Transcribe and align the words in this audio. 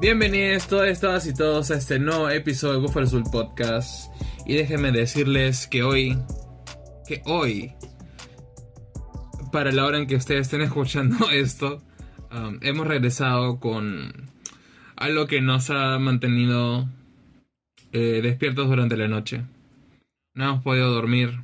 Bienvenidos 0.00 0.68
todas, 0.68 1.00
todas 1.00 1.26
y 1.26 1.34
todos 1.34 1.72
a 1.72 1.74
este 1.74 1.98
nuevo 1.98 2.30
episodio 2.30 2.74
de 2.74 2.80
Buffalo 2.82 3.08
Soul 3.08 3.24
Podcast. 3.32 4.12
Y 4.46 4.54
déjenme 4.54 4.92
decirles 4.92 5.66
que 5.66 5.82
hoy, 5.82 6.16
que 7.04 7.20
hoy, 7.26 7.72
para 9.50 9.72
la 9.72 9.84
hora 9.84 9.98
en 9.98 10.06
que 10.06 10.14
ustedes 10.14 10.42
estén 10.42 10.62
escuchando 10.62 11.28
esto, 11.32 11.82
um, 12.30 12.60
hemos 12.62 12.86
regresado 12.86 13.58
con 13.58 14.30
algo 14.94 15.26
que 15.26 15.40
nos 15.40 15.68
ha 15.70 15.98
mantenido 15.98 16.88
eh, 17.90 18.20
despiertos 18.22 18.68
durante 18.68 18.96
la 18.96 19.08
noche. 19.08 19.42
No 20.32 20.44
hemos 20.44 20.62
podido 20.62 20.92
dormir. 20.92 21.40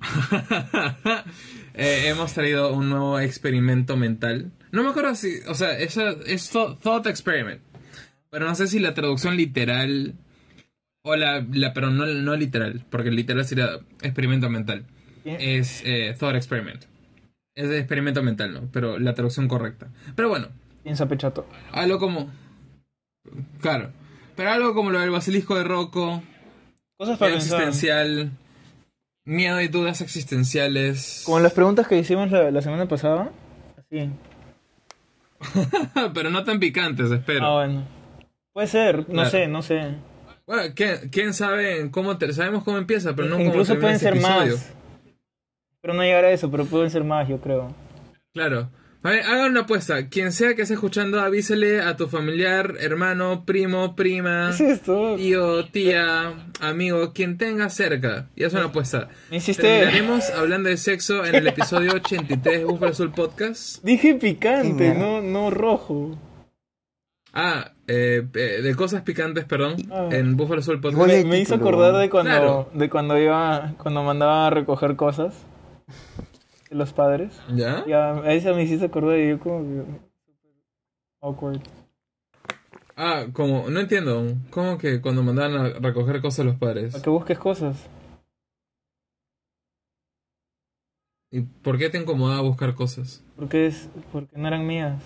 Eh, 1.72 2.08
hemos 2.08 2.34
traído 2.34 2.74
un 2.74 2.90
nuevo 2.90 3.20
experimento 3.20 3.96
mental. 3.96 4.52
No 4.72 4.82
me 4.82 4.90
acuerdo 4.90 5.14
si, 5.14 5.40
o 5.48 5.54
sea, 5.54 5.78
es, 5.78 5.96
es 5.96 6.50
thought 6.50 7.06
experiment. 7.06 7.60
Pero 8.30 8.46
no 8.46 8.54
sé 8.54 8.68
si 8.68 8.78
la 8.78 8.94
traducción 8.94 9.36
literal 9.36 10.14
o 11.02 11.16
la, 11.16 11.44
la 11.52 11.72
pero 11.72 11.90
no, 11.90 12.06
no 12.06 12.36
literal, 12.36 12.84
porque 12.90 13.10
literal 13.10 13.44
sería 13.44 13.80
experimento 14.02 14.48
mental. 14.50 14.84
Es 15.24 15.82
eh, 15.84 16.14
thought 16.18 16.36
experiment. 16.36 16.84
Es 17.54 17.68
de 17.68 17.78
experimento 17.78 18.22
mental, 18.22 18.52
¿no? 18.52 18.68
Pero 18.72 18.98
la 18.98 19.14
traducción 19.14 19.48
correcta. 19.48 19.88
Pero 20.14 20.28
bueno. 20.28 20.48
Piensa 20.82 21.08
pechato. 21.08 21.46
Algo 21.72 21.98
como. 21.98 22.30
Claro. 23.60 23.90
Pero 24.36 24.50
algo 24.50 24.74
como 24.74 24.90
lo 24.90 25.00
del 25.00 25.10
basilisco 25.10 25.56
de 25.56 25.64
Rocco. 25.64 26.22
Cosas 26.96 27.18
para 27.18 27.34
existencial. 27.34 28.30
Miedo 29.24 29.60
y 29.60 29.68
dudas 29.68 30.00
existenciales. 30.00 31.22
Como 31.26 31.40
las 31.40 31.52
preguntas 31.52 31.86
que 31.86 31.98
hicimos 31.98 32.30
la, 32.30 32.62
semana 32.62 32.86
pasada. 32.86 33.30
Así. 33.76 34.10
Pero 36.14 36.30
no 36.30 36.44
tan 36.44 36.60
picantes, 36.60 37.10
espero. 37.10 37.46
Ah, 37.46 37.54
bueno. 37.54 37.84
Puede 38.52 38.66
ser, 38.66 39.08
no 39.08 39.24
sé, 39.26 39.46
no 39.46 39.62
sé. 39.62 39.94
Bueno, 40.46 40.74
¿quién, 40.74 41.32
sabe 41.32 41.90
cómo 41.90 42.18
te, 42.18 42.32
sabemos 42.32 42.64
cómo 42.64 42.78
empieza, 42.78 43.14
pero 43.14 43.28
no 43.28 43.38
Incluso 43.38 43.78
pueden 43.78 44.00
ser 44.00 44.20
más. 44.20 44.74
Pero 45.80 45.94
no 45.94 46.02
llegar 46.02 46.24
a 46.24 46.32
eso, 46.32 46.50
pero 46.50 46.64
pueden 46.64 46.90
ser 46.90 47.04
más, 47.04 47.28
yo 47.28 47.40
creo. 47.40 47.72
Claro. 48.32 48.68
Haga 49.02 49.46
una 49.46 49.60
apuesta. 49.60 50.08
Quien 50.08 50.30
sea 50.30 50.54
que 50.54 50.62
esté 50.62 50.74
escuchando, 50.74 51.20
avísele 51.20 51.80
a 51.80 51.96
tu 51.96 52.06
familiar, 52.06 52.74
hermano, 52.80 53.44
primo, 53.46 53.96
prima, 53.96 54.50
tío, 55.16 55.64
tía, 55.66 56.34
amigo, 56.60 57.12
quien 57.14 57.38
tenga 57.38 57.70
cerca. 57.70 58.28
Y 58.36 58.44
es 58.44 58.52
una 58.52 58.64
apuesta. 58.64 59.08
Terminaremos 59.30 60.28
hablando 60.30 60.68
de 60.68 60.76
sexo 60.76 61.24
en 61.24 61.34
el 61.34 61.46
episodio 61.46 61.94
83 61.94 62.58
de 62.58 62.64
Buffalo 62.66 62.92
Soul 62.92 63.12
Podcast. 63.12 63.82
Dije 63.82 64.16
picante, 64.16 64.94
no, 64.94 65.22
no 65.22 65.48
rojo. 65.48 66.18
Ah, 67.32 67.72
eh, 67.86 68.26
eh, 68.34 68.60
de 68.62 68.74
cosas 68.74 69.00
picantes, 69.00 69.46
perdón, 69.46 69.76
ah. 69.90 70.08
en 70.10 70.36
Buffalo 70.36 70.60
Soul 70.60 70.80
Podcast. 70.82 71.24
Me, 71.24 71.40
hizo 71.40 71.54
acordar 71.54 71.96
de 71.96 72.10
cuando, 72.10 72.68
de 72.74 72.90
cuando 72.90 73.18
iba, 73.18 73.72
cuando 73.78 74.02
mandaba 74.02 74.48
a 74.48 74.50
recoger 74.50 74.96
cosas 74.96 75.46
los 76.70 76.92
padres. 76.92 77.40
¿Ya? 77.54 77.84
Ya, 77.86 78.14
a 78.14 78.32
esa 78.32 78.52
me 78.52 78.62
hiciste 78.62 78.86
acordar 78.86 79.18
y 79.18 79.30
yo 79.30 79.38
como 79.38 80.00
awkward. 81.20 81.60
Ah, 82.96 83.26
como, 83.32 83.70
no 83.70 83.80
entiendo. 83.80 84.36
¿Cómo 84.50 84.78
que 84.78 85.00
cuando 85.00 85.22
mandaban 85.22 85.56
a 85.56 85.68
recoger 85.78 86.20
cosas 86.20 86.46
los 86.46 86.56
padres? 86.56 86.94
A 86.94 87.02
que 87.02 87.10
busques 87.10 87.38
cosas. 87.38 87.88
¿Y 91.32 91.42
por 91.42 91.78
qué 91.78 91.88
te 91.88 91.98
incomodaba 91.98 92.42
buscar 92.42 92.74
cosas? 92.74 93.24
Porque 93.36 93.66
es, 93.66 93.88
porque 94.12 94.36
no 94.36 94.48
eran 94.48 94.66
mías. 94.66 95.00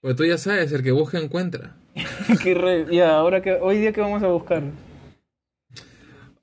Pues 0.00 0.14
tú 0.14 0.26
ya 0.26 0.36
sabes, 0.36 0.70
el 0.72 0.82
que 0.82 0.92
busca 0.92 1.18
encuentra. 1.18 1.76
qué 2.42 2.54
re... 2.54 2.94
Ya, 2.94 3.16
ahora 3.16 3.40
que, 3.40 3.54
hoy 3.54 3.78
día 3.78 3.92
que 3.92 4.02
vamos 4.02 4.22
a 4.22 4.28
buscar. 4.28 4.62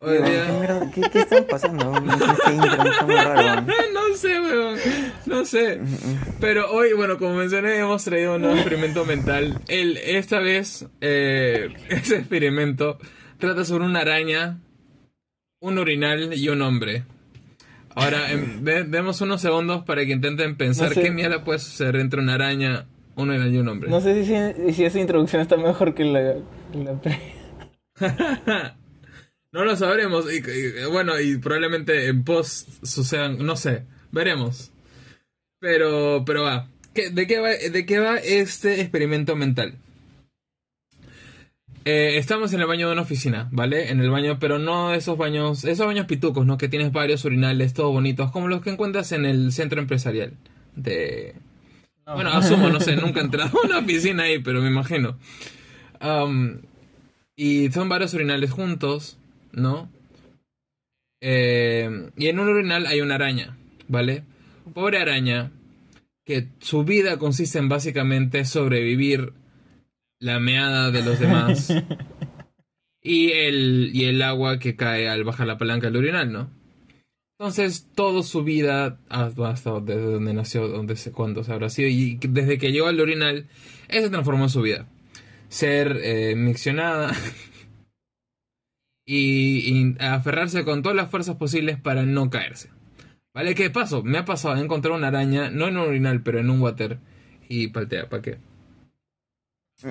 ¿Qué, 0.02 1.02
¿Qué, 1.12 1.20
está 1.20 1.46
pasando? 1.46 1.92
No 1.92 2.10
sé, 4.16 4.42
weón. 4.42 4.80
No 5.28 5.46
sé. 5.46 5.80
Pero 6.40 6.72
hoy, 6.72 6.94
bueno, 6.94 7.20
como 7.20 7.36
mencioné, 7.36 7.78
hemos 7.78 8.04
traído 8.04 8.34
un 8.36 8.42
nuevo 8.42 8.56
experimento 8.56 9.06
mental. 9.06 9.62
El, 9.68 9.98
esta 9.98 10.40
vez, 10.40 10.88
eh, 11.02 11.70
ese 11.90 12.16
experimento 12.18 12.98
trata 13.38 13.64
sobre 13.64 13.86
una 13.86 14.00
araña, 14.00 14.60
un 15.60 15.78
urinal 15.78 16.34
y 16.34 16.50
un 16.50 16.64
hombre. 16.64 17.04
Ahora, 17.94 18.32
em, 18.32 18.64
demos 18.64 19.22
unos 19.22 19.42
segundos 19.42 19.84
para 19.84 20.04
que 20.06 20.14
intenten 20.14 20.56
pensar 20.56 20.94
qué 20.94 21.12
mierda 21.12 21.44
puede 21.44 21.60
suceder 21.60 21.98
entre 21.98 22.22
una 22.22 22.34
araña, 22.36 22.88
un 23.16 23.30
urinal 23.30 23.54
y 23.54 23.58
un 23.60 23.68
hombre. 23.68 23.90
No 23.90 24.00
sé 24.02 24.26
si, 24.26 24.34
si 24.74 24.84
esa 24.84 25.00
introducción 25.00 25.44
está 25.44 25.58
mejor 25.58 25.94
que 25.94 26.06
la... 26.06 26.38
la... 26.74 27.00
No 29.52 29.66
lo 29.66 29.76
sabremos. 29.76 30.26
Y, 30.32 30.42
bueno, 30.90 31.20
y 31.20 31.38
probablemente 31.38 32.08
en 32.08 32.24
post 32.24 32.70
sucedan, 32.84 33.46
no 33.46 33.56
sé, 33.56 33.84
veremos. 34.12 34.72
Pero, 35.60 36.24
pero 36.26 36.44
va. 36.44 36.70
¿De 36.94 37.28
qué 37.28 37.40
va, 37.40 37.50
de 37.50 37.86
qué 37.86 38.00
va 38.00 38.18
este 38.18 38.82
experimento 38.82 39.36
mental? 39.36 39.78
Eh, 41.84 42.18
estamos 42.18 42.54
en 42.54 42.62
el 42.62 42.68
baño 42.68 42.88
de 42.88 42.94
una 42.94 43.02
oficina, 43.02 43.50
¿vale? 43.52 43.90
En 43.90 44.00
el 44.02 44.12
baño, 44.12 44.38
pero 44.40 44.60
no 44.60 44.94
esos 44.94 45.18
baños, 45.18 45.64
esos 45.64 45.88
baños 45.88 46.06
pitucos, 46.06 46.46
¿no? 46.46 46.58
Que 46.58 46.68
tienes 46.70 46.92
varios 46.92 47.26
urinales, 47.26 47.74
todos 47.74 47.92
bonitos, 47.92 48.32
como 48.32 48.48
los 48.48 48.62
que 48.62 48.70
encuentras 48.70 49.12
en 49.14 49.26
el 49.26 49.52
centro 49.52 49.82
empresarial. 49.82 50.34
De... 50.76 51.34
Bueno, 52.06 52.30
asumo, 52.32 52.70
no 52.70 52.80
sé, 52.80 52.96
nunca 52.98 53.22
he 53.22 53.24
entrado 53.24 53.58
a 53.58 53.66
una 53.66 53.80
oficina 53.80 54.24
ahí, 54.24 54.40
pero 54.40 54.62
me 54.62 54.68
imagino. 54.68 55.18
y 57.36 57.72
son 57.72 57.90
varios 57.90 58.14
urinales 58.14 58.52
juntos. 58.52 59.18
¿No? 59.54 59.92
Eh, 61.22 62.10
y 62.18 62.28
en 62.28 62.40
un 62.40 62.50
urinal 62.50 62.88
hay 62.88 63.02
una 63.02 63.16
araña, 63.16 63.58
¿vale? 63.88 64.24
Pobre 64.74 65.00
araña, 65.00 65.52
que 66.26 66.48
su 66.60 66.84
vida 66.84 67.18
consiste 67.18 67.60
en 67.60 67.70
básicamente 67.70 68.46
sobrevivir 68.46 69.34
la 70.20 70.40
meada 70.40 70.92
de 70.92 71.04
los 71.04 71.20
demás 71.20 71.74
y 73.02 73.32
el, 73.32 73.92
y 73.94 74.06
el 74.06 74.22
agua 74.22 74.60
que 74.60 74.76
cae 74.76 75.10
al 75.10 75.24
bajar 75.24 75.48
la 75.48 75.58
palanca 75.58 75.88
del 75.88 75.98
urinal, 75.98 76.32
¿no? 76.32 76.62
Entonces, 77.42 77.88
toda 77.96 78.22
su 78.22 78.44
vida, 78.44 79.00
hasta 79.10 79.80
desde 79.80 80.12
donde 80.12 80.32
nació, 80.32 80.68
donde 80.68 80.96
se, 80.96 81.12
cuándo 81.12 81.44
se 81.44 81.52
habrá 81.52 81.70
sido, 81.72 81.90
y 81.90 82.20
desde 82.22 82.60
que 82.60 82.72
llegó 82.72 82.86
al 82.86 83.02
urinal, 83.02 83.48
eso 83.88 84.12
transformó 84.12 84.48
su 84.48 84.62
vida. 84.62 84.88
Ser 85.50 86.00
eh, 86.04 86.36
miccionada, 86.36 87.12
y, 89.06 89.96
aferrarse 90.00 90.64
con 90.64 90.82
todas 90.82 90.96
las 90.96 91.10
fuerzas 91.10 91.36
posibles 91.36 91.80
para 91.80 92.04
no 92.04 92.30
caerse. 92.30 92.70
¿Vale? 93.34 93.56
¿Qué 93.56 93.70
pasó? 93.70 94.04
Me 94.04 94.18
ha 94.18 94.26
pasado 94.26 94.56
de 94.56 94.62
encontrar 94.62 94.94
una 94.94 95.08
araña, 95.08 95.50
no 95.50 95.68
en 95.68 95.78
un 95.78 95.88
urinal, 95.88 96.22
pero 96.22 96.40
en 96.40 96.50
un 96.50 96.62
water. 96.62 97.00
Y 97.48 97.70
paltea, 97.70 98.10
¿para 98.10 98.22
qué? 98.22 98.38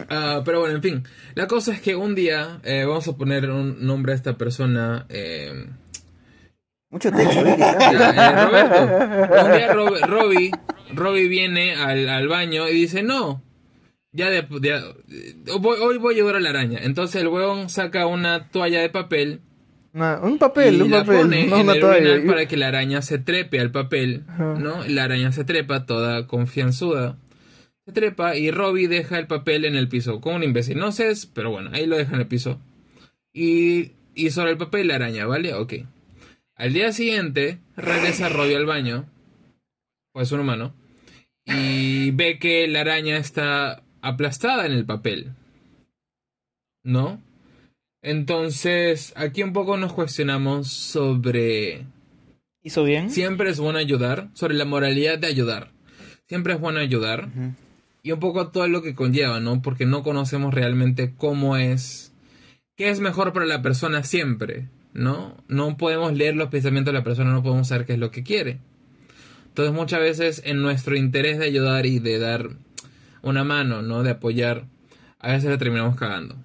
Ah, 0.09 0.43
pero 0.45 0.61
bueno, 0.61 0.77
en 0.77 0.83
fin. 0.83 1.03
La 1.35 1.47
cosa 1.47 1.73
es 1.73 1.81
que 1.81 1.97
un 1.97 2.15
día, 2.15 2.61
eh, 2.65 2.85
vamos 2.87 3.09
a 3.09 3.17
poner 3.17 3.51
un 3.51 3.85
nombre 3.87 4.13
a 4.13 4.15
esta 4.15 4.37
persona. 4.37 5.07
Eh, 5.09 5.67
Mucho 6.91 7.11
texto, 7.11 7.41
eh, 7.41 7.57
Roberto. 8.45 9.45
Un 9.45 9.53
día 9.53 9.73
Robbie, 9.73 10.51
Robbie 10.93 11.29
viene 11.29 11.75
al, 11.75 12.09
al 12.09 12.29
baño 12.29 12.69
y 12.69 12.75
dice, 12.75 13.03
no, 13.03 13.43
ya 14.13 14.29
de, 14.29 14.47
hoy 15.53 15.99
voy 15.99 16.15
a 16.15 16.17
llevar 16.17 16.37
a 16.37 16.41
la 16.41 16.51
araña. 16.51 16.81
Entonces 16.83 17.23
el 17.23 17.29
huevón 17.29 17.69
saca 17.69 18.07
una 18.07 18.49
toalla 18.49 18.81
de 18.81 18.89
papel. 18.89 19.41
un 19.95 20.39
papel, 20.39 20.77
y 20.77 20.81
un 20.83 20.91
la 20.91 21.05
papel. 21.05 21.17
Pone 21.19 21.61
en 21.61 21.71
el 21.71 21.81
toalla. 21.81 22.27
para 22.27 22.47
que 22.47 22.57
la 22.57 22.69
araña 22.69 23.03
se 23.03 23.19
trepe 23.19 23.61
al 23.61 23.71
papel, 23.71 24.25
¿no? 24.39 24.85
La 24.89 25.05
araña 25.05 25.33
se 25.33 25.45
trepa 25.45 25.87
toda 25.87 26.27
confianzuda. 26.27 27.19
Se 27.87 27.93
trepa 27.93 28.37
y 28.37 28.51
Robbie 28.51 28.89
deja 28.89 29.19
el 29.19 29.27
papel 29.27 29.65
en 29.65 29.77
el 29.77 29.89
piso. 29.89 30.21
Como 30.21 30.37
un 30.37 30.43
imbécil. 30.43 30.79
No 30.79 30.93
sé, 30.93 31.13
pero 31.33 31.51
bueno, 31.51 31.71
ahí 31.73 31.87
lo 31.87 31.97
deja 31.97 32.15
en 32.15 32.21
el 32.21 32.27
piso. 32.27 32.61
Y, 33.33 33.93
y 34.15 34.31
sobre 34.31 34.51
el 34.51 34.59
papel 34.59 34.89
la 34.89 34.97
araña, 34.97 35.27
¿vale? 35.27 35.55
Ok. 35.55 35.75
Al 36.57 36.73
día 36.73 36.93
siguiente, 36.93 37.59
regresa 37.77 38.29
Robbie 38.29 38.57
al 38.57 38.67
baño. 38.67 39.09
Pues 40.13 40.33
un 40.33 40.41
humano. 40.41 40.75
Y 41.47 42.11
ve 42.11 42.39
que 42.39 42.69
la 42.69 42.81
araña 42.81 43.17
está 43.17 43.83
aplastada 44.03 44.67
en 44.67 44.73
el 44.73 44.85
papel. 44.85 45.33
¿No? 46.83 47.21
Entonces, 48.03 49.13
aquí 49.17 49.43
un 49.43 49.53
poco 49.53 49.77
nos 49.77 49.93
cuestionamos 49.93 50.69
sobre... 50.69 51.87
¿Hizo 52.63 52.85
bien? 52.85 53.11
Siempre 53.11 53.51
es 53.51 53.59
bueno 53.59 53.79
ayudar, 53.79 54.29
sobre 54.35 54.55
la 54.55 54.65
moralidad 54.65 55.19
de 55.19 55.27
ayudar. 55.27 55.71
Siempre 56.29 56.55
es 56.55 56.61
bueno 56.61 56.79
ayudar. 56.79 57.29
Y 58.03 58.13
un 58.13 58.21
poco 58.21 58.49
todo 58.49 58.69
lo 58.69 58.83
que 58.83 58.95
conlleva, 58.95 59.41
¿no? 59.41 59.61
Porque 59.63 59.87
no 59.87 60.03
conocemos 60.03 60.55
realmente 60.55 61.15
cómo 61.17 61.57
es... 61.57 62.13
¿Qué 62.77 62.89
es 62.89 63.01
mejor 63.01 63.35
para 63.35 63.45
la 63.45 63.61
persona 63.61 64.05
siempre? 64.05 64.69
¿No? 64.95 65.37
No 65.49 65.77
podemos 65.77 66.15
leer 66.15 66.37
los 66.37 66.49
pensamientos 66.49 66.93
de 66.93 66.99
la 66.99 67.05
persona, 67.05 67.33
no 67.33 67.43
podemos 67.43 67.69
saber 67.69 67.85
qué 67.85 67.93
es 67.95 67.99
lo 67.99 68.11
que 68.11 68.23
quiere. 68.23 68.59
Entonces 69.49 69.75
muchas 69.75 70.01
veces 70.01 70.43
en 70.47 70.63
nuestro 70.63 70.97
interés 70.97 71.39
de 71.39 71.47
ayudar 71.47 71.85
y 71.85 71.99
de 71.99 72.19
dar 72.19 72.51
una 73.23 73.45
mano, 73.45 73.83
¿no? 73.83 74.03
De 74.03 74.11
apoyar, 74.11 74.67
a 75.19 75.33
veces 75.33 75.51
la 75.51 75.59
terminamos 75.59 75.97
cagando. 75.97 76.37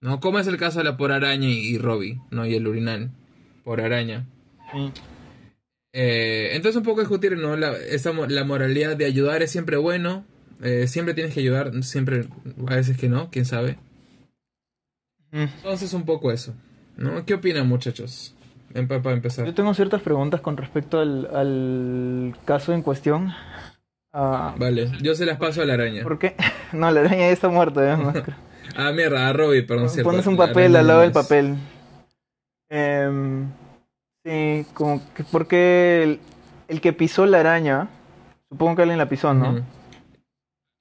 ¿No? 0.00 0.20
Como 0.20 0.38
es 0.38 0.46
el 0.46 0.58
caso 0.58 0.78
de 0.78 0.84
la 0.84 0.96
por 0.96 1.12
araña 1.12 1.48
y, 1.48 1.74
y 1.74 1.78
Robbie, 1.78 2.20
¿no? 2.30 2.44
Y 2.44 2.54
el 2.54 2.66
urinal 2.66 3.10
por 3.64 3.80
araña. 3.80 4.26
Eh, 5.92 6.50
entonces 6.52 6.76
un 6.76 6.82
poco 6.82 7.00
discutir, 7.00 7.38
¿no? 7.38 7.56
La, 7.56 7.72
esa, 7.72 8.12
la 8.12 8.44
moralidad 8.44 8.96
de 8.96 9.06
ayudar 9.06 9.42
es 9.42 9.50
siempre 9.50 9.76
bueno. 9.76 10.24
Eh, 10.62 10.86
siempre 10.86 11.14
tienes 11.14 11.34
que 11.34 11.40
ayudar, 11.40 11.82
siempre, 11.82 12.26
a 12.66 12.74
veces 12.76 12.96
que 12.98 13.08
no, 13.08 13.30
quién 13.30 13.44
sabe. 13.44 13.78
Entonces 15.32 15.92
un 15.94 16.04
poco 16.04 16.30
eso. 16.30 16.54
¿no? 16.96 17.24
¿Qué 17.24 17.34
opinan 17.34 17.68
muchachos? 17.68 18.34
Para 18.88 19.12
empezar. 19.12 19.46
Yo 19.46 19.54
tengo 19.54 19.72
ciertas 19.72 20.02
preguntas 20.02 20.40
con 20.40 20.56
respecto 20.56 20.98
al, 20.98 21.28
al 21.32 22.34
caso 22.44 22.72
en 22.72 22.82
cuestión. 22.82 23.32
Ah, 24.14 24.54
vale, 24.56 24.90
yo 25.02 25.14
se 25.14 25.26
las 25.26 25.38
paso 25.38 25.60
a 25.60 25.66
la 25.66 25.74
araña. 25.74 26.02
¿Por 26.02 26.18
qué? 26.18 26.34
No, 26.72 26.90
la 26.90 27.00
araña 27.00 27.18
ya 27.18 27.30
está 27.30 27.48
muerta. 27.48 27.98
ah, 28.76 28.92
mierda, 28.92 29.28
a 29.28 29.32
Robbie, 29.32 29.62
perdón. 29.62 29.88
Pones 30.02 30.26
un 30.26 30.36
papel 30.36 30.74
al 30.76 30.86
lado 30.86 31.00
del 31.00 31.12
papel. 31.12 31.56
Eh, 32.68 33.44
Sí, 34.24 34.64
como 34.72 35.02
que 35.14 35.22
porque 35.22 36.18
el, 36.68 36.80
que 36.80 36.94
pisó 36.94 37.26
la 37.26 37.40
araña, 37.40 37.88
supongo 38.48 38.76
que 38.76 38.82
alguien 38.82 38.98
la 38.98 39.08
pisó, 39.08 39.34
¿no? 39.34 39.62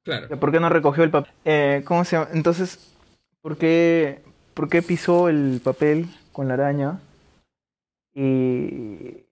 Claro. 0.05 0.39
¿Por 0.39 0.51
qué 0.51 0.61
no 0.61 0.69
recogió 0.69 1.03
el 1.03 1.11
papel? 1.11 1.33
Eh, 1.43 1.81
¿Cómo 1.85 2.05
se 2.05 2.15
llama? 2.15 2.29
Entonces, 2.33 2.93
¿por 3.41 3.57
qué, 3.57 4.21
¿por 4.53 4.69
qué 4.69 4.81
pisó 4.81 5.27
el 5.27 5.59
papel 5.61 6.07
con 6.31 6.47
la 6.47 6.53
araña 6.53 6.99
y, 8.15 9.25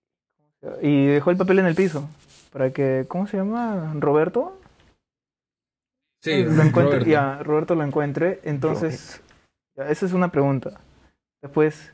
y 0.81 1.05
dejó 1.05 1.31
el 1.31 1.37
papel 1.37 1.59
en 1.59 1.67
el 1.67 1.75
piso? 1.75 2.09
Para 2.51 2.71
que, 2.71 3.05
¿cómo 3.07 3.27
se 3.27 3.37
llama? 3.37 3.93
¿Roberto? 3.97 4.57
Sí, 6.21 6.43
lo 6.43 6.61
encuentre, 6.61 6.99
Roberto. 6.99 7.09
Ya, 7.09 7.43
Roberto 7.43 7.75
lo 7.75 7.83
encuentre. 7.83 8.39
Entonces, 8.43 9.21
esa 9.75 10.05
es 10.05 10.13
una 10.13 10.31
pregunta. 10.31 10.79
Después, 11.41 11.93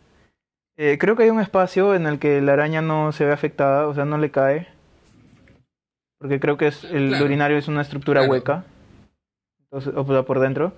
eh, 0.77 0.97
creo 0.99 1.15
que 1.15 1.23
hay 1.23 1.29
un 1.29 1.39
espacio 1.39 1.95
en 1.95 2.07
el 2.07 2.19
que 2.19 2.41
la 2.41 2.53
araña 2.53 2.81
no 2.81 3.11
se 3.11 3.25
ve 3.25 3.31
afectada, 3.31 3.87
o 3.87 3.93
sea, 3.93 4.05
no 4.05 4.17
le 4.17 4.31
cae. 4.31 4.67
Porque 6.19 6.39
creo 6.39 6.57
que 6.57 6.67
es, 6.67 6.83
el 6.83 7.13
urinario 7.21 7.57
es 7.57 7.67
una 7.67 7.81
estructura 7.81 8.23
hueca. 8.23 8.65
Entonces, 9.63 9.93
o 9.95 10.05
sea, 10.05 10.23
por 10.23 10.39
dentro. 10.39 10.73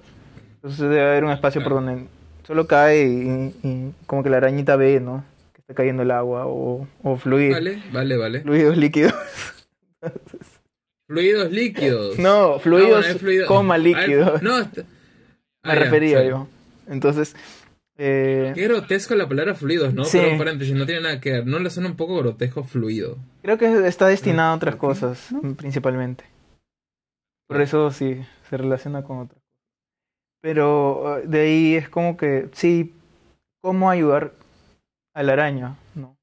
Entonces 0.56 0.80
debe 0.80 1.02
haber 1.02 1.24
un 1.24 1.32
espacio 1.32 1.64
por 1.64 1.74
donde 1.74 2.06
solo 2.44 2.68
cae 2.68 3.06
y, 3.64 3.94
como 4.06 4.24
que 4.24 4.30
la 4.30 4.38
arañita 4.38 4.76
ve, 4.76 5.00
¿no? 5.00 5.24
Que 5.54 5.62
está 5.62 5.74
cayendo 5.74 6.04
el 6.04 6.12
agua 6.12 6.46
o, 6.48 6.86
o 7.02 7.18
fluidos. 7.18 7.56
Vale, 7.56 7.82
vale, 7.94 8.18
vale. 8.18 8.42
Fluidos 8.42 8.76
líquidos. 8.76 9.14
fluidos 11.08 11.52
líquidos. 11.52 12.20
No, 12.20 12.60
fluidos, 12.60 13.06
coma 13.48 13.78
líquidos. 13.78 14.42
no, 14.42 14.70
me 15.64 15.76
refería 15.76 16.24
yo. 16.24 16.48
Entonces, 16.88 17.36
eh, 18.02 18.54
Qué 18.56 18.64
grotesco 18.64 19.14
la 19.14 19.28
palabra 19.28 19.56
fluidos, 19.56 19.94
¿no? 19.94 20.04
Pero 20.10 20.38
paréntesis, 20.38 20.74
no 20.74 20.86
tiene 20.86 21.02
nada 21.02 21.20
que 21.20 21.32
ver. 21.32 21.46
¿No 21.46 21.60
le 21.60 21.70
suena 21.70 21.90
un 21.90 21.98
poco 21.98 22.16
grotesco 22.18 22.64
fluido? 22.64 23.18
Creo 23.42 23.58
que 23.58 23.88
está 23.88 24.08
destinado 24.08 24.54
a 24.54 24.56
otras 24.56 24.78
cosas, 24.78 25.28
principalmente. 25.58 26.24
Por 27.50 27.62
eso 27.62 27.92
sí, 27.92 28.26
se 28.50 28.56
relaciona 28.56 29.04
con 29.04 29.18
otras 29.18 29.42
cosas. 29.42 29.50
Pero 30.42 31.18
uh, 31.18 31.28
de 31.28 31.42
ahí 31.42 31.76
es 31.76 31.90
como 31.90 32.16
que, 32.16 32.48
sí, 32.54 32.94
¿cómo 33.62 33.90
ayudar 33.90 34.32
a 35.14 35.22
la 35.22 35.34
araña? 35.34 35.76
¿No? 35.94 36.16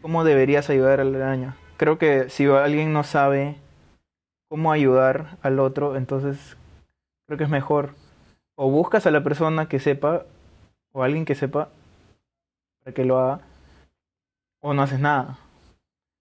¿Cómo 0.00 0.22
deberías 0.22 0.70
ayudar 0.70 1.00
a 1.00 1.04
la 1.04 1.18
araña? 1.18 1.56
Creo 1.80 1.96
que 1.96 2.28
si 2.28 2.44
alguien 2.44 2.92
no 2.92 3.04
sabe 3.04 3.56
cómo 4.50 4.70
ayudar 4.70 5.38
al 5.40 5.58
otro, 5.58 5.96
entonces 5.96 6.58
creo 7.24 7.38
que 7.38 7.44
es 7.44 7.48
mejor 7.48 7.94
o 8.54 8.70
buscas 8.70 9.06
a 9.06 9.10
la 9.10 9.24
persona 9.24 9.66
que 9.66 9.80
sepa, 9.80 10.26
o 10.92 11.02
alguien 11.02 11.24
que 11.24 11.34
sepa, 11.34 11.70
para 12.84 12.92
que 12.92 13.06
lo 13.06 13.18
haga, 13.18 13.40
o 14.60 14.74
no 14.74 14.82
haces 14.82 15.00
nada. 15.00 15.38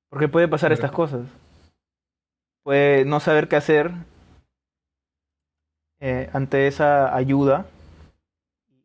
Porque 0.07 0.29
puede 0.29 0.47
pasar 0.47 0.71
estas 0.71 0.94
cosas. 0.94 1.27
Puede 2.63 3.03
no 3.03 3.19
saber 3.19 3.50
qué 3.50 3.57
hacer 3.57 3.91
eh, 6.00 6.29
ante 6.31 6.67
esa 6.67 7.13
ayuda 7.13 7.65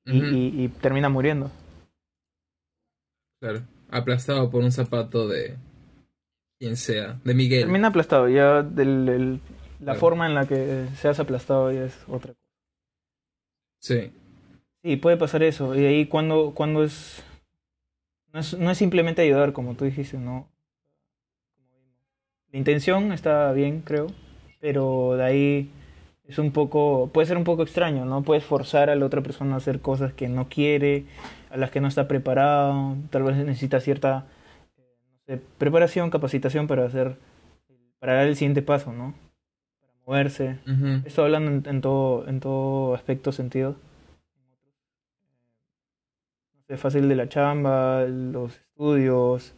y, 0.07 0.67
termina 0.83 1.09
muriendo. 1.09 1.53
Claro, 3.41 3.61
aplastado 3.93 4.51
por 4.51 4.65
un 4.65 4.73
zapato 4.73 5.29
de 5.29 5.57
quien 6.59 6.77
sea, 6.77 7.21
de 7.25 7.35
Miguel. 7.35 7.63
Termina 7.63 7.89
aplastado, 7.89 8.29
ya 8.29 8.67
la 9.81 9.95
forma 9.95 10.27
en 10.27 10.35
la 10.35 10.47
que 10.47 10.87
seas 10.97 11.21
aplastado 11.21 11.73
ya 11.73 11.85
es 11.85 11.99
otra 12.09 12.33
cosa. 12.33 12.45
Sí. 13.81 14.13
Sí, 14.83 14.97
puede 14.97 15.17
pasar 15.17 15.43
eso. 15.43 15.75
Y 15.75 15.85
ahí 15.85 16.07
cuando, 16.07 16.53
cuando 16.55 16.85
es 16.85 17.23
no, 18.33 18.41
es... 18.41 18.59
no 18.59 18.71
es 18.71 18.79
simplemente 18.79 19.23
ayudar, 19.23 19.53
como 19.53 19.75
tú 19.75 19.85
dijiste, 19.85 20.19
¿no? 20.19 20.49
La 22.51 22.59
intención 22.59 23.13
está 23.13 23.53
bien, 23.53 23.81
creo, 23.81 24.07
pero 24.61 25.17
de 25.17 25.25
ahí 25.25 25.71
es 26.29 26.39
un 26.39 26.53
poco, 26.53 27.11
puede 27.13 27.27
ser 27.27 27.37
un 27.37 27.45
poco 27.45 27.63
extraño, 27.63 28.05
¿no? 28.05 28.23
Puedes 28.23 28.45
forzar 28.45 28.91
a 28.91 28.95
la 28.95 29.05
otra 29.05 29.23
persona 29.23 29.55
a 29.55 29.59
hacer 29.59 29.81
cosas 29.81 30.13
que 30.13 30.29
no 30.29 30.49
quiere, 30.49 31.05
a 31.51 31.57
las 31.57 31.71
que 31.71 31.81
no 31.81 31.89
está 31.89 32.09
preparado, 32.09 32.97
tal 33.11 33.25
vez 33.25 33.37
necesita 33.37 33.81
cierta 33.81 34.27
sé, 35.27 35.41
preparación, 35.59 36.11
capacitación 36.11 36.67
para 36.67 36.87
hacer, 36.87 37.17
para 37.99 38.15
dar 38.15 38.27
el 38.27 38.37
siguiente 38.37 38.63
paso, 38.63 38.93
¿no? 38.93 39.15
moverse. 40.07 40.59
Estoy 41.05 41.25
hablando 41.25 41.71
en, 41.71 41.81
todo, 41.81 42.29
en 42.29 42.41
todo 42.41 42.95
aspecto, 42.95 43.33
sentido. 43.33 43.77
No 46.55 46.63
sé, 46.67 46.77
fácil 46.77 47.09
de 47.09 47.17
la 47.17 47.29
chamba, 47.29 48.05
los 48.05 48.57
estudios. 48.57 49.55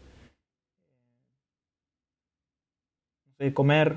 No 3.27 3.35
sé, 3.39 3.55
comer. 3.55 3.97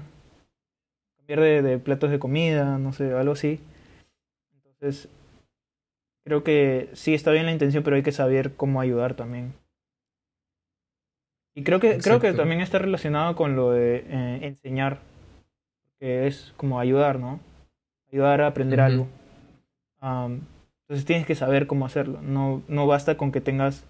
Cambiar 1.18 1.40
de, 1.42 1.62
de 1.62 1.80
platos 1.80 2.10
de 2.10 2.20
comida, 2.20 2.78
no 2.78 2.94
sé, 2.94 3.14
algo 3.14 3.34
así. 3.34 3.60
Entonces, 4.54 5.10
creo 6.24 6.44
que 6.44 6.90
sí 6.94 7.14
está 7.14 7.32
bien 7.32 7.46
la 7.46 7.52
intención, 7.52 7.84
pero 7.84 7.96
hay 7.96 8.04
que 8.04 8.12
saber 8.12 8.56
cómo 8.56 8.82
ayudar 8.82 9.14
también. 9.14 9.54
Y 11.56 11.64
creo 11.64 11.80
que, 11.80 11.98
creo 11.98 12.20
que 12.20 12.34
también 12.34 12.62
está 12.62 12.80
relacionado 12.80 13.36
con 13.36 13.56
lo 13.56 13.72
de 13.72 14.06
eh, 14.08 14.40
enseñar 14.44 15.00
que 16.00 16.28
es 16.28 16.54
como 16.58 16.80
ayudar, 16.80 17.20
¿no? 17.20 17.40
Ayudar 18.12 18.42
a 18.42 18.48
aprender 18.48 18.82
algo. 18.82 19.08
entonces 20.02 21.06
tienes 21.06 21.28
que 21.28 21.36
saber 21.36 21.68
cómo 21.68 21.86
hacerlo. 21.86 22.22
No, 22.22 22.64
no 22.68 22.88
basta 22.88 23.18
con 23.18 23.32
que 23.32 23.42
tengas 23.42 23.84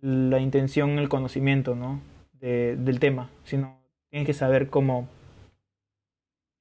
la 0.00 0.38
intención, 0.40 0.98
el 0.98 1.08
conocimiento, 1.08 1.74
¿no? 1.74 2.00
De, 2.34 2.76
del 2.76 3.00
tema, 3.00 3.30
sino 3.44 3.78
tienes 4.10 4.26
que 4.26 4.34
saber 4.34 4.68
cómo 4.68 5.08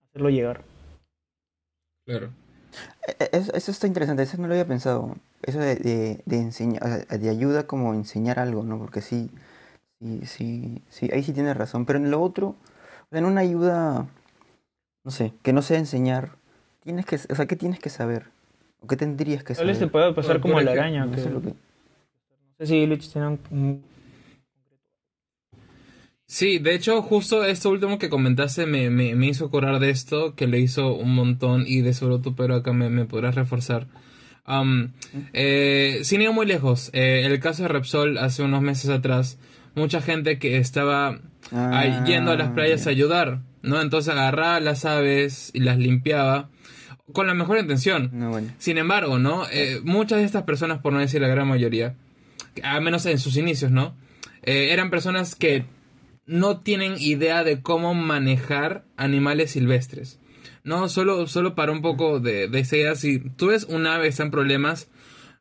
hacerlo 0.07 0.29
llegar. 0.29 0.61
Claro. 2.05 2.29
E, 3.07 3.23
e, 3.23 3.29
eso, 3.33 3.71
está 3.71 3.87
interesante, 3.87 4.23
eso 4.23 4.37
no 4.37 4.47
lo 4.47 4.53
había 4.53 4.67
pensado. 4.67 5.17
Eso 5.43 5.59
de, 5.59 5.75
de, 5.75 6.21
de 6.25 6.37
enseñar, 6.37 7.07
de 7.07 7.29
ayuda 7.29 7.67
como 7.67 7.93
enseñar 7.93 8.39
algo, 8.39 8.63
¿no? 8.63 8.77
Porque 8.77 9.01
sí, 9.01 9.31
sí, 10.01 10.25
sí, 10.25 10.81
sí, 10.89 11.09
ahí 11.13 11.23
sí 11.23 11.31
tienes 11.31 11.55
razón. 11.55 11.85
Pero 11.85 11.99
en 11.99 12.11
lo 12.11 12.21
otro, 12.21 12.55
en 13.11 13.25
una 13.25 13.41
ayuda 13.41 14.07
no 15.03 15.11
sé, 15.11 15.33
que 15.41 15.53
no 15.53 15.61
sé 15.61 15.77
enseñar, 15.77 16.37
tienes 16.83 17.05
que, 17.05 17.15
o 17.15 17.35
sea, 17.35 17.45
¿qué 17.47 17.55
tienes 17.55 17.79
que 17.79 17.89
saber? 17.89 18.25
¿O 18.81 18.87
qué 18.87 18.95
tendrías 18.95 19.43
que 19.43 19.55
saber? 19.55 19.67
Tal 19.67 19.79
vez 19.79 19.79
te 19.79 19.87
puede 19.87 20.13
pasar 20.13 20.39
como 20.41 20.59
la 20.59 20.71
araña. 20.71 21.05
No, 21.05 21.17
sé 21.17 21.29
lo 21.29 21.41
que... 21.41 21.49
no 21.49 21.55
sé 22.59 22.67
si 22.67 22.85
Lich 22.85 23.11
tiene 23.11 23.39
un... 23.49 23.83
Sí, 26.25 26.59
de 26.59 26.75
hecho, 26.75 27.01
justo 27.01 27.43
esto 27.43 27.69
último 27.69 27.99
que 27.99 28.09
comentaste 28.09 28.65
me, 28.65 28.89
me, 28.89 29.15
me, 29.15 29.27
hizo 29.27 29.45
acordar 29.45 29.79
de 29.79 29.89
esto, 29.89 30.33
que 30.33 30.47
le 30.47 30.59
hizo 30.59 30.95
un 30.95 31.13
montón 31.13 31.65
y 31.67 31.81
de 31.81 31.93
seguro 31.93 32.21
tú, 32.21 32.35
pero 32.35 32.55
acá 32.55 32.71
me, 32.71 32.89
me 32.89 33.03
podrás 33.03 33.35
reforzar. 33.35 33.87
Um, 34.47 34.93
eh, 35.33 35.99
sin 36.03 36.21
ir 36.21 36.31
muy 36.31 36.45
lejos, 36.45 36.89
eh, 36.93 37.23
el 37.25 37.37
caso 37.41 37.63
de 37.63 37.67
Repsol 37.67 38.17
hace 38.17 38.43
unos 38.43 38.61
meses 38.61 38.89
atrás, 38.89 39.39
mucha 39.75 40.01
gente 40.01 40.39
que 40.39 40.57
estaba 40.57 41.19
ah, 41.51 42.03
yendo 42.05 42.31
a 42.31 42.35
las 42.35 42.51
playas 42.51 42.87
a 42.87 42.89
ayudar, 42.89 43.41
¿no? 43.61 43.81
Entonces 43.81 44.13
agarraba 44.13 44.59
las 44.59 44.85
aves 44.85 45.51
y 45.53 45.59
las 45.59 45.77
limpiaba 45.77 46.49
con 47.13 47.27
la 47.27 47.33
mejor 47.33 47.59
intención. 47.59 48.11
Sin 48.57 48.77
embargo, 48.77 49.19
¿no? 49.19 49.45
Eh, 49.51 49.79
muchas 49.83 50.19
de 50.19 50.25
estas 50.25 50.43
personas, 50.43 50.79
por 50.79 50.93
no 50.93 50.99
decir 50.99 51.21
la 51.21 51.27
gran 51.27 51.47
mayoría, 51.47 51.95
al 52.63 52.81
menos 52.81 53.05
en 53.05 53.19
sus 53.19 53.37
inicios, 53.37 53.71
¿no? 53.71 53.95
Eh, 54.43 54.69
eran 54.71 54.89
personas 54.89 55.35
que 55.35 55.65
no 56.25 56.59
tienen 56.59 56.95
idea 56.99 57.43
de 57.43 57.61
cómo 57.61 57.93
manejar 57.93 58.83
animales 58.97 59.51
silvestres. 59.51 60.19
No, 60.63 60.89
solo, 60.89 61.27
solo 61.27 61.55
para 61.55 61.71
un 61.71 61.81
poco 61.81 62.19
de, 62.19 62.47
de 62.47 62.59
esa 62.59 62.77
idea, 62.77 62.95
si 62.95 63.19
tú 63.19 63.47
ves 63.47 63.63
un 63.63 63.87
ave 63.87 64.07
está 64.07 64.23
en 64.23 64.31
problemas, 64.31 64.89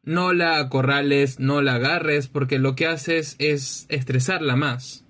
no 0.02 0.32
la 0.32 0.58
acorrales, 0.58 1.38
no 1.38 1.62
la 1.62 1.74
agarres, 1.74 2.28
porque 2.28 2.58
lo 2.58 2.74
que 2.74 2.86
haces 2.86 3.36
es 3.38 3.86
estresarla 3.88 4.56
más. 4.56 5.04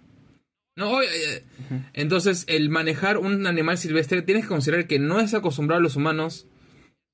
No, 0.77 1.03
eh, 1.03 1.45
entonces, 1.93 2.45
el 2.49 2.71
manejar 2.71 3.19
un 3.19 3.47
animal 3.47 3.77
silvestre 3.77 4.23
tienes 4.23 4.45
que 4.45 4.51
considerar 4.51 4.87
que 4.87 4.99
no 4.99 5.21
es 5.21 5.35
acostumbrado 5.35 5.81
a 5.81 5.83
los 5.83 5.97
humanos 5.97 6.47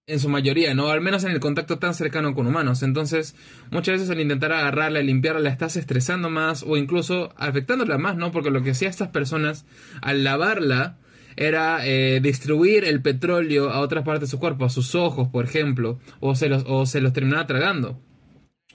en 0.06 0.20
su 0.20 0.28
mayoría, 0.28 0.72
¿no? 0.72 0.88
Al 0.88 1.00
menos 1.00 1.24
en 1.24 1.32
el 1.32 1.40
contacto 1.40 1.78
tan 1.78 1.92
cercano 1.92 2.34
con 2.34 2.46
humanos. 2.46 2.82
Entonces, 2.84 3.34
muchas 3.70 3.94
veces 3.94 4.10
al 4.10 4.20
intentar 4.20 4.52
agarrarla, 4.52 5.00
limpiarla, 5.02 5.40
la 5.40 5.50
estás 5.50 5.76
estresando 5.76 6.30
más 6.30 6.62
o 6.62 6.76
incluso 6.76 7.34
afectándola 7.36 7.98
más, 7.98 8.16
¿no? 8.16 8.30
Porque 8.30 8.50
lo 8.50 8.62
que 8.62 8.70
hacían 8.70 8.90
estas 8.90 9.08
personas 9.08 9.66
al 10.00 10.22
lavarla 10.22 10.98
era 11.36 11.86
eh, 11.86 12.20
distribuir 12.20 12.84
el 12.84 13.02
petróleo 13.02 13.70
a 13.70 13.80
otras 13.80 14.04
partes 14.04 14.22
de 14.22 14.30
su 14.30 14.38
cuerpo, 14.38 14.64
a 14.64 14.70
sus 14.70 14.94
ojos, 14.94 15.28
por 15.28 15.44
ejemplo, 15.44 15.98
o 16.20 16.34
se 16.34 16.48
los, 16.48 16.64
o 16.66 16.86
se 16.86 17.00
los 17.00 17.12
terminaba 17.12 17.46
tragando. 17.46 18.00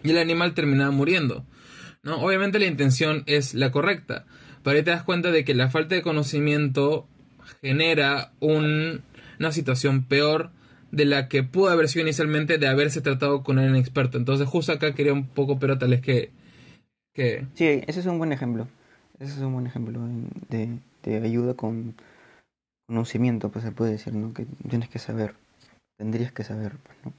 Y 0.03 0.12
el 0.12 0.18
animal 0.18 0.53
terminaba 0.53 0.91
muriendo. 0.91 1.46
¿no? 2.03 2.22
Obviamente 2.22 2.60
la 2.60 2.65
intención 2.65 3.24
es 3.25 3.53
la 3.53 3.72
correcta, 3.72 4.25
pero 4.63 4.77
ahí 4.77 4.84
te 4.84 4.91
das 4.91 5.03
cuenta 5.03 5.32
de 5.32 5.44
que 5.44 5.56
la 5.56 5.70
falta 5.70 5.96
de 5.96 6.01
conocimiento 6.01 7.08
genera 7.62 8.32
un, 8.39 9.01
una 9.39 9.51
situación 9.51 10.03
peor 10.03 10.51
de 10.91 11.06
la 11.06 11.27
que 11.27 11.44
pudo 11.44 11.70
haber 11.70 11.88
sido 11.88 12.03
inicialmente 12.03 12.58
de 12.58 12.68
haberse 12.68 13.01
tratado 13.01 13.44
con 13.44 13.58
un 13.58 13.75
experto. 13.75 14.18
Entonces 14.18 14.48
justo 14.48 14.72
acá 14.72 14.94
quería 14.94 15.13
un 15.13 15.27
poco, 15.27 15.58
pero 15.58 15.77
tal 15.77 15.89
vez 15.89 16.01
que, 16.01 16.32
que... 17.13 17.46
Sí, 17.56 17.65
ese 17.88 18.01
es 18.01 18.06
un 18.06 18.18
buen 18.18 18.34
ejemplo. 18.34 18.68
Ese 19.20 19.34
es 19.34 19.39
un 19.39 19.53
buen 19.53 19.68
ejemplo 19.68 20.01
de, 20.50 20.80
de 21.03 21.15
ayuda 21.18 21.53
con 21.53 21.96
conocimiento, 22.91 23.50
pues 23.50 23.63
se 23.63 23.71
puede 23.71 23.91
decir, 23.91 24.13
¿no? 24.13 24.33
Que 24.33 24.45
tienes 24.69 24.89
que 24.89 25.00
saber, 25.00 25.36
tendrías 25.98 26.33
que 26.33 26.43
saber, 26.43 26.74
pues, 26.83 26.98
¿no? 27.05 27.13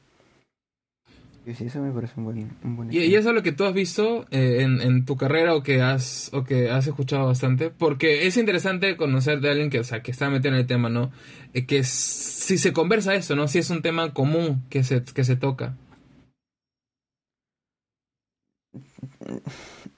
sí, 1.54 1.64
eso 1.64 1.80
me 1.80 1.90
parece 1.90 2.12
un 2.18 2.24
buen, 2.24 2.50
un 2.62 2.76
buen 2.76 2.92
¿Y, 2.92 2.98
¿Y, 2.98 3.14
eso 3.14 3.30
es 3.30 3.34
lo 3.34 3.42
que 3.42 3.52
tú 3.52 3.64
has 3.64 3.72
visto 3.72 4.26
eh, 4.30 4.58
en, 4.60 4.82
en, 4.82 5.06
tu 5.06 5.16
carrera 5.16 5.54
o 5.54 5.62
que 5.62 5.80
has 5.80 6.30
o 6.34 6.44
que 6.44 6.70
has 6.70 6.86
escuchado 6.86 7.26
bastante? 7.26 7.70
Porque 7.70 8.26
es 8.26 8.36
interesante 8.36 8.96
conocer 8.98 9.40
de 9.40 9.50
alguien 9.50 9.70
que, 9.70 9.80
o 9.80 9.84
sea, 9.84 10.02
que 10.02 10.10
está 10.10 10.28
metido 10.28 10.54
en 10.54 10.60
el 10.60 10.66
tema, 10.66 10.90
¿no? 10.90 11.10
Eh, 11.54 11.64
que 11.64 11.84
si 11.84 12.58
se 12.58 12.74
conversa 12.74 13.14
eso, 13.14 13.34
¿no? 13.34 13.48
Si 13.48 13.58
es 13.58 13.70
un 13.70 13.80
tema 13.80 14.12
común 14.12 14.62
que 14.68 14.84
se, 14.84 15.02
que 15.02 15.24
se 15.24 15.36
toca. 15.36 15.74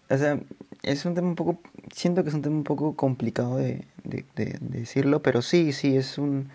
O 0.09 0.17
sea, 0.17 0.39
es 0.85 1.05
un 1.05 1.15
tema 1.15 1.29
un 1.29 1.35
poco, 1.35 1.59
siento 1.93 2.23
que 2.23 2.29
es 2.31 2.35
un 2.35 2.43
tema 2.43 2.57
un 2.57 2.65
poco 2.65 2.95
complicado 2.97 3.57
de, 3.57 3.85
de, 4.05 4.25
de, 4.37 4.45
de 4.61 4.79
decirlo, 4.81 5.23
pero 5.23 5.43
sí, 5.43 5.73
sí, 5.73 5.97
es 5.97 6.19
un, 6.19 6.49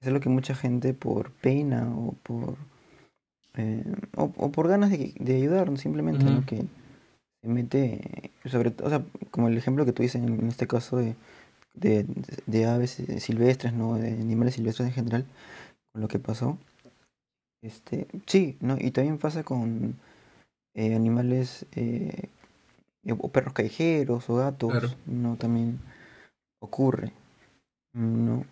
es 0.00 0.12
lo 0.12 0.20
que 0.20 0.28
mucha 0.28 0.54
gente 0.54 0.94
por 0.94 1.30
pena 1.32 1.88
o 1.96 2.12
por 2.22 2.56
eh, 3.56 3.84
o, 4.16 4.32
o, 4.36 4.50
por 4.50 4.68
ganas 4.68 4.90
de, 4.90 5.14
de 5.18 5.36
ayudar, 5.36 5.76
simplemente, 5.78 6.24
uh 6.24 6.28
-huh. 6.28 6.34
¿no? 6.40 6.46
Que 6.46 6.64
se 7.40 7.48
mete, 7.48 8.32
sobre 8.46 8.70
todo, 8.70 8.86
o 8.88 8.90
sea, 8.90 9.04
como 9.30 9.48
el 9.48 9.56
ejemplo 9.56 9.84
que 9.84 9.92
tú 9.92 10.02
dices 10.02 10.20
en, 10.22 10.40
en 10.40 10.48
este 10.48 10.66
caso 10.66 10.96
de, 10.96 11.14
de, 11.74 12.04
de, 12.46 12.66
aves 12.66 13.00
silvestres, 13.18 13.72
¿no? 13.72 13.94
De 13.94 14.08
animales 14.08 14.54
silvestres 14.54 14.88
en 14.88 14.94
general, 14.94 15.24
con 15.92 16.02
lo 16.02 16.08
que 16.08 16.18
pasó. 16.18 16.58
Este, 17.62 18.06
sí, 18.26 18.56
¿no? 18.60 18.76
Y 18.78 18.90
también 18.90 19.18
pasa 19.18 19.42
con 19.44 19.94
eh, 20.74 20.94
animales, 20.94 21.66
eh, 21.76 22.28
o 23.10 23.28
perros 23.28 23.52
callejeros, 23.52 24.28
o 24.30 24.36
gatos, 24.36 24.70
claro. 24.70 24.90
¿no? 25.06 25.36
También 25.36 25.80
ocurre, 26.60 27.12
¿no? 27.92 28.44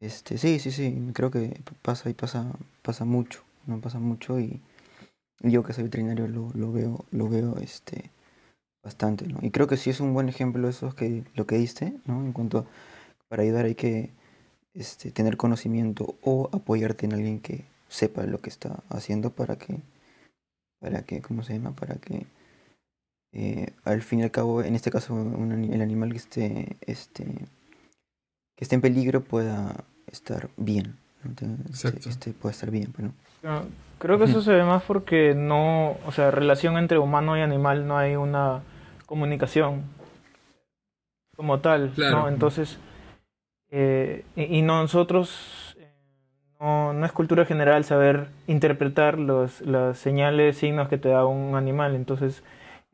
Este, 0.00 0.38
sí, 0.38 0.58
sí, 0.58 0.70
sí, 0.70 1.10
creo 1.12 1.30
que 1.30 1.60
pasa 1.82 2.08
y 2.08 2.14
pasa, 2.14 2.52
pasa 2.82 3.04
mucho 3.04 3.42
no 3.68 3.80
pasa 3.80 4.00
mucho 4.00 4.40
y 4.40 4.60
yo 5.40 5.62
que 5.62 5.72
soy 5.72 5.84
veterinario 5.84 6.26
lo, 6.26 6.50
lo 6.54 6.72
veo 6.72 7.04
lo 7.12 7.28
veo 7.28 7.58
este 7.58 8.10
bastante 8.82 9.26
¿no? 9.26 9.38
y 9.42 9.50
creo 9.50 9.68
que 9.68 9.76
sí 9.76 9.90
es 9.90 10.00
un 10.00 10.14
buen 10.14 10.28
ejemplo 10.28 10.68
eso 10.68 10.94
que 10.94 11.24
lo 11.34 11.46
que 11.46 11.58
diste 11.58 11.94
no 12.06 12.24
en 12.24 12.32
cuanto 12.32 12.58
a, 12.58 12.64
para 13.28 13.42
ayudar 13.42 13.66
hay 13.66 13.74
que 13.74 14.10
este, 14.74 15.10
tener 15.10 15.36
conocimiento 15.36 16.16
o 16.22 16.48
apoyarte 16.52 17.06
en 17.06 17.12
alguien 17.12 17.40
que 17.40 17.64
sepa 17.88 18.24
lo 18.24 18.40
que 18.40 18.50
está 18.50 18.82
haciendo 18.88 19.30
para 19.30 19.56
que 19.56 19.78
para 20.80 21.02
que 21.02 21.20
cómo 21.20 21.42
se 21.42 21.54
llama 21.54 21.72
para 21.72 21.96
que 21.96 22.26
eh, 23.32 23.72
al 23.84 24.02
fin 24.02 24.20
y 24.20 24.22
al 24.22 24.30
cabo 24.30 24.62
en 24.62 24.74
este 24.74 24.90
caso 24.90 25.14
un, 25.14 25.70
el 25.72 25.82
animal 25.82 26.10
que 26.10 26.16
esté 26.16 26.76
este 26.80 27.24
que 28.56 28.64
esté 28.64 28.74
en 28.74 28.80
peligro 28.80 29.22
pueda 29.22 29.84
estar 30.10 30.48
bien 30.56 30.96
este, 31.72 32.08
este, 32.08 32.32
puede 32.32 32.52
estar 32.52 32.70
bien 32.70 32.92
pues, 32.92 33.08
¿no? 33.42 33.66
Creo 33.98 34.16
que 34.16 34.24
eso 34.24 34.40
se 34.42 34.52
ve 34.52 34.62
más 34.62 34.84
porque 34.84 35.34
no, 35.34 35.96
o 36.06 36.12
sea, 36.12 36.30
relación 36.30 36.78
entre 36.78 36.98
humano 36.98 37.36
y 37.36 37.40
animal 37.40 37.86
no 37.88 37.98
hay 37.98 38.14
una 38.14 38.62
comunicación 39.06 39.82
como 41.36 41.58
tal, 41.58 41.90
claro. 41.94 42.20
¿no? 42.20 42.28
Entonces, 42.28 42.78
eh, 43.70 44.24
y, 44.36 44.58
y, 44.58 44.62
nosotros, 44.62 45.76
eh, 45.80 45.92
no, 46.60 46.92
no, 46.92 47.06
es 47.06 47.12
cultura 47.12 47.44
general 47.44 47.84
saber 47.84 48.28
interpretar 48.46 49.18
los, 49.18 49.60
las 49.62 49.98
señales, 49.98 50.58
signos 50.58 50.88
que 50.88 50.98
te 50.98 51.08
da 51.08 51.26
un 51.26 51.56
animal, 51.56 51.96
entonces 51.96 52.44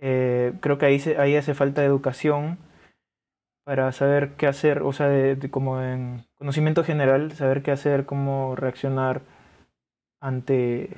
eh, 0.06 0.52
creo 0.60 0.76
que 0.76 0.84
ahí, 0.84 0.98
se, 0.98 1.16
ahí 1.16 1.34
hace 1.34 1.54
falta 1.54 1.82
educación 1.82 2.58
para 3.64 3.90
saber 3.92 4.36
qué 4.36 4.46
hacer, 4.46 4.82
o 4.82 4.92
sea, 4.92 5.08
de, 5.08 5.34
de, 5.34 5.50
como 5.50 5.80
en 5.80 6.26
conocimiento 6.34 6.84
general, 6.84 7.32
saber 7.32 7.62
qué 7.62 7.70
hacer, 7.70 8.04
cómo 8.04 8.54
reaccionar 8.54 9.22
ante 10.20 10.90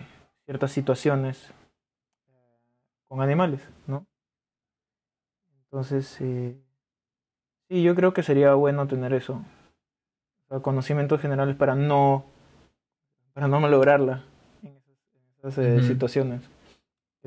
ciertas 0.44 0.72
situaciones 0.72 1.54
con 3.06 3.20
animales, 3.20 3.60
¿no? 3.86 4.08
Entonces, 5.66 6.20
eh, 6.20 6.56
sí, 7.68 7.84
yo 7.84 7.94
creo 7.94 8.12
que 8.12 8.24
sería 8.24 8.54
bueno 8.54 8.88
tener 8.88 9.12
eso, 9.12 9.34
o 9.34 10.48
sea, 10.48 10.58
conocimientos 10.58 11.20
generales 11.20 11.54
para 11.54 11.76
no, 11.76 12.24
para 13.34 13.46
no 13.46 13.60
malograrla 13.60 14.24
en 14.64 14.76
esas, 14.76 14.98
en 15.14 15.38
esas 15.38 15.58
eh, 15.58 15.76
uh 15.76 15.78
-huh. 15.78 15.86
situaciones 15.86 16.55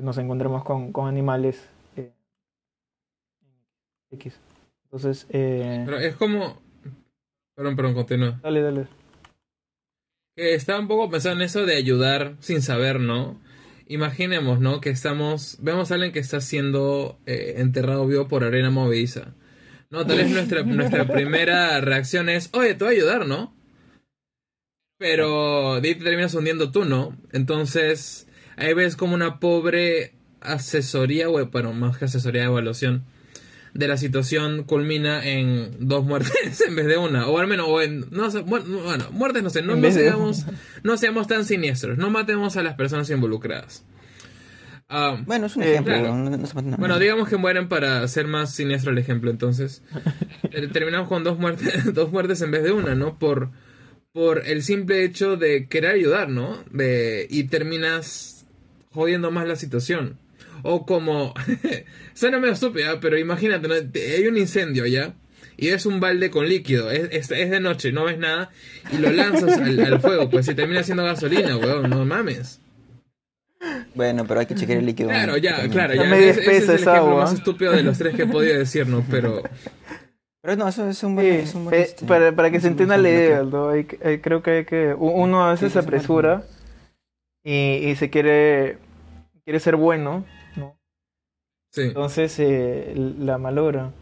nos 0.00 0.18
encontremos 0.18 0.64
con, 0.64 0.92
con 0.92 1.08
animales 1.08 1.68
eh, 1.96 2.12
X. 4.10 4.38
Entonces, 4.84 5.26
eh, 5.30 5.82
pero 5.84 5.98
es 5.98 6.16
como, 6.16 6.58
perdón, 7.54 7.76
perdón, 7.76 7.94
continúa. 7.94 8.40
Dale, 8.42 8.62
dale 8.62 9.00
estaba 10.48 10.80
un 10.80 10.88
poco 10.88 11.10
pensando 11.10 11.42
en 11.42 11.46
eso 11.46 11.66
de 11.66 11.76
ayudar 11.76 12.34
sin 12.40 12.62
saber, 12.62 13.00
¿no? 13.00 13.40
Imaginemos, 13.86 14.60
¿no? 14.60 14.80
Que 14.80 14.90
estamos, 14.90 15.58
vemos 15.60 15.90
a 15.90 15.94
alguien 15.94 16.12
que 16.12 16.20
está 16.20 16.40
siendo 16.40 17.18
eh, 17.26 17.54
enterrado 17.58 18.06
vivo 18.06 18.28
por 18.28 18.44
arena 18.44 18.70
movediza. 18.70 19.34
No, 19.90 20.06
tal 20.06 20.18
vez 20.18 20.30
nuestra, 20.30 20.62
nuestra 20.62 21.04
primera 21.12 21.80
reacción 21.80 22.28
es, 22.28 22.50
oye, 22.52 22.74
te 22.74 22.84
voy 22.84 22.94
a 22.94 22.96
ayudar, 22.96 23.26
¿no? 23.26 23.54
Pero 24.98 25.80
de 25.80 25.88
ahí 25.88 25.94
te 25.94 26.04
terminas 26.04 26.34
hundiendo 26.34 26.70
tú, 26.70 26.84
¿no? 26.84 27.16
Entonces, 27.32 28.28
ahí 28.60 28.74
ves 28.74 28.96
como 28.96 29.14
una 29.14 29.40
pobre 29.40 30.14
asesoría, 30.40 31.28
bueno, 31.28 31.72
más 31.72 31.98
que 31.98 32.04
asesoría 32.06 32.42
de 32.42 32.48
evaluación 32.48 33.04
de 33.74 33.86
la 33.86 33.96
situación 33.96 34.64
culmina 34.64 35.24
en 35.24 35.88
dos 35.88 36.04
muertes 36.04 36.60
en 36.66 36.76
vez 36.76 36.86
de 36.86 36.96
una. 36.96 37.26
O 37.26 37.38
al 37.38 37.46
menos, 37.46 37.66
o 37.68 37.80
en, 37.80 38.06
no 38.10 38.30
sé, 38.30 38.40
bueno, 38.40 38.66
muertes 39.12 39.42
no 39.42 39.50
sé, 39.50 39.62
no, 39.62 39.76
no 39.76 39.90
seamos, 39.90 40.46
no 40.82 40.96
seamos 40.96 41.26
tan 41.26 41.44
siniestros, 41.44 41.98
no 41.98 42.10
matemos 42.10 42.56
a 42.56 42.62
las 42.62 42.74
personas 42.74 43.10
involucradas. 43.10 43.84
Um, 44.90 45.24
bueno, 45.24 45.46
es 45.46 45.54
un 45.54 45.62
ejemplo. 45.62 45.94
Claro. 45.94 46.16
No, 46.16 46.36
no 46.36 46.76
bueno, 46.76 46.98
digamos 46.98 47.28
que 47.28 47.36
mueren 47.36 47.68
para 47.68 48.06
ser 48.08 48.26
más 48.26 48.52
siniestro 48.52 48.90
el 48.90 48.98
ejemplo, 48.98 49.30
entonces. 49.30 49.82
Eh, 50.52 50.66
terminamos 50.66 51.06
con 51.06 51.22
dos 51.22 51.38
muertes, 51.38 51.94
dos 51.94 52.10
muertes 52.10 52.42
en 52.42 52.50
vez 52.50 52.64
de 52.64 52.72
una, 52.72 52.96
¿no? 52.96 53.20
Por, 53.20 53.50
por 54.12 54.48
el 54.48 54.64
simple 54.64 55.04
hecho 55.04 55.36
de 55.36 55.68
querer 55.68 55.92
ayudar, 55.92 56.28
¿no? 56.28 56.58
De, 56.72 57.28
y 57.30 57.44
terminas 57.44 58.39
jodiendo 58.92 59.30
más 59.30 59.46
la 59.46 59.56
situación. 59.56 60.18
O 60.62 60.84
como. 60.84 61.34
suena 62.14 62.38
medio 62.38 62.52
estúpida, 62.54 63.00
pero 63.00 63.18
imagínate, 63.18 63.68
¿no? 63.68 63.74
hay 63.74 64.26
un 64.26 64.36
incendio 64.36 64.86
ya. 64.86 65.14
Y 65.56 65.68
es 65.68 65.84
un 65.84 66.00
balde 66.00 66.30
con 66.30 66.48
líquido. 66.48 66.90
Es, 66.90 67.08
es, 67.12 67.30
es 67.30 67.50
de 67.50 67.60
noche, 67.60 67.92
no 67.92 68.04
ves 68.04 68.18
nada. 68.18 68.50
Y 68.92 68.96
lo 68.96 69.10
lanzas 69.12 69.58
al, 69.58 69.78
al, 69.78 70.00
fuego. 70.00 70.30
Pues 70.30 70.46
si 70.46 70.54
termina 70.54 70.82
siendo 70.82 71.04
gasolina, 71.04 71.56
weón. 71.56 71.90
No 71.90 72.04
mames. 72.06 72.60
Bueno, 73.94 74.24
pero 74.26 74.40
hay 74.40 74.46
que 74.46 74.54
chequear 74.54 74.78
el 74.78 74.86
líquido. 74.86 75.10
Claro, 75.10 75.36
ya, 75.36 75.56
también. 75.56 75.72
claro. 75.72 75.94
Ya. 75.94 76.16
Es, 76.16 76.38
ese 76.38 76.56
es 76.56 76.68
el 76.68 76.74
ejemplo 76.76 76.92
agua. 76.92 77.24
más 77.24 77.34
estúpido 77.34 77.72
de 77.72 77.82
los 77.82 77.98
tres 77.98 78.14
que 78.14 78.22
he 78.22 78.26
podido 78.26 78.58
decir, 78.58 78.86
¿no? 78.86 79.04
Pero. 79.10 79.42
Pero 80.40 80.56
no, 80.56 80.66
eso 80.66 80.88
es 80.88 81.02
un 81.02 81.16
buen. 81.16 81.26
Sí, 81.26 81.32
es 81.32 81.54
un 81.54 81.64
buen 81.64 81.76
eh, 81.76 81.82
este, 81.82 82.06
para, 82.06 82.34
para 82.34 82.50
que 82.50 82.60
se 82.60 82.68
entienda 82.68 82.96
la 82.96 83.10
idea, 83.10 83.42
¿no? 83.42 83.68
hay, 83.68 83.86
hay, 84.02 84.20
creo 84.20 84.42
que 84.42 84.50
hay 84.50 84.64
que. 84.64 84.94
Uno 84.98 85.44
a 85.44 85.50
veces 85.50 85.68
sí, 85.68 85.72
se 85.74 85.78
apresura 85.80 86.44
y, 87.44 87.88
y 87.88 87.96
se 87.96 88.10
quiere. 88.10 88.78
Quiere 89.44 89.60
ser 89.60 89.76
bueno 89.76 90.24
Sí. 91.70 91.82
Entonces 91.82 92.36
eh, 92.38 92.92
la 92.96 93.38
malogra. 93.38 93.92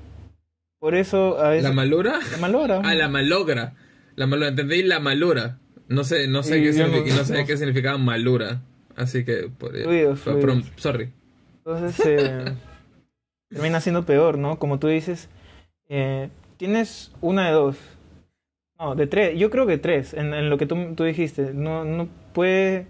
Por 0.79 0.95
eso 0.95 1.39
a 1.39 1.51
veces... 1.51 1.65
¿La 1.65 1.73
malora? 1.73 2.19
La 2.33 2.39
malora. 2.39 2.81
Ah, 2.83 2.95
la 2.95 3.09
malogra. 3.09 3.75
La 4.17 4.27
malora, 4.27 4.49
entendí 4.49 4.83
la 4.83 5.01
malura. 5.01 5.59
No 5.87 6.05
sé, 6.05 6.29
no 6.29 6.43
sé, 6.43 6.63
qué, 6.63 6.73
significa, 6.73 7.11
no, 7.11 7.19
no, 7.19 7.25
sé 7.25 7.39
no. 7.41 7.47
qué 7.47 7.57
significaba 7.57 7.99
malura. 7.99 8.63
Así 8.97 9.25
que... 9.25 9.49
Por, 9.49 9.73
fluidos, 9.73 10.21
fue, 10.21 10.41
fluidos. 10.41 10.67
sorry. 10.77 11.13
Entonces 11.59 12.07
eh, 12.07 12.55
termina 13.51 13.81
siendo 13.81 14.05
peor, 14.05 14.39
¿no? 14.39 14.59
Como 14.59 14.79
tú 14.79 14.87
dices, 14.87 15.29
eh, 15.89 16.31
tienes 16.57 17.13
una 17.21 17.47
de 17.47 17.53
dos. 17.53 17.77
No, 18.79 18.95
de 18.95 19.07
tres. 19.07 19.39
Yo 19.39 19.51
creo 19.51 19.67
que 19.67 19.77
tres, 19.77 20.15
en, 20.15 20.33
en 20.33 20.49
lo 20.49 20.57
que 20.57 20.67
tú, 20.67 20.95
tú 20.95 21.05
dijiste. 21.05 21.53
No, 21.53 21.85
no 21.85 22.09
puede... 22.33 22.87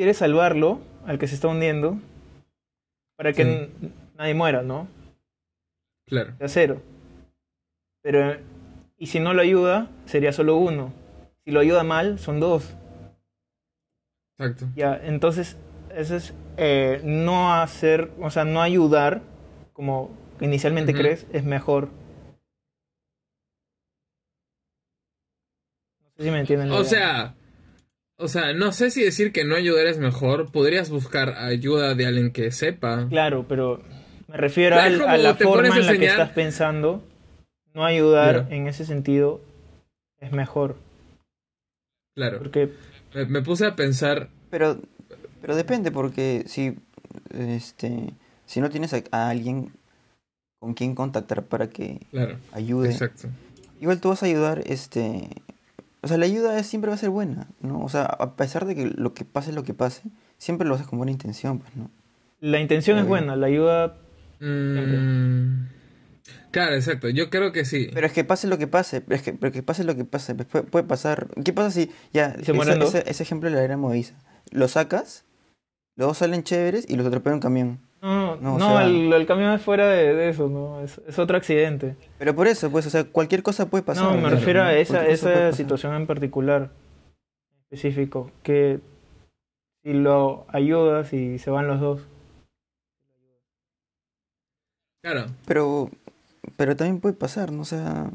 Quieres 0.00 0.16
salvarlo, 0.16 0.80
al 1.04 1.18
que 1.18 1.26
se 1.26 1.34
está 1.34 1.48
hundiendo, 1.48 1.98
para 3.18 3.34
que 3.34 3.44
Sí. 3.44 3.92
nadie 4.16 4.32
muera, 4.32 4.62
¿no? 4.62 4.88
Claro. 6.06 6.32
De 6.38 6.48
cero. 6.48 6.80
Pero, 8.00 8.38
y 8.96 9.08
si 9.08 9.20
no 9.20 9.34
lo 9.34 9.42
ayuda, 9.42 9.90
sería 10.06 10.32
solo 10.32 10.56
uno. 10.56 10.90
Si 11.44 11.50
lo 11.50 11.60
ayuda 11.60 11.84
mal, 11.84 12.18
son 12.18 12.40
dos. 12.40 12.74
Exacto. 14.38 14.68
Ya, 14.74 14.98
entonces, 15.04 15.58
eso 15.94 16.16
es 16.16 16.32
eh, 16.56 17.02
no 17.04 17.52
hacer, 17.52 18.10
o 18.22 18.30
sea, 18.30 18.46
no 18.46 18.62
ayudar, 18.62 19.20
como 19.74 20.16
inicialmente 20.40 20.94
crees, 20.94 21.26
es 21.30 21.44
mejor. 21.44 21.90
No 26.00 26.10
sé 26.16 26.24
si 26.24 26.30
me 26.30 26.40
entienden. 26.40 26.70
O 26.72 26.80
idea. 26.80 27.34
O 28.20 28.28
sea, 28.28 28.52
no 28.52 28.72
sé 28.72 28.90
si 28.90 29.02
decir 29.02 29.32
que 29.32 29.44
no 29.44 29.56
ayudar 29.56 29.86
es 29.86 29.98
mejor. 29.98 30.52
Podrías 30.52 30.90
buscar 30.90 31.30
ayuda 31.38 31.94
de 31.94 32.06
alguien 32.06 32.32
que 32.32 32.52
sepa. 32.52 33.06
Claro, 33.08 33.46
pero 33.48 33.82
me 34.28 34.36
refiero 34.36 34.76
Claro, 34.76 34.88
al- 34.88 34.94
es 34.94 35.00
a, 35.00 35.04
como 35.04 35.16
la 35.16 35.34
forma 35.34 35.74
a 35.74 35.78
en 35.78 35.86
la 35.86 35.96
que 35.98 36.06
estás 36.06 36.30
pensando. 36.30 37.02
No 37.74 37.84
ayudar 37.84 38.48
en 38.50 38.66
ese 38.66 38.84
sentido 38.84 39.40
es 40.18 40.32
mejor. 40.32 40.76
Claro. 42.16 42.38
Porque, 42.38 42.70
Me, 43.14 43.24
me 43.26 43.42
puse 43.42 43.66
a 43.66 43.76
pensar. 43.76 44.28
Pero, 44.50 44.78
pero 45.40 45.54
depende, 45.56 45.90
porque 45.92 46.44
si, 46.46 46.76
este, 47.32 48.10
si 48.46 48.60
no 48.60 48.70
tienes 48.70 48.92
a, 48.92 49.02
a 49.12 49.30
alguien 49.30 49.72
con 50.58 50.74
quien 50.74 50.94
contactar 50.94 51.44
para 51.44 51.68
que 51.70 52.00
Claro. 52.10 52.36
ayude, 52.52 52.90
Exacto. 52.90 53.28
igual 53.80 54.00
tú 54.00 54.08
vas 54.10 54.22
a 54.22 54.26
ayudar, 54.26 54.62
este, 54.66 55.28
o 56.02 56.08
sea, 56.08 56.16
la 56.18 56.24
ayuda 56.26 56.58
es- 56.58 56.66
siempre 56.66 56.88
va 56.88 56.94
a 56.94 56.98
ser 56.98 57.10
buena, 57.10 57.48
¿no? 57.60 57.80
O 57.82 57.88
sea, 57.88 58.04
a 58.04 58.36
pesar 58.36 58.66
de 58.66 58.74
que 58.74 58.86
lo 58.86 59.14
que 59.14 59.24
pase, 59.24 59.52
lo 59.52 59.62
que 59.62 59.74
pase, 59.74 60.02
siempre 60.38 60.66
lo 60.66 60.74
haces 60.74 60.86
con 60.86 60.98
buena 60.98 61.12
intención, 61.12 61.58
pues, 61.58 61.74
¿no? 61.76 61.90
la 62.40 62.58
intención 62.58 62.96
es 62.96 63.02
bien. 63.04 63.08
buena, 63.08 63.36
la 63.36 63.46
ayuda 63.46 63.96
Mm, 64.42 65.66
claro, 66.50 66.74
exacto. 66.74 67.08
Yo 67.10 67.28
creo 67.28 67.52
que 67.52 67.64
sí. 67.66 67.90
Pero 67.92 68.06
es 68.06 68.12
que 68.14 68.24
pase 68.24 68.46
lo 68.48 68.56
que 68.56 68.66
pase, 68.66 69.00
pero 69.02 69.16
es 69.16 69.22
que, 69.22 69.32
pero 69.34 69.52
que 69.52 69.62
pase 69.62 69.84
lo 69.84 69.94
que 69.94 70.04
pase, 70.06 70.34
pues, 70.34 70.64
puede, 70.64 70.84
pasar. 70.84 71.28
¿Qué 71.44 71.52
pasa 71.52 71.70
si, 71.70 71.90
ya, 72.12 72.34
¿Y 72.40 72.44
se 72.44 72.52
ese, 72.52 73.04
ese- 73.06 73.22
ejemplo 73.22 73.50
de 73.50 73.56
la 73.56 73.62
era 73.62 73.76
movediza, 73.76 74.14
lo 74.50 74.66
sacas, 74.68 75.24
luego 75.96 76.14
salen 76.14 76.42
chéveres 76.42 76.86
y 76.88 76.96
los 76.96 77.06
atropella 77.06 77.34
un 77.34 77.40
camión. 77.40 77.80
No, 78.02 78.36
No, 78.36 78.58
no, 78.58 78.66
o 78.66 78.70
sea- 78.78 78.86
el, 78.86 79.12
el 79.12 79.26
camión 79.26 79.52
es 79.52 79.60
fuera 79.62 79.86
de, 79.88 80.14
de 80.14 80.28
eso, 80.30 80.48
¿no? 80.48 80.80
Es, 80.80 81.00
es 81.06 81.18
otro 81.18 81.36
accidente. 81.36 81.96
Pero 82.18 82.34
por 82.34 82.46
eso, 82.46 82.70
pues, 82.70 82.86
o 82.86 82.90
sea, 82.90 83.04
cualquier 83.04 83.42
cosa 83.42 83.66
puede 83.68 83.84
pasar. 83.84 84.04
no, 84.04 84.12
me 84.12 84.20
claro, 84.20 84.36
refiero 84.36 84.62
¿no? 84.62 84.68
a 84.68 84.74
esa, 84.74 85.06
esa 85.06 85.52
situación 85.52 85.94
en 85.94 86.06
particular, 86.06 86.70
específico, 87.70 88.30
que 88.42 88.80
si 89.84 89.92
lo 89.92 90.46
ayudas 90.48 91.12
y 91.12 91.38
se 91.38 91.50
van 91.50 91.66
los 91.68 91.80
dos. 91.80 92.06
Claro. 95.02 95.26
Pero, 95.46 95.90
pero 96.56 96.76
también 96.76 97.00
puede 97.00 97.14
pasar, 97.14 97.52
¿no? 97.52 97.62
O 97.62 97.64
sea, 97.64 98.10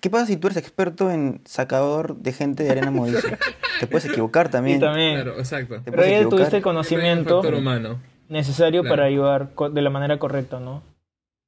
¿qué 0.00 0.10
pasa 0.10 0.26
si 0.26 0.36
tú 0.36 0.48
eres 0.48 0.58
experto 0.58 1.10
en 1.10 1.40
sacador 1.46 2.16
de 2.16 2.32
gente 2.32 2.62
de 2.64 2.70
arena 2.70 2.90
movediza? 2.90 3.38
Te 3.80 3.86
puedes 3.86 4.06
equivocar 4.06 4.50
también. 4.50 4.78
Y 4.78 4.80
también, 4.80 5.14
Claro, 5.16 5.38
exacto. 5.38 5.80
Te 5.82 5.90
pero 5.90 6.06
ya 6.06 6.28
tuviste 6.28 6.56
el 6.56 6.60
un 6.60 6.62
conocimiento 6.62 7.36
factor 7.42 7.54
humano. 7.54 7.98
Necesario 8.28 8.82
Claro. 8.82 8.96
para 8.96 9.06
ayudar 9.08 9.50
co- 9.54 9.70
de 9.70 9.82
la 9.82 9.90
manera 9.90 10.18
correcta, 10.18 10.60
¿no? 10.60 10.82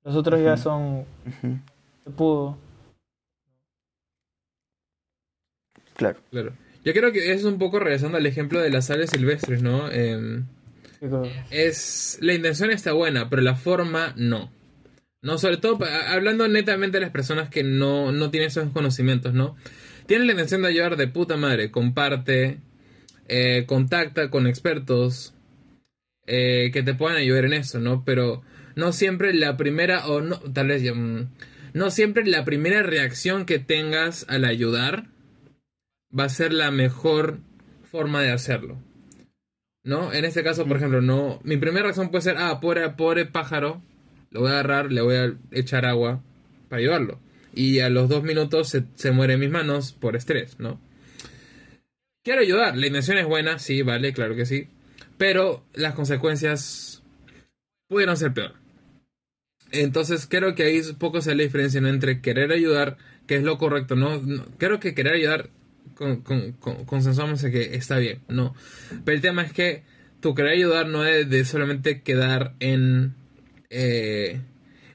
Los 0.04 0.16
otros 0.16 0.40
ya 0.42 0.56
son, 0.56 1.00
Ujú, 1.26 1.58
se 2.04 2.10
pudo. 2.10 2.56
Claro. 5.96 6.18
Claro. 6.30 6.52
Yo 6.84 6.92
creo 6.92 7.12
que 7.12 7.32
es 7.32 7.44
un 7.44 7.58
poco 7.58 7.78
regresando 7.80 8.16
al 8.18 8.26
ejemplo 8.26 8.60
de 8.60 8.70
las 8.70 8.90
aves 8.90 9.10
silvestres, 9.10 9.62
¿no? 9.62 9.90
Em, 9.90 10.46
es 11.50 12.18
la 12.22 12.34
intención 12.34 12.70
está 12.70 12.92
buena, 12.92 13.28
pero 13.28 13.42
la 13.42 13.56
forma 13.56 14.12
no. 14.16 14.50
No, 15.20 15.36
sobre 15.38 15.56
todo 15.56 15.78
hablando 16.08 16.46
netamente 16.46 16.98
de 16.98 17.02
las 17.02 17.10
personas 17.10 17.48
que 17.50 17.64
no, 17.64 18.12
no 18.12 18.30
tienen 18.30 18.46
esos 18.48 18.70
conocimientos, 18.70 19.34
¿no? 19.34 19.56
Tienen 20.06 20.26
la 20.28 20.32
intención 20.32 20.62
de 20.62 20.68
ayudar 20.68 20.96
de 20.96 21.08
puta 21.08 21.36
madre, 21.36 21.70
comparte, 21.72 22.58
eh, 23.26 23.64
contacta 23.66 24.30
con 24.30 24.46
expertos 24.46 25.34
eh, 26.28 26.70
que 26.72 26.82
te 26.82 26.94
puedan 26.94 27.16
ayudar 27.16 27.46
en 27.46 27.54
eso, 27.54 27.80
¿no? 27.80 28.04
Pero 28.04 28.42
no 28.76 28.92
siempre 28.92 29.32
la 29.32 29.56
primera, 29.56 30.06
o 30.06 30.20
no, 30.20 30.38
tal 30.38 30.68
vez, 30.68 30.82
mm, 30.94 31.22
no 31.72 31.90
siempre 31.90 32.26
la 32.26 32.44
primera 32.44 32.82
reacción 32.82 33.46
que 33.46 33.58
tengas 33.58 34.26
al 34.28 34.44
ayudar 34.44 35.06
va 36.16 36.24
a 36.24 36.28
ser 36.28 36.52
la 36.52 36.70
mejor 36.70 37.38
forma 37.90 38.22
de 38.22 38.30
hacerlo. 38.30 38.78
¿No? 39.84 40.12
En 40.12 40.26
este 40.26 40.44
caso, 40.44 40.66
por 40.66 40.76
ejemplo, 40.76 41.00
no. 41.00 41.40
Mi 41.44 41.56
primera 41.56 41.84
reacción 41.84 42.10
puede 42.10 42.22
ser, 42.22 42.36
ah, 42.36 42.60
pobre, 42.60 42.90
pobre 42.90 43.24
pájaro. 43.24 43.80
Lo 44.30 44.40
voy 44.40 44.50
a 44.50 44.54
agarrar, 44.54 44.92
le 44.92 45.00
voy 45.00 45.16
a 45.16 45.34
echar 45.52 45.86
agua 45.86 46.22
para 46.68 46.80
ayudarlo. 46.80 47.20
Y 47.54 47.80
a 47.80 47.88
los 47.88 48.10
dos 48.10 48.22
minutos 48.22 48.68
se, 48.68 48.84
se 48.96 49.12
muere 49.12 49.34
en 49.34 49.40
mis 49.40 49.50
manos 49.50 49.92
por 49.92 50.14
estrés, 50.14 50.58
¿no? 50.58 50.78
Quiero 52.22 52.42
ayudar. 52.42 52.76
La 52.76 52.86
intención 52.86 53.16
es 53.16 53.26
buena, 53.26 53.58
sí, 53.58 53.80
vale, 53.80 54.12
claro 54.12 54.36
que 54.36 54.44
sí. 54.44 54.68
Pero 55.18 55.64
las 55.74 55.94
consecuencias 55.94 57.02
pudieron 57.88 58.16
ser 58.16 58.32
peor. 58.32 58.54
Entonces 59.70 60.26
creo 60.26 60.54
que 60.54 60.62
ahí 60.62 60.80
un 60.80 60.96
poco 60.96 61.20
se 61.20 61.34
la 61.34 61.42
diferencia 61.42 61.80
¿no? 61.80 61.88
entre 61.88 62.20
querer 62.20 62.52
ayudar, 62.52 62.96
que 63.26 63.36
es 63.36 63.42
lo 63.42 63.58
correcto, 63.58 63.96
¿no? 63.96 64.18
No, 64.18 64.46
creo 64.56 64.80
que 64.80 64.94
querer 64.94 65.14
ayudar 65.14 65.50
con, 65.94 66.22
con, 66.22 66.52
con- 66.52 66.84
consensuamos 66.86 67.42
en 67.44 67.52
que 67.52 67.74
está 67.76 67.98
bien, 67.98 68.20
¿no? 68.28 68.54
Pero 69.04 69.14
el 69.16 69.20
tema 69.20 69.42
es 69.42 69.52
que 69.52 69.82
tu 70.20 70.34
querer 70.34 70.52
ayudar 70.52 70.86
no 70.88 71.04
es 71.04 71.28
de 71.28 71.44
solamente 71.44 72.00
quedar 72.00 72.54
en 72.60 73.14
eh, 73.68 74.40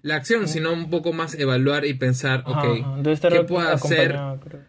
la 0.02 0.16
acción, 0.16 0.48
sino 0.48 0.74
un 0.74 0.90
poco 0.90 1.14
más 1.14 1.36
evaluar 1.36 1.86
y 1.86 1.94
pensar, 1.94 2.44
ajá, 2.48 2.52
ok, 2.72 2.80
ajá, 2.82 2.96
debe 2.98 3.14
estar 3.14 3.32
¿qué 3.32 3.44
puedo 3.44 3.68
hacer? 3.70 4.08
creo. 4.44 4.66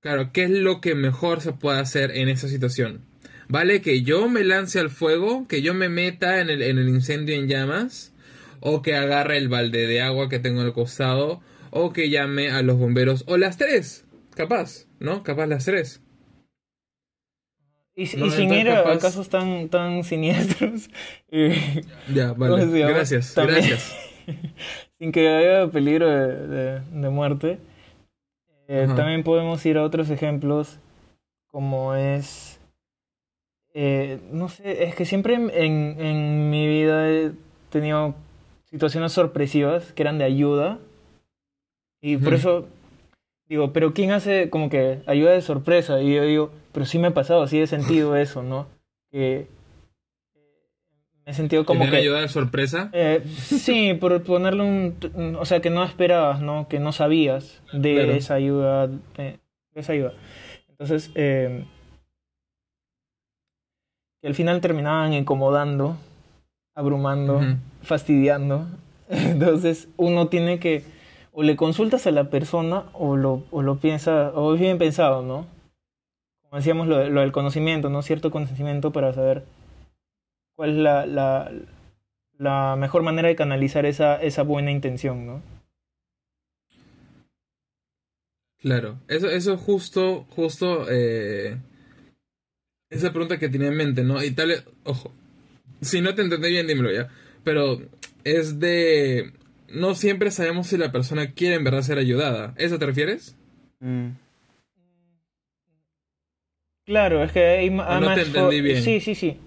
Claro, 0.00 0.30
¿qué 0.32 0.44
es 0.44 0.50
lo 0.50 0.80
que 0.80 0.94
mejor 0.94 1.40
se 1.40 1.52
puede 1.52 1.80
hacer 1.80 2.12
en 2.12 2.28
esa 2.28 2.48
situación? 2.48 3.00
¿Vale 3.48 3.80
que 3.80 4.02
yo 4.02 4.28
me 4.28 4.42
lance 4.44 4.80
al 4.80 4.90
fuego, 4.90 5.46
que 5.48 5.62
yo 5.62 5.72
me 5.74 5.88
meta 5.88 6.40
en 6.40 6.50
el, 6.50 6.62
en 6.62 6.78
el 6.78 6.88
incendio 6.88 7.36
en 7.36 7.46
llamas, 7.48 8.12
o 8.60 8.82
que 8.82 8.96
agarre 8.96 9.36
el 9.38 9.48
balde 9.48 9.86
de 9.86 10.02
agua 10.02 10.28
que 10.28 10.38
tengo 10.40 10.62
al 10.62 10.72
costado, 10.72 11.40
o 11.70 11.92
que 11.92 12.10
llame 12.10 12.50
a 12.50 12.62
los 12.62 12.76
bomberos, 12.78 13.24
o 13.28 13.36
las 13.36 13.56
tres, 13.56 14.04
capaz, 14.34 14.86
¿no? 14.98 15.22
Capaz 15.22 15.46
las 15.46 15.64
tres. 15.64 16.00
Y, 17.94 18.06
si- 18.06 18.16
No, 18.18 18.26
y 18.26 18.30
sin 18.30 18.52
ir 18.52 18.68
a, 18.70 18.98
casos 18.98 19.28
tan, 19.28 19.68
tan 19.68 20.04
siniestros, 20.04 20.90
eh, 21.30 21.82
Ya, 22.12 22.34
¿cómo 22.34 22.56
vale. 22.56 22.80
Gracias, 22.88 23.34
También- 23.34 23.60
gracias. 23.68 23.96
sin 24.98 25.12
que 25.12 25.28
haya 25.28 25.70
peligro 25.70 26.08
de, 26.10 26.46
de- 26.48 26.80
de 26.80 27.08
muerte, 27.10 27.58
eh, 28.68 28.88
también 28.96 29.22
podemos 29.22 29.64
ir 29.64 29.78
a 29.78 29.84
otros 29.84 30.10
ejemplos 30.10 30.78
como 31.46 31.94
es... 31.94 32.45
eh, 33.78 34.18
no 34.32 34.48
sé, 34.48 34.84
es 34.84 34.94
que 34.94 35.04
siempre 35.04 35.34
en, 35.34 35.50
en- 35.50 36.00
en 36.00 36.50
mi 36.50 36.66
vida 36.66 37.10
he 37.10 37.32
tenido 37.68 38.14
situaciones 38.64 39.12
sorpresivas 39.12 39.92
que 39.92 40.02
eran 40.02 40.16
de 40.18 40.24
ayuda 40.24 40.78
y 42.00 42.16
por 42.16 42.32
eso 42.34 42.66
digo, 43.48 43.72
pero 43.72 43.92
¿quién 43.92 44.12
hace 44.12 44.48
como 44.50 44.70
que 44.70 45.00
ayuda 45.06 45.32
de 45.32 45.42
sorpresa? 45.42 46.00
Y 46.00 46.14
yo 46.14 46.24
digo, 46.24 46.50
pero 46.72 46.86
sí 46.86 46.98
me 46.98 47.08
ha 47.08 47.14
pasado, 47.14 47.46
sí 47.46 47.60
he 47.60 47.66
sentido 47.66 48.16
eso, 48.26 48.42
¿no? 48.42 48.66
Que 49.10 49.46
me 51.24 51.32
he 51.32 51.34
sentido 51.34 51.64
como 51.66 51.80
¿Como 51.80 51.90
que... 51.90 51.96
ayuda 51.98 52.20
de 52.20 52.28
sorpresa? 52.28 52.88
Eh, 52.92 53.22
sí, 53.36 53.94
por 53.94 54.22
ponerle 54.22 54.62
un... 54.62 55.36
O 55.38 55.44
sea, 55.44 55.60
que 55.60 55.70
no 55.70 55.82
esperabas, 55.84 56.40
¿no? 56.40 56.68
Que 56.68 56.78
no 56.78 56.92
sabías 56.92 57.62
de 57.72 57.94
Claro. 57.94 58.12
esa 58.12 58.34
ayuda. 58.34 58.86
De, 58.86 58.98
de 59.16 59.80
esa 59.80 59.92
ayuda. 59.92 60.12
Entonces, 60.68 61.10
eh, 61.16 61.64
al 64.26 64.34
final 64.34 64.60
terminaban 64.60 65.12
incomodando, 65.12 65.96
abrumando, 66.74 67.40
fastidiando. 67.82 68.66
Entonces, 69.08 69.88
uno 69.96 70.28
tiene 70.28 70.58
que... 70.58 70.84
O 71.32 71.42
le 71.42 71.56
consultas 71.56 72.06
a 72.06 72.10
la 72.10 72.30
persona 72.30 72.84
o 72.92 73.16
lo, 73.16 73.44
o 73.50 73.62
lo 73.62 73.76
piensa... 73.76 74.30
O 74.34 74.54
es 74.54 74.60
bien 74.60 74.78
pensado, 74.78 75.22
¿no? 75.22 75.46
Como 76.42 76.56
decíamos, 76.56 76.86
lo, 76.86 77.08
lo 77.08 77.20
del 77.20 77.32
conocimiento, 77.32 77.90
¿no? 77.90 78.02
Cierto 78.02 78.30
conocimiento 78.30 78.92
para 78.92 79.12
saber 79.12 79.44
cuál 80.56 80.70
es 80.70 80.76
la, 80.76 81.06
la, 81.06 81.52
la 82.38 82.76
mejor 82.76 83.02
manera 83.02 83.28
de 83.28 83.36
canalizar 83.36 83.86
esa, 83.86 84.20
esa 84.20 84.42
buena 84.42 84.70
intención, 84.70 85.26
¿no? 85.26 85.42
Claro, 88.58 88.98
eso, 89.06 89.28
eso 89.30 89.56
justo, 89.56 90.26
justo, 90.30 90.86
eh, 90.90 91.58
esa 92.90 93.10
pregunta 93.10 93.38
que 93.38 93.48
tenía 93.48 93.68
en 93.68 93.76
mente, 93.76 94.02
¿no? 94.02 94.22
Y 94.22 94.30
tal 94.30 94.64
ojo, 94.84 95.12
si 95.80 96.00
no 96.00 96.14
te 96.14 96.22
entendí 96.22 96.48
bien, 96.50 96.66
dímelo 96.66 96.92
ya, 96.92 97.08
pero 97.44 97.80
es 98.24 98.58
de 98.58 99.32
no 99.68 99.94
siempre 99.94 100.30
sabemos 100.30 100.68
si 100.68 100.76
la 100.76 100.92
persona 100.92 101.32
quiere 101.32 101.56
en 101.56 101.64
verdad 101.64 101.82
ser 101.82 101.98
ayudada. 101.98 102.54
¿Eso 102.56 102.78
te 102.78 102.86
refieres? 102.86 103.36
Mm. 103.80 104.10
Claro, 106.86 107.24
es 107.24 107.32
que 107.32 107.44
hay 107.44 107.64
hay 107.64 107.68
no 107.68 107.80
te 107.80 108.00
más 108.00 108.18
entendí 108.18 108.60
bien. 108.60 108.82
Sí, 108.82 109.00
sí, 109.00 109.14
sí. 109.14 109.38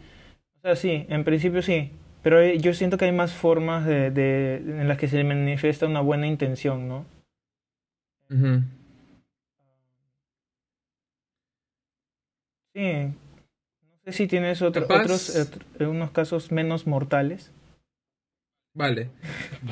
O 0.57 0.61
sea, 0.61 0.75
sí, 0.75 1.05
en 1.07 1.23
principio 1.23 1.61
sí. 1.61 1.91
Pero 2.21 2.45
yo 2.55 2.73
siento 2.73 2.97
que 2.97 3.05
hay 3.05 3.13
más 3.13 3.33
formas 3.33 3.85
de, 3.85 4.11
de, 4.11 4.55
en 4.57 4.87
las 4.89 4.97
que 4.97 5.07
se 5.07 5.23
manifiesta 5.23 5.85
una 5.85 6.01
buena 6.01 6.27
intención, 6.27 6.89
¿no? 6.89 7.05
Ujú. 8.29 8.61
Sí. 12.75 13.13
Sé 14.05 14.13
si 14.13 14.27
tienes 14.27 14.61
otro- 14.61 14.87
Capaz- 14.87 15.03
otros, 15.03 15.35
otro- 15.35 15.89
unos 15.91 16.11
casos 16.11 16.51
menos 16.51 16.87
mortales. 16.87 17.51
Vale. 18.75 19.09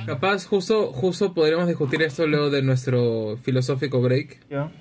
Capaz, 0.06 0.46
justo, 0.46 0.92
justo 0.92 1.34
podríamos 1.34 1.68
discutir 1.68 2.02
esto 2.02 2.28
luego 2.28 2.50
de 2.50 2.62
nuestro 2.62 3.38
filosófico 3.38 4.02
break. 4.02 4.48
¿Ya? 4.50 4.72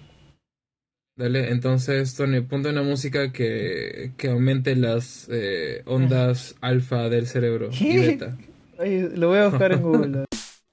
Dale, 1.18 1.50
entonces, 1.50 2.14
Tony, 2.14 2.40
ponte 2.42 2.68
una 2.70 2.82
música 2.82 3.32
que, 3.32 4.12
que 4.18 4.28
aumente 4.28 4.74
las 4.76 5.28
eh, 5.30 5.82
ondas 5.86 6.56
alfa 6.60 7.08
del 7.08 7.26
cerebro 7.26 7.70
y 7.72 7.78
¿Qué? 7.78 8.00
beta. 8.00 8.36
Ay, 8.78 9.08
lo 9.14 9.28
voy 9.28 9.38
a 9.38 9.48
buscar 9.48 9.72
en 9.72 9.82
Google. 9.82 10.24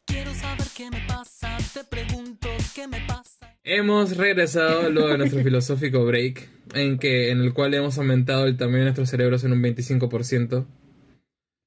Quiero 0.06 0.34
saber 0.34 0.68
qué 0.76 0.90
me 0.90 1.00
pasa, 1.08 1.58
te 1.74 1.84
pregunto 1.86 2.50
qué 2.76 2.88
me 2.88 3.00
pasa. 3.08 3.33
Hemos 3.66 4.18
regresado 4.18 4.90
luego 4.90 5.10
de 5.10 5.18
nuestro 5.20 5.42
filosófico 5.44 6.06
break, 6.06 6.48
en, 6.74 7.00
que, 7.00 7.32
en 7.32 7.40
el 7.42 7.54
cual 7.54 7.74
hemos 7.74 7.98
aumentado 7.98 8.46
el 8.46 8.58
tamaño 8.58 8.80
de 8.80 8.84
nuestros 8.86 9.10
cerebros 9.10 9.44
en 9.44 9.54
un 9.54 9.62
25%. 9.64 10.66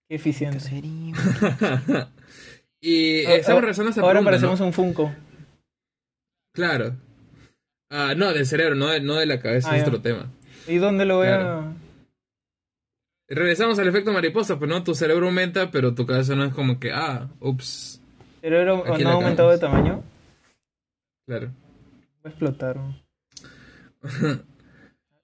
Qué 0.08 0.14
eficiente. 0.14 0.58
Y 2.78 3.24
Ah, 3.24 3.34
estamos 3.36 3.58
ah, 3.58 3.60
regresando 3.62 3.88
a 3.88 3.92
esa 3.92 4.00
Ahora 4.02 4.12
pregunta, 4.20 4.30
parecemos 4.30 4.60
¿no? 4.60 4.66
un 4.66 4.72
Funko. 4.74 5.12
Claro. 6.52 6.94
Ah, 7.90 8.14
no, 8.16 8.32
del 8.34 8.46
cerebro, 8.46 8.74
no 8.76 8.88
de, 8.88 9.00
no 9.00 9.14
de 9.14 9.26
la 9.26 9.40
cabeza, 9.40 9.70
Ah, 9.72 9.76
es 9.78 9.82
otro 9.82 10.02
tema. 10.02 10.30
¿Y 10.68 10.76
dónde 10.76 11.04
lo 11.06 11.16
voy 11.16 11.26
Claro. 11.26 11.48
a...? 11.60 11.72
Regresamos 13.28 13.78
al 13.78 13.88
efecto 13.88 14.12
mariposa, 14.12 14.58
pues 14.58 14.68
no, 14.70 14.84
tu 14.84 14.94
cerebro 14.94 15.26
aumenta, 15.26 15.70
pero 15.72 15.94
tu 15.94 16.06
cabeza 16.06 16.36
no 16.36 16.44
es 16.44 16.52
como 16.52 16.78
que, 16.78 16.92
ah, 16.92 17.28
ups, 17.40 18.00
¿Cerebro 18.42 18.84
no 18.86 19.08
ha 19.08 19.12
aumentado 19.14 19.50
de 19.50 19.58
tamaño? 19.58 20.04
claro. 21.26 21.50
Va 22.26 22.28
a 22.28 22.32
explotar. 22.32 22.76
¿no? 22.76 22.96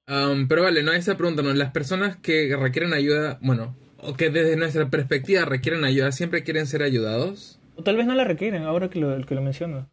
Um, 0.09 0.49
pero 0.49 0.63
vale, 0.65 0.83
no, 0.83 0.93
esa 0.93 1.17
pregunta, 1.17 1.43
¿no? 1.43 1.55
Las 1.55 1.71
personas 1.71 2.17
que 2.17 2.55
requieren 2.57 2.93
ayuda, 2.93 3.39
bueno, 3.41 3.77
o 3.99 4.15
que 4.15 4.31
desde 4.31 4.57
nuestra 4.57 4.91
perspectiva 4.91 5.45
requieren 5.45 5.85
ayuda, 5.85 6.11
¿siempre 6.11 6.43
quieren 6.43 6.67
ser 6.67 6.83
ayudados? 6.83 7.61
O 7.77 7.85
tal 7.85 7.97
vez 7.97 8.05
no 8.07 8.15
la 8.15 8.25
requieren, 8.25 8.65
ahora 8.65 8.91
que 8.91 8.99
lo, 8.99 9.25
que 9.25 9.35
lo 9.37 9.43
menciono. 9.43 9.89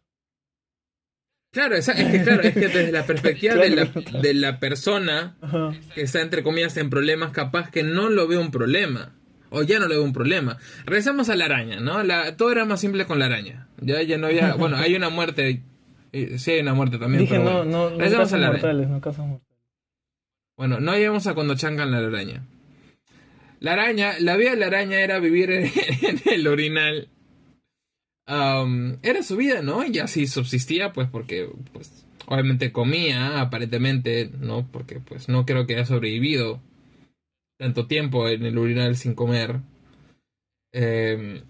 Claro, 1.52 1.76
es 1.76 1.88
que 1.88 2.22
claro, 2.22 2.42
es 2.42 2.54
que 2.54 2.60
desde 2.68 2.90
la 2.92 3.06
perspectiva 3.06 3.54
de, 3.54 3.70
la, 3.76 3.86
Claro. 3.86 4.20
de 4.20 4.34
la 4.34 4.58
persona 4.58 5.36
Ajá. 5.40 5.72
que 5.94 6.02
está 6.02 6.20
entre 6.20 6.42
comillas 6.42 6.76
en 6.76 6.90
problemas, 6.90 7.30
capaz 7.30 7.70
que 7.70 7.84
no 7.84 8.10
lo 8.10 8.26
ve 8.26 8.36
un 8.36 8.50
problema. 8.50 9.14
O 9.50 9.62
ya 9.62 9.78
no 9.78 9.86
le 9.88 9.94
ve 9.94 10.00
un 10.02 10.12
problema. 10.12 10.58
Regresamos 10.86 11.28
a 11.28 11.36
la 11.36 11.44
araña, 11.46 11.78
¿no? 11.80 12.02
La, 12.02 12.36
todo 12.36 12.50
era 12.52 12.64
más 12.64 12.80
simple 12.80 13.06
con 13.06 13.18
la 13.20 13.26
araña. 13.26 13.68
Ya, 13.80 14.02
ya 14.02 14.18
no 14.18 14.26
había. 14.26 14.54
Bueno, 14.58 14.76
hay 14.76 14.94
una 14.96 15.08
muerte. 15.08 15.62
Eh, 16.12 16.38
Sí, 16.38 16.52
hay 16.52 16.60
una 16.60 16.74
muerte 16.74 16.98
también. 16.98 17.22
Dije, 17.22 17.38
pero 17.38 17.44
no, 17.44 17.64
bueno. 17.64 17.90
no, 17.90 17.90
no 17.90 18.16
casos 18.16 18.40
mortales, 18.40 18.88
no 18.88 19.00
casos 19.00 19.26
mortales. 19.26 19.58
Bueno, 20.56 20.80
no 20.80 20.94
llegamos 20.94 21.26
a 21.26 21.34
cuando 21.34 21.54
chancan 21.54 21.90
la 21.90 21.98
araña. 21.98 22.44
La 23.60 23.72
araña, 23.74 24.14
la 24.20 24.36
vida 24.36 24.50
de 24.50 24.56
la 24.56 24.66
araña 24.66 25.00
era 25.00 25.18
vivir 25.18 25.50
en, 25.50 25.70
en 26.02 26.20
el 26.26 26.46
orinal. 26.46 27.08
Era 29.02 29.22
su 29.22 29.36
vida, 29.36 29.62
¿no? 29.62 29.84
Y 29.84 29.98
así 29.98 30.26
subsistía, 30.26 30.92
pues 30.92 31.08
porque, 31.08 31.48
pues, 31.72 32.06
obviamente 32.26 32.70
comía, 32.70 33.40
aparentemente, 33.40 34.30
¿no? 34.38 34.68
Porque, 34.70 35.00
pues, 35.00 35.28
no 35.28 35.44
creo 35.44 35.66
que 35.66 35.74
haya 35.74 35.86
sobrevivido 35.86 36.60
tanto 37.58 37.86
tiempo 37.86 38.28
en 38.28 38.46
el 38.46 38.56
urinal 38.56 38.96
sin 38.96 39.14
comer. 39.14 39.60
Eh, 40.72 41.42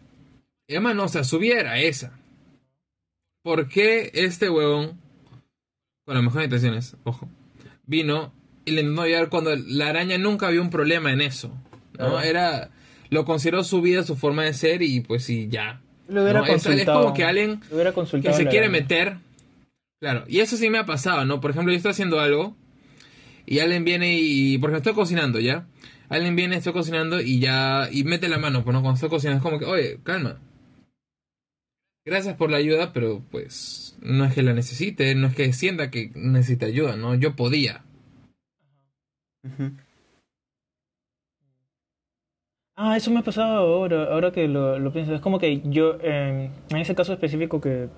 y 0.66 0.73
además, 0.73 0.96
no, 0.96 1.05
o 1.05 1.09
sea, 1.09 1.25
su 1.25 1.38
vida 1.38 1.61
era 1.61 1.79
esa. 1.79 2.18
¿Por 3.42 3.68
qué 3.68 4.11
este 4.14 4.50
huevón, 4.50 5.00
con 6.05 6.14
las 6.14 6.22
mejores 6.24 6.46
intenciones, 6.46 6.96
ojo, 7.05 7.29
vino 7.87 8.33
y 8.64 8.72
le 8.72 8.83
intentó 8.83 9.03
ayudar 9.03 9.29
cuando 9.31 9.55
la 9.57 9.88
araña 9.88 10.18
nunca 10.18 10.50
vio 10.50 10.61
un 10.62 10.70
problema 10.70 11.12
en 11.12 11.20
eso? 11.20 11.53
¿no? 11.98 12.18
Ah. 12.18 12.26
Era, 12.26 12.70
lo 13.11 13.24
consideró 13.24 13.64
su 13.64 13.81
vida, 13.81 14.03
su 14.03 14.16
forma 14.16 14.44
de 14.44 14.55
ser 14.55 14.83
y 14.83 15.00
pues 15.00 15.24
sí, 15.24 15.48
ya. 15.50 15.81
Lo 16.09 16.22
hubiera 16.22 16.40
No, 16.40 16.46
es- 16.46 16.57
es 16.57 16.64
consultado. 16.64 17.03
como 17.03 17.14
que 17.14 17.24
alguien 17.24 17.61
que 17.61 17.92
consultado. 17.92 18.37
se 18.37 18.42
quiere 18.46 18.66
araña. 18.66 18.81
meter. 18.83 19.16
Claro, 20.00 20.24
y 20.29 20.40
eso 20.40 20.57
sí 20.57 20.70
me 20.70 20.79
ha 20.79 20.87
pasado, 20.87 21.24
¿no? 21.24 21.40
Por 21.40 21.50
ejemplo, 21.50 21.72
yo 21.72 21.76
estoy 21.76 21.92
haciendo 21.92 22.20
algo 22.20 22.57
y 23.46 23.59
alguien 23.61 23.85
viene 23.85 24.18
y. 24.18 24.57
Por 24.59 24.70
ejemplo, 24.70 24.90
estoy 24.90 24.94
cocinando, 25.03 25.38
¿ya? 25.40 25.66
Alguien 26.09 26.37
viene, 26.37 26.57
estoy 26.57 26.72
cocinando 26.72 27.20
y 27.20 27.38
ya. 27.38 27.88
Y 27.92 28.05
mete 28.05 28.29
la 28.29 28.38
mano, 28.38 28.64
pues 28.64 28.72
no, 28.74 28.81
cuando 28.81 28.94
estoy 28.94 29.11
cocinando 29.11 29.37
es 29.38 29.42
como 29.42 29.59
que, 29.59 29.66
oye, 29.66 29.98
calma. 30.03 30.38
Gracias 32.04 32.36
por 32.36 32.50
la 32.50 32.56
ayuda, 32.56 32.92
pero 32.92 33.22
pues. 33.30 33.96
No 34.00 34.24
es 34.24 34.34
que 34.34 34.42
la 34.42 34.54
necesite, 34.54 35.14
no 35.14 35.26
es 35.26 35.34
que 35.34 35.52
sienta 35.52 35.90
que 35.90 36.10
necesita 36.14 36.66
ayuda, 36.66 36.96
¿no? 36.96 37.14
Yo 37.14 37.36
podía. 37.36 37.84
Ujú. 39.44 39.72
Ah, 42.76 42.96
eso 42.96 43.10
me 43.10 43.20
ha 43.20 43.22
pasado 43.22 43.58
ahora, 43.74 44.04
ahora 44.04 44.32
que 44.32 44.48
lo, 44.48 44.78
lo 44.78 44.92
pienso. 44.92 45.14
Es 45.14 45.20
como 45.20 45.38
que 45.38 45.60
yo, 45.64 45.98
eh, 46.00 46.50
en 46.70 46.76
ese 46.78 46.94
caso 46.94 47.12
específico 47.12 47.60
que 47.60 47.84
eh, 47.84 47.88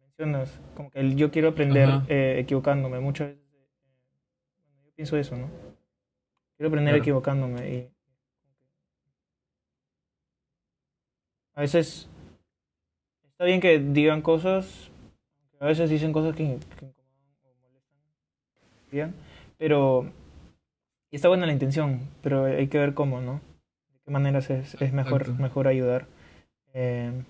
mencionas, 0.00 0.60
como 0.76 0.90
que 0.90 1.00
el 1.00 1.16
yo 1.16 1.32
quiero 1.32 1.48
aprender 1.48 1.88
eh, 2.08 2.36
equivocándome. 2.38 3.00
Muchas 3.00 3.30
veces 3.30 3.42
eh, 3.42 4.84
yo 4.86 4.92
pienso 4.94 5.16
eso, 5.16 5.36
¿no? 5.36 5.48
Quiero 6.56 6.68
aprender 6.68 6.92
Claro. 6.92 7.02
equivocándome. 7.02 7.74
Y 7.74 7.90
a 11.54 11.60
veces 11.60 12.08
está 13.26 13.44
bien 13.44 13.60
que 13.60 13.78
digan 13.78 14.22
cosas, 14.22 14.90
a 15.60 15.66
veces 15.66 15.90
dicen 15.90 16.12
cosas 16.12 16.34
que, 16.34 16.58
que 16.78 16.86
incomodan 16.86 17.28
o 17.42 17.54
molestan, 18.90 19.14
pero 19.58 20.10
y 21.10 21.16
está 21.16 21.28
buena 21.28 21.46
la 21.46 21.52
intención, 21.52 22.00
pero 22.22 22.44
hay 22.46 22.66
que 22.66 22.78
ver 22.78 22.92
cómo, 22.94 23.20
¿no? 23.20 23.34
De 23.92 24.00
qué 24.04 24.10
maneras 24.10 24.50
es, 24.50 24.74
es 24.80 24.92
mejor, 24.92 25.22
Exacto. 25.22 25.42
mejor 25.42 25.68
ayudar. 25.68 26.08
Eh, 26.72 27.22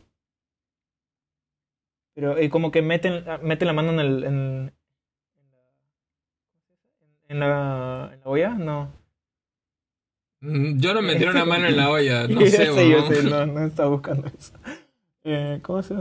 pero 2.14 2.40
y 2.40 2.48
como 2.48 2.70
que 2.70 2.80
meten, 2.80 3.24
meten 3.42 3.66
la 3.66 3.74
mano 3.74 3.92
en 3.92 4.00
el 4.00 4.24
en, 4.24 4.72
en 7.28 7.40
la 7.40 8.10
en 8.14 8.20
la 8.20 8.22
olla, 8.24 8.54
no. 8.54 9.03
Mm, 10.44 10.78
Yo 10.78 10.92
no 10.94 11.00
metí 11.02 11.24
una 11.24 11.44
mano 11.46 11.66
en 11.66 11.76
la 11.76 11.88
olla, 11.90 12.28
no 12.28 12.40
sé, 12.46 12.66
sé, 12.66 12.90
yo 12.90 13.06
sé, 13.10 13.22
no, 13.22 13.46
no 13.46 13.64
estaba 13.66 13.88
buscando 13.88 14.26
eso. 14.28 14.52
Eh, 15.24 15.58
¿Cómo 15.62 15.82
se 15.82 15.94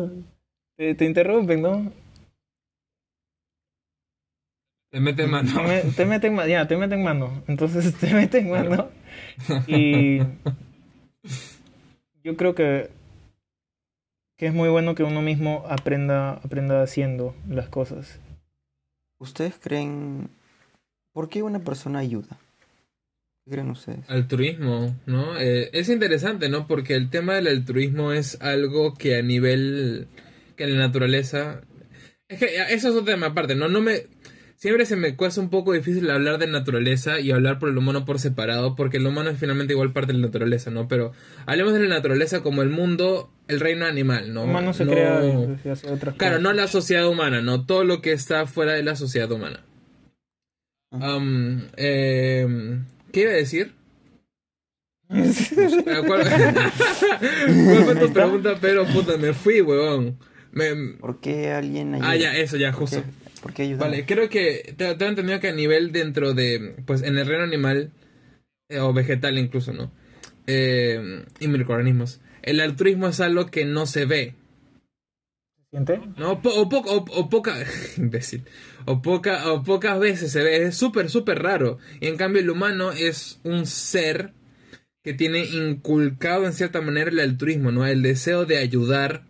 te, 0.76 0.96
te 0.96 1.06
interrumpen, 1.06 1.62
¿no? 1.62 1.92
Te 4.92 5.00
mete 5.00 5.26
mano. 5.26 5.50
Te, 5.54 5.62
me- 5.64 5.92
te 5.94 6.06
meten 6.06 6.36
mano, 6.36 6.48
ya, 6.50 6.68
te 6.68 6.78
meten 6.78 7.04
mano. 7.04 7.42
Entonces 7.48 7.96
te 8.00 8.14
meten 8.14 8.50
mano. 8.50 8.90
Y 9.66 10.20
yo 12.24 12.36
creo 12.38 12.54
que, 12.54 12.90
que 14.38 14.48
es 14.48 14.54
muy 14.54 14.70
bueno 14.70 14.94
que 14.94 15.04
uno 15.04 15.22
mismo 15.22 15.64
aprenda, 15.68 16.32
aprenda 16.34 16.84
haciendo 16.84 17.34
las 17.48 17.70
cosas. 17.70 18.20
¿Ustedes 19.20 19.56
creen... 19.60 20.30
¿Por 21.14 21.30
qué 21.30 21.44
una 21.44 21.60
persona 21.60 22.00
ayuda? 22.00 22.38
¿Qué 23.46 23.52
creen 23.52 23.70
ustedes? 23.72 24.10
Altruismo, 24.10 24.96
¿no? 25.06 25.38
Eh, 25.38 25.70
es 25.74 25.90
interesante, 25.90 26.48
¿no? 26.48 26.66
Porque 26.66 26.96
el 26.96 27.10
tema 27.10 27.36
del 27.36 27.48
altruismo 27.48 28.14
es 28.14 28.38
algo 28.42 28.94
que 28.94 29.18
a 29.18 29.22
nivel, 29.22 30.08
que 30.56 30.64
en 30.64 30.78
la 30.78 30.88
naturaleza, 30.88 31.62
es 32.30 32.40
que 32.40 32.46
eh, 32.46 32.66
eso 32.70 32.88
es 32.90 32.96
otro 32.96 33.04
tema 33.06 33.28
aparte, 33.28 33.54
¿no? 33.56 33.68
No 33.68 33.82
me, 33.82 34.04
siempre 34.56 34.86
se 34.86 34.96
me 34.96 35.18
cuesta 35.18 35.42
un 35.42 35.50
poco 35.50 35.74
difícil 35.74 36.10
hablar 36.10 36.38
de 36.40 36.48
naturaleza 36.48 37.20
y 37.20 37.32
hablar 37.32 37.60
por 37.60 37.68
el 37.68 37.78
humano 37.78 38.06
por 38.06 38.18
separado, 38.18 38.76
porque 38.78 38.96
el 38.96 39.06
humano 39.08 39.30
es 39.30 39.38
finalmente 39.38 39.74
igual 39.74 39.92
parte 39.92 40.14
de 40.14 40.20
la 40.20 40.28
naturaleza, 40.28 40.72
¿no? 40.72 40.88
Pero 40.88 41.12
hablemos 41.46 41.74
de 41.74 41.82
la 41.82 41.96
naturaleza 41.96 42.42
como 42.44 42.62
el 42.62 42.70
mundo, 42.70 43.30
el 43.50 43.60
reino 43.60 43.86
animal, 43.86 44.34
¿no? 44.34 44.44
El 44.46 44.50
humano 44.52 44.72
se 44.74 44.86
No- 44.86 44.92
crea 44.94 45.20
otras 45.92 46.16
Claro, 46.16 46.36
cosas. 46.38 46.42
no 46.42 46.54
la 46.54 46.68
sociedad 46.68 47.10
humana, 47.10 47.42
no 47.42 47.66
todo 47.66 47.84
lo 47.84 48.02
que 48.02 48.14
está 48.14 48.46
fuera 48.48 48.72
de 48.72 48.84
la 48.84 48.96
sociedad 48.96 49.30
humana. 49.30 49.66
Ajá. 50.92 51.16
Am, 51.16 51.68
em, 51.76 52.86
¿Qué 53.14 53.22
iba 53.22 53.32
a 53.32 53.36
decir? 53.36 53.74
Ah, 55.10 56.02
¿Cuál, 56.06 56.24
¿Cuál 56.26 57.84
fue 57.84 57.96
tu 57.96 58.12
pregunta? 58.12 58.58
Pero 58.60 58.86
puta, 58.88 59.18
me 59.18 59.34
fui, 59.34 59.62
huevón. 59.62 60.18
Me- 60.52 60.98
¿Por 61.00 61.20
qué 61.20 61.52
alguien 61.52 61.94
ayuda? 61.94 62.10
Ah, 62.10 62.16
ya, 62.16 62.36
eso, 62.36 62.58
ya, 62.58 62.72
¿Por 62.72 62.80
justo. 62.82 63.04
qué, 63.04 63.40
por 63.42 63.54
qué 63.54 63.62
ayuda? 63.64 63.80
Vale, 63.82 64.06
creo 64.06 64.30
que 64.30 64.74
te- 64.76 64.96
tengo 64.96 65.10
entendido 65.10 65.40
que 65.40 65.50
a 65.50 65.54
nivel 65.54 65.92
dentro 65.92 66.34
de, 66.34 66.76
pues 66.86 67.04
en 67.04 67.18
el 67.18 67.26
reino 67.28 67.44
animal, 67.44 67.92
eh, 68.70 68.80
o 68.80 68.92
vegetal 68.94 69.38
incluso, 69.38 69.74
¿no? 69.74 69.92
Eh, 70.48 71.24
y 71.40 71.48
microorganismos. 71.48 72.20
el 72.42 72.60
altruismo 72.60 73.08
es 73.08 73.20
algo 73.22 73.46
que 73.48 73.66
no 73.66 73.86
se 73.86 74.06
ve. 74.06 74.34
¿No? 76.18 76.42
Po- 76.42 76.50
o, 76.54 76.70
poco 76.70 76.92
o, 76.92 77.06
o 77.20 77.30
poca, 77.30 77.56
imbécil, 77.98 78.44
o, 78.86 79.02
poca, 79.02 79.52
o 79.52 79.64
pocas 79.64 80.00
veces 80.00 80.32
se 80.32 80.44
ve, 80.44 80.64
es 80.64 80.76
súper, 80.78 81.10
súper 81.10 81.42
raro. 81.42 81.80
Y 82.00 82.08
en 82.08 82.18
cambio 82.18 82.42
el 82.42 82.50
humano 82.50 82.92
es 82.92 83.40
un 83.44 83.66
ser 83.66 84.34
que 85.04 85.14
tiene 85.14 85.44
inculcado 85.46 86.46
en 86.46 86.54
cierta 86.54 86.82
manera 86.82 87.10
el 87.10 87.20
altruismo, 87.20 87.72
¿no? 87.72 87.86
El 87.86 88.02
deseo 88.04 88.46
de 88.46 88.58
ayudar 88.58 89.26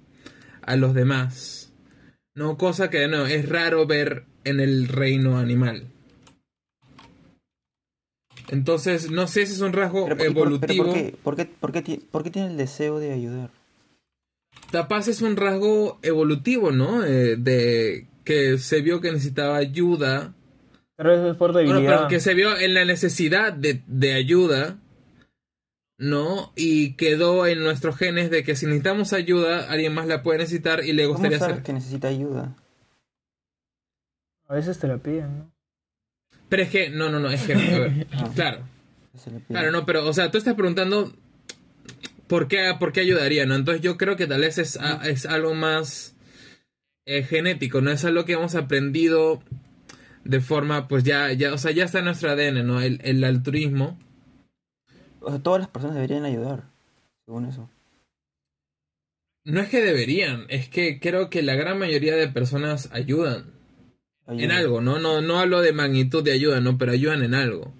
a 0.61 0.75
los 0.75 0.93
demás. 0.93 1.71
No, 2.35 2.57
cosa 2.57 2.89
que 2.89 3.07
no, 3.07 3.25
es 3.25 3.47
raro 3.49 3.85
ver 3.87 4.25
en 4.43 4.59
el 4.59 4.87
reino 4.87 5.37
animal. 5.37 5.87
Entonces, 8.49 9.09
no 9.09 9.27
sé 9.27 9.45
si 9.45 9.53
es 9.53 9.61
un 9.61 9.73
rasgo 9.73 10.05
Pero, 10.07 10.15
¿y 10.15 10.33
por- 10.33 10.59
pero 10.59 10.73
evolutivo. 10.73 10.83
¿por, 10.83 10.93
qué, 10.93 11.15
por, 11.23 11.35
qué, 11.35 11.45
por, 11.45 11.71
qué, 11.71 11.81
ti- 11.81 12.01
por 12.11 12.23
qué 12.23 12.29
tiene 12.31 12.49
el 12.49 12.57
deseo 12.57 12.99
de 12.99 13.13
ayudar? 13.13 13.49
Capaz 14.71 15.07
es 15.07 15.21
un 15.21 15.35
rasgo 15.35 15.99
evolutivo, 16.01 16.71
¿no? 16.71 17.03
Eh, 17.03 17.35
de 17.37 18.07
que 18.23 18.57
se 18.57 18.81
vio 18.81 19.01
que 19.01 19.11
necesitaba 19.11 19.57
ayuda. 19.57 20.33
Vez 20.97 21.19
es 21.19 21.35
por 21.37 21.51
Bueno, 21.51 21.69
debilidad. 21.73 21.95
pero 21.97 22.07
que 22.07 22.19
se 22.19 22.33
vio 22.33 22.57
en 22.57 22.73
la 22.73 22.85
necesidad 22.85 23.51
de, 23.53 23.83
de 23.87 24.13
ayuda, 24.13 24.77
¿no? 25.97 26.53
Y 26.55 26.93
quedó 26.93 27.45
en 27.45 27.61
nuestros 27.63 27.97
genes 27.97 28.29
de 28.31 28.43
que 28.43 28.55
si 28.55 28.65
necesitamos 28.65 29.11
ayuda, 29.13 29.69
alguien 29.69 29.93
más 29.93 30.07
la 30.07 30.23
puede 30.23 30.39
necesitar 30.39 30.83
y 30.85 30.93
le 30.93 31.03
¿Cómo 31.03 31.15
gustaría 31.15 31.39
sabes 31.39 31.53
hacer. 31.53 31.63
que 31.65 31.73
necesita 31.73 32.07
ayuda? 32.07 32.55
A 34.47 34.55
veces 34.55 34.79
te 34.79 34.87
la 34.87 34.97
piden, 34.97 35.37
¿no? 35.39 35.51
Pero 36.49 36.63
es 36.63 36.69
que, 36.69 36.89
no, 36.89 37.09
no, 37.09 37.19
no, 37.19 37.29
es 37.31 37.41
que, 37.43 37.53
a 37.53 37.57
ver, 37.57 38.07
Ah. 38.13 38.29
claro, 38.33 38.59
Se 39.17 39.29
le 39.31 39.37
pide. 39.39 39.47
claro, 39.47 39.71
no, 39.71 39.85
pero, 39.85 40.07
o 40.07 40.13
sea, 40.13 40.29
tú 40.31 40.37
estás 40.37 40.53
preguntando 40.55 41.11
por 42.33 42.47
qué, 42.47 42.73
por 42.79 42.91
qué 42.93 43.01
ayudaría, 43.01 43.45
¿no? 43.45 43.53
Entonces 43.53 43.83
yo 43.83 43.95
creo 43.95 44.15
que 44.15 44.25
tal 44.25 44.41
vez 44.41 44.57
es, 44.57 44.77
a- 44.77 45.07
es 45.07 45.27
algo 45.27 45.53
más 45.53 46.15
eh, 47.05 47.21
genético, 47.21 47.79
¿no? 47.79 47.91
Es 47.91 48.03
algo 48.05 48.25
que 48.25 48.33
hemos 48.33 48.55
aprendido 48.55 49.43
de 50.23 50.41
forma, 50.41 50.87
pues 50.87 51.03
ya, 51.03 51.31
ya, 51.33 51.53
o 51.53 51.59
sea, 51.59 51.69
ya 51.69 51.85
está 51.85 51.99
en 51.99 52.05
nuestro 52.05 52.31
ADN, 52.31 52.63
¿no? 52.65 52.81
El, 52.81 52.99
el 53.03 53.23
altruismo. 53.23 53.99
O 55.21 55.29
sea, 55.29 55.43
todas 55.43 55.59
las 55.59 55.69
personas 55.69 55.93
deberían 55.93 56.25
ayudar, 56.25 56.63
según 57.27 57.45
eso. 57.45 57.69
No 59.45 59.61
es 59.61 59.69
que 59.69 59.83
deberían, 59.83 60.47
es 60.49 60.67
que 60.69 60.99
creo 60.99 61.29
que 61.29 61.43
la 61.43 61.53
gran 61.53 61.77
mayoría 61.77 62.15
de 62.15 62.29
personas 62.29 62.89
ayudan 62.93 63.51
en 64.25 64.49
algo, 64.51 64.81
¿no? 64.81 64.97
No, 64.97 65.21
no 65.21 65.39
hablo 65.39 65.61
de 65.61 65.71
magnitud 65.71 66.23
de 66.23 66.31
ayuda, 66.31 66.61
¿no? 66.61 66.79
Pero 66.79 66.93
ayudan 66.93 67.21
en 67.21 67.35
algo. 67.35 67.71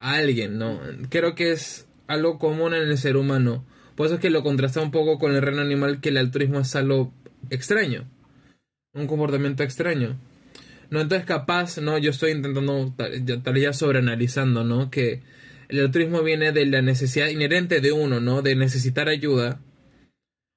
A 0.00 0.14
alguien, 0.14 0.56
¿no? 0.58 0.80
Creo 1.10 1.34
que 1.34 1.52
es 1.52 1.86
algo 2.10 2.38
común 2.38 2.74
en 2.74 2.82
el 2.88 2.98
ser 2.98 3.16
humano. 3.16 3.64
Por 3.94 4.06
eso 4.06 4.16
es 4.16 4.20
que 4.20 4.30
lo 4.30 4.42
contrasta 4.42 4.80
un 4.80 4.90
poco 4.90 5.18
con 5.18 5.34
el 5.34 5.42
reino 5.42 5.62
animal, 5.62 6.00
que 6.00 6.08
el 6.08 6.16
altruismo 6.16 6.60
es 6.60 6.74
algo 6.74 7.12
extraño. 7.50 8.08
Un 8.92 9.06
comportamiento 9.06 9.62
extraño. 9.62 10.18
No, 10.90 11.00
entonces 11.00 11.26
capaz, 11.26 11.78
¿no? 11.78 11.96
Yo 11.98 12.10
estoy 12.10 12.32
intentando, 12.32 12.92
tal 12.96 13.24
ya, 13.24 13.42
tal 13.42 13.56
ya 13.56 13.72
sobreanalizando, 13.72 14.64
¿no? 14.64 14.90
Que 14.90 15.22
el 15.68 15.80
altruismo 15.80 16.22
viene 16.22 16.50
de 16.50 16.66
la 16.66 16.82
necesidad 16.82 17.28
inherente 17.28 17.80
de 17.80 17.92
uno, 17.92 18.20
¿no? 18.20 18.42
De 18.42 18.56
necesitar 18.56 19.08
ayuda. 19.08 19.60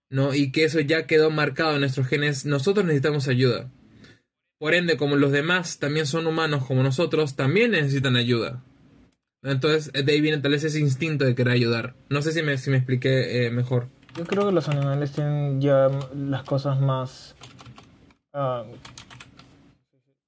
¿no? 0.09 0.35
Y 0.35 0.51
que 0.51 0.63
eso 0.63 0.79
ya 0.79 1.07
quedó 1.07 1.31
marcado 1.31 1.73
en 1.73 1.81
nuestros 1.81 2.07
genes. 2.07 2.45
Nosotros 2.45 2.85
necesitamos 2.85 3.27
ayuda. 3.27 3.71
Por 4.59 4.75
ende, 4.75 4.95
como 4.95 5.15
los 5.15 5.31
demás 5.31 5.79
también 5.79 6.05
son 6.05 6.27
humanos 6.27 6.65
como 6.65 6.83
nosotros, 6.83 7.35
también 7.35 7.71
necesitan 7.71 8.15
ayuda. 8.15 8.63
Entonces, 9.43 9.91
de 9.91 10.11
ahí 10.11 10.21
viene 10.21 10.37
tal 10.37 10.51
vez 10.51 10.63
ese 10.63 10.79
instinto 10.79 11.25
de 11.25 11.35
querer 11.35 11.53
ayudar. 11.53 11.95
No 12.09 12.21
sé 12.21 12.31
si 12.31 12.41
me, 12.41 12.57
si 12.57 12.69
me 12.69 12.77
expliqué 12.77 13.45
eh, 13.45 13.51
mejor. 13.51 13.87
Yo 14.15 14.25
creo 14.25 14.45
que 14.45 14.51
los 14.53 14.69
animales 14.69 15.11
tienen 15.11 15.59
ya 15.59 15.89
las 16.15 16.43
cosas 16.43 16.79
más... 16.79 17.35
ah, 18.33 18.63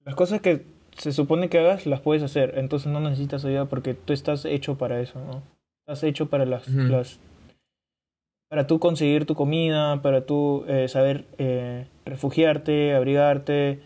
las 0.04 0.15
cosas 0.15 0.41
que 0.41 0.65
se 0.97 1.12
supone 1.12 1.49
que 1.49 1.60
hagas 1.60 1.86
las 1.86 2.01
puedes 2.01 2.23
hacer, 2.23 2.54
entonces 2.58 2.91
no 2.91 2.99
necesitas 2.99 3.43
ayuda 3.45 3.65
porque 3.65 3.93
tú 3.93 4.13
estás 4.13 4.45
hecho 4.45 4.78
para 4.78 4.99
eso, 5.01 5.19
¿no? 5.19 5.43
Estás 5.88 6.04
hecho 6.04 6.28
para 6.30 6.45
las... 6.45 6.65
Para 8.49 8.67
tú 8.67 8.80
conseguir 8.80 9.25
tu 9.25 9.36
comida, 9.36 10.01
para 10.01 10.25
tú 10.25 10.65
eh, 10.67 10.88
saber 10.88 11.25
eh, 11.38 11.88
refugiarte, 12.06 12.93
abrigarte, 12.93 13.80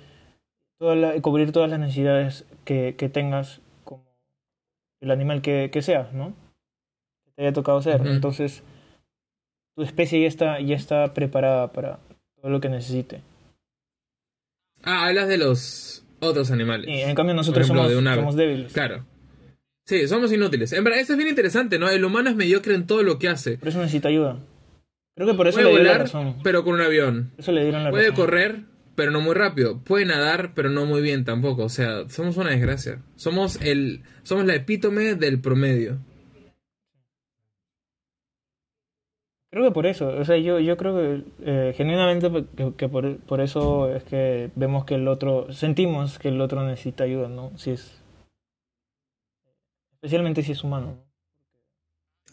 toda 0.80 0.96
la- 0.96 1.22
cubrir 1.22 1.52
todas 1.52 1.70
las 1.70 1.80
necesidades 1.80 2.46
que, 2.65 2.96
que 2.98 3.10
tengas 3.10 3.62
el 5.02 5.12
animal 5.12 5.42
que, 5.42 5.70
que 5.72 5.82
seas, 5.82 6.14
¿no? 6.14 6.34
Que 7.26 7.32
te 7.36 7.42
haya 7.44 7.54
tocado 7.54 7.82
ser. 7.82 8.06
Entonces, 8.06 8.64
tu 9.76 9.84
especie 9.84 10.22
ya 10.22 10.28
está, 10.28 10.60
ya 10.60 10.76
está 10.76 11.14
preparada 11.14 11.72
para 11.72 12.00
todo 12.42 12.52
lo 12.52 12.60
que 12.60 12.70
necesite. 12.70 13.22
Ah, 14.84 15.08
hablas 15.08 15.28
de 15.28 15.38
los 15.38 16.04
otros 16.20 16.52
animales. 16.52 16.88
Y 16.88 17.02
en 17.02 17.16
cambio 17.16 17.36
nosotros 17.36 17.66
ejemplo, 17.66 17.90
somos, 17.90 18.36
débiles. 18.36 18.74
Claro. 18.74 19.06
Sí, 19.86 20.08
somos 20.08 20.32
inútiles. 20.32 20.72
En 20.74 20.84
verdad, 20.84 21.00
eso 21.00 21.14
es 21.14 21.18
bien 21.18 21.30
interesante, 21.30 21.80
¿no? 21.80 21.90
El 21.90 22.06
humano 22.06 22.30
es 22.30 22.36
mediocre 22.36 22.76
en 22.76 22.86
todo 22.88 23.04
lo 23.04 23.18
que 23.20 23.28
hace. 23.28 23.58
Por 23.58 23.68
eso 23.70 23.80
necesita 23.80 24.10
ayuda. 24.10 24.38
Creo 25.16 25.28
que 25.28 25.34
por 25.34 25.48
eso 25.48 25.58
Puede 25.58 25.66
le 25.66 25.72
dieron 25.72 25.88
la 25.88 25.92
volar, 25.94 26.06
razón. 26.08 26.36
pero 26.44 26.64
con 26.64 26.76
un 26.76 26.82
avión. 26.82 27.32
Eso 27.38 27.52
le 27.52 27.64
dieron 27.64 27.84
la 27.84 27.90
Puede 27.90 28.10
razón. 28.12 28.16
correr, 28.26 28.60
pero 29.00 29.12
no 29.12 29.22
muy 29.22 29.34
rápido. 29.34 29.80
Puede 29.82 30.04
nadar, 30.04 30.52
pero 30.54 30.70
no 30.70 30.86
muy 30.86 31.02
bien 31.02 31.24
tampoco. 31.24 31.64
O 31.64 31.70
sea, 31.70 32.10
somos 32.10 32.36
una 32.36 32.50
desgracia. 32.50 33.02
Somos 33.16 33.56
el, 33.62 34.04
somos 34.24 34.44
la 34.44 34.56
epítome 34.56 35.16
del 35.16 35.40
promedio. 35.40 36.00
Creo 39.50 39.64
que 39.64 39.72
por 39.72 39.86
eso, 39.86 40.10
o 40.10 40.26
sea, 40.26 40.36
yo, 40.36 40.60
yo 40.60 40.76
creo 40.76 40.98
que 40.98 41.24
eh, 41.46 41.74
genuinamente 41.78 42.30
que, 42.76 42.90
por, 42.90 43.20
por 43.20 43.40
eso 43.40 43.90
es 43.96 44.04
que 44.04 44.52
vemos 44.56 44.84
que 44.84 44.96
el 44.96 45.08
otro, 45.08 45.50
sentimos 45.54 46.20
que 46.20 46.28
el 46.28 46.42
otro 46.42 46.62
necesita 46.68 47.06
ayuda, 47.06 47.30
¿no? 47.30 47.58
Si 47.58 47.72
es, 47.72 48.04
especialmente 49.94 50.44
si 50.44 50.52
es 50.52 50.62
humano. 50.62 51.09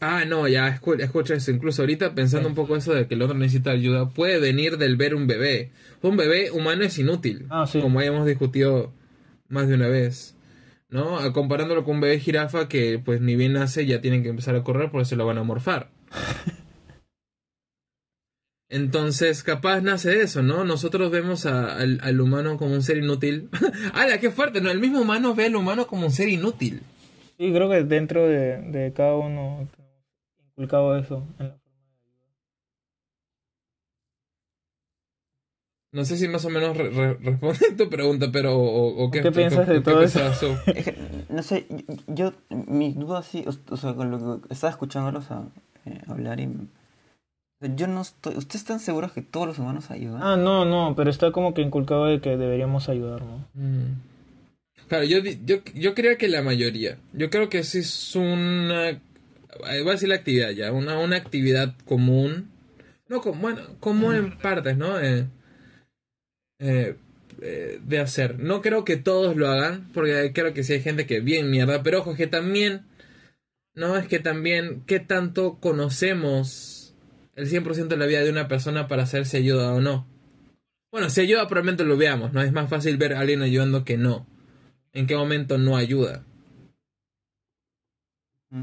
Ah, 0.01 0.25
no, 0.27 0.47
ya, 0.47 0.69
escu- 0.79 1.01
escucha 1.01 1.35
eso. 1.35 1.51
Incluso 1.51 1.83
ahorita 1.83 2.15
pensando 2.15 2.49
Sí. 2.49 2.51
un 2.51 2.55
poco 2.55 2.77
eso 2.77 2.93
de 2.93 3.07
que 3.07 3.15
el 3.15 3.23
otro 3.23 3.37
necesita 3.37 3.71
ayuda, 3.71 4.11
puede 4.11 4.39
venir 4.39 4.77
del 4.77 4.97
ver 4.97 5.15
un 5.15 5.27
bebé. 5.27 5.71
Un 6.03 6.17
bebé 6.17 6.51
humano 6.51 6.85
es 6.85 6.99
inútil. 6.99 7.47
Ah, 7.49 7.67
sí. 7.67 7.81
Como 7.81 7.99
hayamos 8.01 8.27
discutido 8.27 8.93
más 9.49 9.69
de 9.69 9.75
una 9.75 9.89
vez. 9.89 10.35
¿No? 10.91 11.19
A- 11.19 11.33
Comparándolo 11.33 11.83
con 11.85 11.97
un 11.97 12.01
bebé 12.03 12.21
jirafa 12.21 12.69
que 12.69 13.01
pues 13.05 13.21
ni 13.21 13.37
bien 13.37 13.55
nace 13.55 13.87
ya 13.87 14.01
tienen 14.01 14.23
que 14.23 14.29
empezar 14.29 14.55
a 14.55 14.63
correr 14.63 14.91
porque 14.91 15.07
se 15.07 15.17
lo 15.17 15.25
van 15.27 15.39
a 15.39 15.43
morfar. 15.43 15.89
Entonces, 18.69 19.43
capaz 19.45 19.81
nace 19.81 20.11
de 20.11 20.23
eso, 20.23 20.43
¿no? 20.43 20.65
Nosotros 20.65 21.11
vemos 21.11 21.47
a- 21.47 21.77
al, 21.77 22.01
al 22.03 22.21
humano 22.21 22.57
como 22.59 22.75
un 22.75 22.83
ser 22.83 22.99
inútil. 22.99 23.49
¡Hala, 23.95 24.19
qué 24.19 24.31
fuerte! 24.31 24.61
¿no? 24.61 24.71
El 24.71 24.81
mismo 24.81 25.01
humano 25.01 25.35
ve 25.35 25.47
al 25.47 25.57
humano 25.57 25.87
como 25.87 26.07
un 26.07 26.13
ser 26.13 26.29
inútil. 26.29 26.83
Sí, 27.39 27.53
creo 27.53 27.71
que 27.71 27.85
dentro 27.85 28.27
de, 28.27 28.61
de 28.63 28.93
cada 28.93 29.15
uno 29.15 29.69
inculcado 30.57 30.97
eso. 30.99 31.17
en 31.17 31.21
la 31.21 31.27
forma 31.29 31.39
de 31.39 31.45
ayudar. 31.45 31.61
No 35.93 36.05
sé 36.05 36.17
si 36.19 36.29
más 36.29 36.45
o 36.45 36.51
menos 36.51 36.77
re- 36.77 36.91
re- 36.91 37.15
responde 37.15 37.71
tu 37.77 37.89
pregunta, 37.89 38.27
pero... 38.33 38.57
¿O, 38.59 39.05
o 39.05 39.11
qué, 39.11 39.23
¿Qué 39.23 39.33
piensas 39.33 39.67
de 39.69 39.81
todo 39.81 40.03
eso? 40.03 40.21
no 41.31 41.43
sé, 41.43 41.67
yo, 42.09 42.33
yo- 42.33 42.33
mi 42.51 42.93
duda 42.93 43.23
sí, 43.23 43.45
o, 43.47 43.73
o 43.73 43.77
sea, 43.77 43.95
con 43.95 44.11
lo 44.11 44.41
que 44.43 44.53
estaba 44.53 44.71
escuchándolos 44.71 45.31
a, 45.31 45.45
eh, 45.87 46.01
hablar 46.09 46.41
y... 46.41 46.49
Yo 47.75 47.87
no 47.87 48.03
estoy... 48.03 48.37
¿Ustedes 48.37 48.63
están 48.63 48.81
seguros 48.81 49.13
que 49.13 49.23
todos 49.23 49.47
los 49.47 49.59
humanos 49.59 49.91
ayudan? 49.91 50.23
Ah, 50.23 50.37
no, 50.37 50.67
no, 50.67 50.95
pero 50.95 51.09
está 51.09 51.33
como 51.33 51.55
que 51.55 51.63
inculcado 51.63 52.05
de 52.07 52.21
que 52.21 52.37
deberíamos 52.37 52.91
ayudar, 52.91 53.23
¿no? 53.23 53.47
Mm. 53.55 53.95
Claro, 54.89 55.05
yo, 55.05 55.23
di- 55.23 55.41
yo, 55.47 55.57
yo 55.75 55.95
creo 55.95 56.19
que 56.19 56.29
la 56.29 56.43
mayoría. 56.43 56.99
Yo 57.15 57.31
creo 57.31 57.49
que 57.49 57.65
sí 57.65 57.79
es 57.79 58.15
una... 58.15 59.01
Voy 59.59 59.95
a 59.95 60.07
la 60.07 60.15
actividad 60.15 60.51
ya. 60.51 60.73
Una, 60.73 60.99
una 60.99 61.17
actividad 61.17 61.75
común. 61.85 62.51
No, 63.09 63.21
com- 63.21 63.41
bueno, 63.41 63.63
común 63.81 64.15
en 64.15 64.39
partes, 64.39 64.77
¿no? 64.77 64.99
Eh, 65.01 65.27
eh, 66.59 67.81
de 67.83 67.99
hacer. 67.99 68.39
No 68.39 68.63
creo 68.63 68.85
que 68.85 68.97
todos 68.97 69.37
lo 69.37 69.49
hagan, 69.49 69.89
porque 69.93 70.33
creo 70.35 70.55
que 70.55 70.65
sí 70.65 70.75
hay 70.75 70.81
gente 70.81 71.07
que 71.07 71.21
bien 71.21 71.51
mierda, 71.51 71.83
pero 71.83 72.01
ojo, 72.01 72.15
que 72.15 72.27
también, 72.27 72.87
no 73.75 73.97
es 73.97 74.09
que 74.09 74.19
también, 74.19 74.83
¿qué 74.87 75.01
tanto 75.01 75.59
conocemos 75.61 76.95
el 77.35 77.47
100% 77.47 77.89
de 77.89 77.97
la 77.99 78.07
vida 78.07 78.23
de 78.23 78.31
una 78.31 78.49
persona 78.49 78.89
para 78.89 79.07
saber 79.07 79.27
si 79.27 79.37
ayuda 79.37 79.73
o 79.73 79.81
no? 79.81 80.07
Bueno, 80.91 81.11
si 81.11 81.21
ayuda 81.21 81.47
probablemente 81.47 81.85
lo 81.85 81.97
veamos, 81.99 82.33
¿no? 82.33 82.41
Es 82.41 82.53
más 82.53 82.71
fácil 82.71 82.97
ver 82.97 83.13
a 83.15 83.21
alguien 83.21 83.43
ayudando 83.43 83.85
que 83.85 83.99
no. 83.99 84.27
¿En 84.93 85.07
qué 85.07 85.15
momento 85.15 85.59
no 85.59 85.77
ayuda? 85.77 86.25
Mm. 88.51 88.63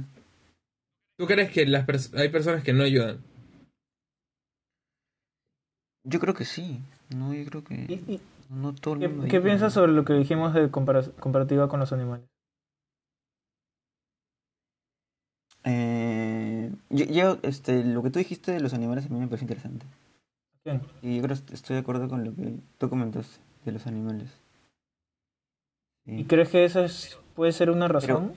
¿Tú 1.18 1.26
crees 1.28 1.52
que 1.52 1.66
las 1.66 1.86
pers- 1.86 2.14
hay 2.20 2.30
personas 2.30 2.64
que 2.64 2.74
no 2.74 2.84
ayudan? 2.84 3.24
Yo 6.06 6.20
creo 6.20 6.34
que 6.34 6.46
sí. 6.46 6.80
No, 7.16 7.34
yo 7.34 7.46
creo 7.46 7.64
que... 7.64 7.76
¿Y- 7.88 8.14
y 8.14 8.22
No 8.50 8.74
todo 8.74 8.96
el 8.96 9.00
¿Qué, 9.02 9.08
mundo 9.08 9.28
qué 9.30 9.40
piensas 9.42 9.74
sobre 9.74 9.94
lo 9.94 10.04
que 10.06 10.14
dijimos 10.14 10.54
de 10.54 10.70
compara- 10.70 11.10
comparativa 11.20 11.68
con 11.70 11.80
los 11.80 11.94
animales? 11.94 12.26
Eh, 15.64 16.72
Yo, 16.90 17.06
yo, 17.06 17.38
este, 17.44 17.84
lo 17.86 18.04
que 18.04 18.10
tú 18.10 18.20
dijiste 18.20 18.52
de 18.52 18.60
los 18.60 18.74
animales 18.74 19.06
a 19.06 19.10
mí 19.10 19.20
me 19.20 19.28
parece 19.28 19.46
interesante. 19.46 19.86
Bien. 20.66 20.82
Y 21.02 21.18
yo 21.18 21.24
creo 21.24 21.38
que 21.46 21.54
estoy 21.54 21.76
de 21.76 21.82
acuerdo 21.82 22.10
con 22.10 22.24
lo 22.26 22.36
que 22.36 22.56
tú 22.78 22.90
comentaste 22.90 23.40
de 23.66 23.72
los 23.72 23.88
animales. 23.88 24.30
Sí. 26.06 26.20
¿Y 26.20 26.24
crees 26.26 26.50
que 26.50 26.66
esa 26.66 26.84
es, 26.84 27.18
puede 27.34 27.54
ser 27.54 27.70
una 27.70 27.88
razón? 27.88 28.34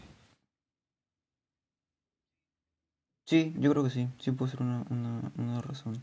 Sí, 3.27 3.53
yo 3.59 3.71
creo 3.73 3.83
que 3.83 3.91
sí, 3.91 4.09
sí 4.19 4.31
puede 4.31 4.53
ser 4.53 4.63
una, 4.63 4.85
una, 4.89 5.33
una 5.37 5.61
razón. 5.61 6.03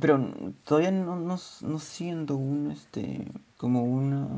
Pero 0.00 0.32
todavía 0.64 0.90
no, 0.90 1.16
no, 1.16 1.38
no 1.62 1.78
siento 1.78 2.36
un, 2.36 2.70
este, 2.70 3.26
como 3.56 3.84
una, 3.84 4.28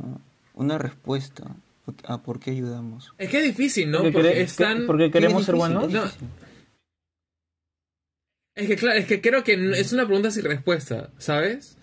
una 0.55 0.79
respuesta 0.79 1.57
a 2.05 2.23
por 2.23 2.39
qué 2.39 2.51
ayudamos. 2.51 3.15
Es 3.19 3.31
que 3.31 3.39
es 3.39 3.45
difícil, 3.45 3.91
¿no? 3.91 4.03
Porque 4.13 4.43
están... 4.43 4.87
porque 4.87 5.07
Sí, 5.07 5.11
queremos 5.11 5.41
es 5.41 5.47
ser 5.47 5.55
buenos. 5.57 5.85
es 5.87 5.93
No. 5.93 6.05
Es 8.55 8.67
que 8.67 8.77
claro, 8.77 8.99
es 8.99 9.07
que 9.07 9.21
creo 9.21 9.43
que 9.45 9.55
es 9.79 9.93
una 9.93 10.05
pregunta 10.05 10.31
sin 10.31 10.45
respuesta, 10.45 11.11
¿sabes? 11.19 11.79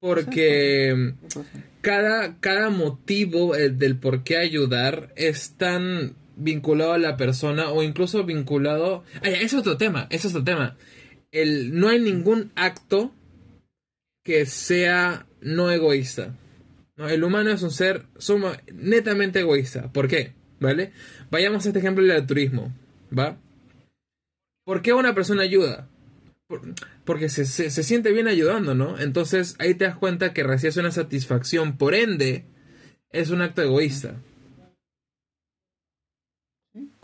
Porque 0.00 1.14
Puede 1.32 1.46
ser. 1.46 1.64
cada, 1.82 2.40
cada 2.40 2.70
motivo 2.70 3.54
eh, 3.54 3.70
del 3.70 3.98
por 3.98 4.24
qué 4.24 4.38
ayudar 4.38 5.12
es 5.16 5.52
tan 5.56 6.16
vinculado 6.36 6.92
a 6.92 6.98
la 6.98 7.16
persona 7.16 7.70
o 7.70 7.82
incluso 7.82 8.24
vinculado... 8.24 9.02
Ya, 9.22 9.30
ese 9.30 9.44
es 9.44 9.54
otro 9.54 9.76
tema, 9.76 10.06
es 10.10 10.24
otro 10.24 10.44
tema. 10.44 10.76
El, 11.32 11.78
no 11.78 11.88
hay 11.88 11.98
ningún 11.98 12.52
acto 12.54 13.12
que 14.24 14.46
sea 14.46 15.26
no 15.40 15.70
egoísta. 15.70 16.34
¿no? 16.96 17.08
El 17.08 17.24
humano 17.24 17.50
es 17.50 17.62
un 17.62 17.70
ser 17.70 18.04
netamente 18.72 19.40
egoísta. 19.40 19.90
¿Por 19.92 20.08
qué? 20.08 20.32
¿Vale? 20.60 20.92
Vayamos 21.30 21.64
a 21.64 21.68
este 21.68 21.78
ejemplo 21.80 22.02
del 22.04 22.12
altruismo. 22.16 22.72
¿Va? 23.16 23.36
¿Por 24.64 24.82
qué 24.82 24.92
una 24.92 25.14
persona 25.14 25.42
ayuda? 25.42 25.88
Por- 26.48 26.62
porque 27.04 27.28
se, 27.28 27.44
se- 27.44 27.70
se 27.70 27.82
siente 27.82 28.12
bien 28.12 28.26
ayudando, 28.28 28.74
¿no? 28.74 28.98
Entonces 28.98 29.54
ahí 29.58 29.74
te 29.74 29.84
das 29.84 29.96
cuenta 29.96 30.32
que 30.32 30.42
recibes 30.42 30.76
una 30.76 30.90
satisfacción, 30.90 31.76
por 31.76 31.94
ende, 31.94 32.44
es 33.10 33.30
un 33.30 33.42
acto 33.42 33.62
egoísta. 33.62 34.14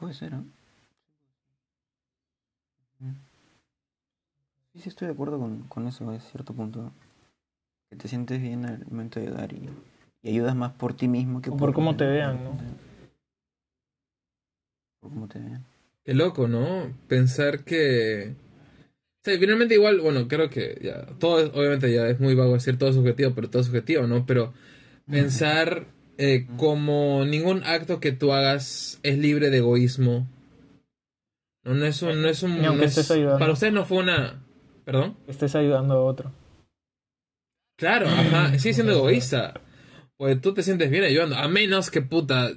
Puede 0.02 0.14
ser, 0.14 0.32
¿no? 0.32 0.44
Sí, 4.72 4.80
sí 4.80 4.88
estoy 4.88 5.06
de 5.06 5.14
acuerdo 5.14 5.38
con, 5.38 5.62
con 5.68 5.86
eso 5.86 6.10
a 6.10 6.18
cierto 6.18 6.52
punto. 6.54 6.92
Que 7.88 7.94
te 7.94 8.08
sientes 8.08 8.42
bien 8.42 8.66
al 8.66 8.84
momento 8.86 9.20
de 9.20 9.30
dar 9.30 9.52
y, 9.52 9.68
y 10.22 10.30
ayudas 10.30 10.56
más 10.56 10.72
por 10.72 10.94
ti 10.94 11.06
mismo 11.06 11.40
que 11.40 11.50
O 11.50 11.56
por 11.56 11.72
cómo 11.72 11.96
te 11.96 12.04
vean, 12.04 12.42
¿no? 12.42 12.50
Por 15.00 15.10
cómo 15.12 15.28
te 15.28 15.38
vean. 15.38 15.64
Qué 16.04 16.14
loco, 16.14 16.48
¿no? 16.48 16.92
Pensar 17.06 17.62
que... 17.62 18.34
O 18.34 19.24
sea, 19.24 19.38
finalmente 19.38 19.74
igual, 19.74 20.00
bueno, 20.00 20.26
creo 20.26 20.50
que 20.50 20.80
ya, 20.82 21.06
todo 21.20 21.38
es- 21.38 21.50
obviamente 21.54 21.92
ya 21.94 22.08
es 22.08 22.18
muy 22.18 22.34
vago 22.34 22.54
decir 22.54 22.76
todo 22.76 22.88
es 22.88 22.96
subjetivo, 22.96 23.30
pero 23.36 23.48
todo 23.50 23.60
es 23.62 23.66
subjetivo, 23.66 24.08
¿no? 24.08 24.26
Pero 24.26 24.52
pensar 25.08 25.86
eh, 26.18 26.46
como 26.56 27.24
ningún 27.24 27.62
acto 27.64 28.00
que 28.00 28.12
tú 28.12 28.32
hagas 28.32 28.98
es 29.02 29.18
libre 29.18 29.50
de 29.50 29.58
egoísmo. 29.58 30.28
No, 31.64 31.74
no 31.74 31.86
es 31.86 32.02
un... 32.02 32.20
No 32.22 32.28
es 32.28 32.42
un 32.42 32.58
Ni 32.60 32.66
aunque 32.66 32.82
no 32.82 32.84
es- 32.86 32.98
estés 32.98 33.10
ayudando. 33.16 33.38
para 33.38 33.52
ustedes 33.52 33.72
no 33.72 33.84
fue 33.84 33.98
una... 33.98 34.42
¿Perdón? 34.84 35.16
Que 35.24 35.30
estés 35.30 35.54
ayudando 35.54 35.94
a 35.94 36.02
otro. 36.04 36.32
Claro, 37.78 38.08
ajá, 38.08 38.48
sigue 38.58 38.74
siendo 38.74 38.92
egoísta. 38.92 39.54
Pues 40.16 40.40
tú 40.40 40.54
te 40.54 40.62
sientes 40.62 40.90
bien 40.90 41.04
ayudando, 41.04 41.36
a 41.36 41.48
menos 41.48 41.90
que 41.90 42.02
puta. 42.02 42.50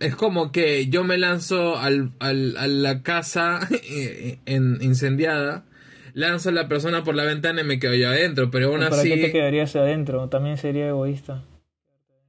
Es 0.00 0.14
como 0.14 0.52
que 0.52 0.86
yo 0.88 1.02
me 1.04 1.18
lanzo 1.18 1.76
al, 1.78 2.12
al- 2.20 2.56
a 2.56 2.66
la 2.66 3.02
casa 3.02 3.60
eh, 3.90 4.38
en, 4.46 4.78
incendiada, 4.80 5.64
lanzo 6.14 6.48
a 6.50 6.52
la 6.52 6.68
persona 6.68 7.04
por 7.04 7.14
la 7.14 7.24
ventana 7.24 7.60
y 7.62 7.64
me 7.64 7.78
quedo 7.78 7.94
yo 7.94 8.08
adentro, 8.08 8.50
pero 8.50 8.68
aún 8.68 8.80
¿Para 8.80 8.96
así. 9.00 9.10
qué 9.10 9.16
te 9.18 9.32
quedarías 9.32 9.74
adentro? 9.76 10.28
También 10.28 10.56
sería 10.56 10.88
egoísta. 10.88 11.44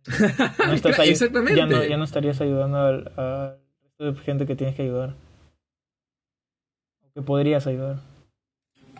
No 0.65 0.73
estás 0.73 0.99
ahí- 0.99 1.09
Exactamente. 1.09 1.55
Ya 1.59 1.65
no, 1.65 1.83
ya 1.83 1.97
no 1.97 2.03
estarías 2.03 2.39
ayudando 2.41 2.77
al, 2.79 3.05
resto 3.05 4.11
de 4.11 4.15
gente 4.25 4.45
que 4.45 4.55
tienes 4.55 4.75
que 4.75 4.83
ayudar. 4.83 5.15
O 7.05 7.13
que 7.13 7.21
podrías 7.21 7.65
ayudar. 7.67 7.97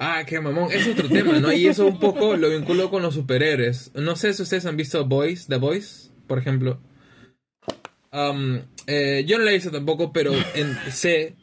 Ah, 0.01 0.23
qué 0.25 0.39
mamón, 0.39 0.71
es 0.71 0.87
otro 0.87 1.09
tema, 1.09 1.39
¿no? 1.39 1.51
Y 1.51 1.67
eso 1.67 1.85
un 1.85 1.99
poco 1.99 2.37
lo 2.37 2.49
vinculo 2.49 2.89
con 2.89 3.01
los 3.01 3.15
superhéroes. 3.15 3.91
No 3.95 4.15
sé 4.15 4.33
si 4.33 4.43
ustedes 4.43 4.65
han 4.65 4.77
visto 4.77 5.05
Boys, 5.05 5.47
The 5.47 5.57
Boys, 5.57 6.11
por 6.25 6.37
ejemplo. 6.39 6.79
Am, 8.11 8.61
eh, 8.87 9.25
yo 9.27 9.37
no 9.37 9.43
la 9.43 9.51
he 9.51 9.55
visto 9.55 9.71
tampoco, 9.71 10.13
pero 10.13 10.31
en- 10.55 10.77
sé 10.91 11.35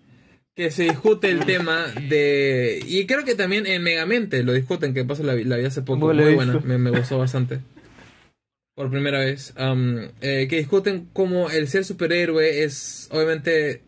que 0.55 0.71
se 0.71 0.85
discute 0.85 1.31
el 1.31 1.45
tema 1.45 1.89
de... 2.09 2.83
Y 2.87 3.05
creo 3.07 3.25
que 3.27 3.35
también 3.35 3.67
en 3.67 3.83
Megamente 3.83 4.43
lo 4.43 4.55
discuten, 4.55 4.95
que 4.95 5.05
pasa 5.05 5.23
la, 5.23 5.35
vi- 5.35 5.45
la 5.45 5.59
vi 5.59 5.67
hace 5.67 5.83
poco. 5.83 5.99
Muy 6.15 6.35
buena, 6.35 6.59
me, 6.65 6.79
me 6.79 6.91
gustó 6.91 7.19
bastante. 7.19 7.61
Por 8.77 8.91
primera 8.91 9.21
vez. 9.21 9.55
Eh, 10.21 10.47
que 10.49 10.59
discuten 10.59 11.09
cómo 11.15 11.51
el 11.51 11.67
ser 11.67 11.85
superhéroe 11.85 12.63
es, 12.63 13.09
obviamente, 13.11 13.83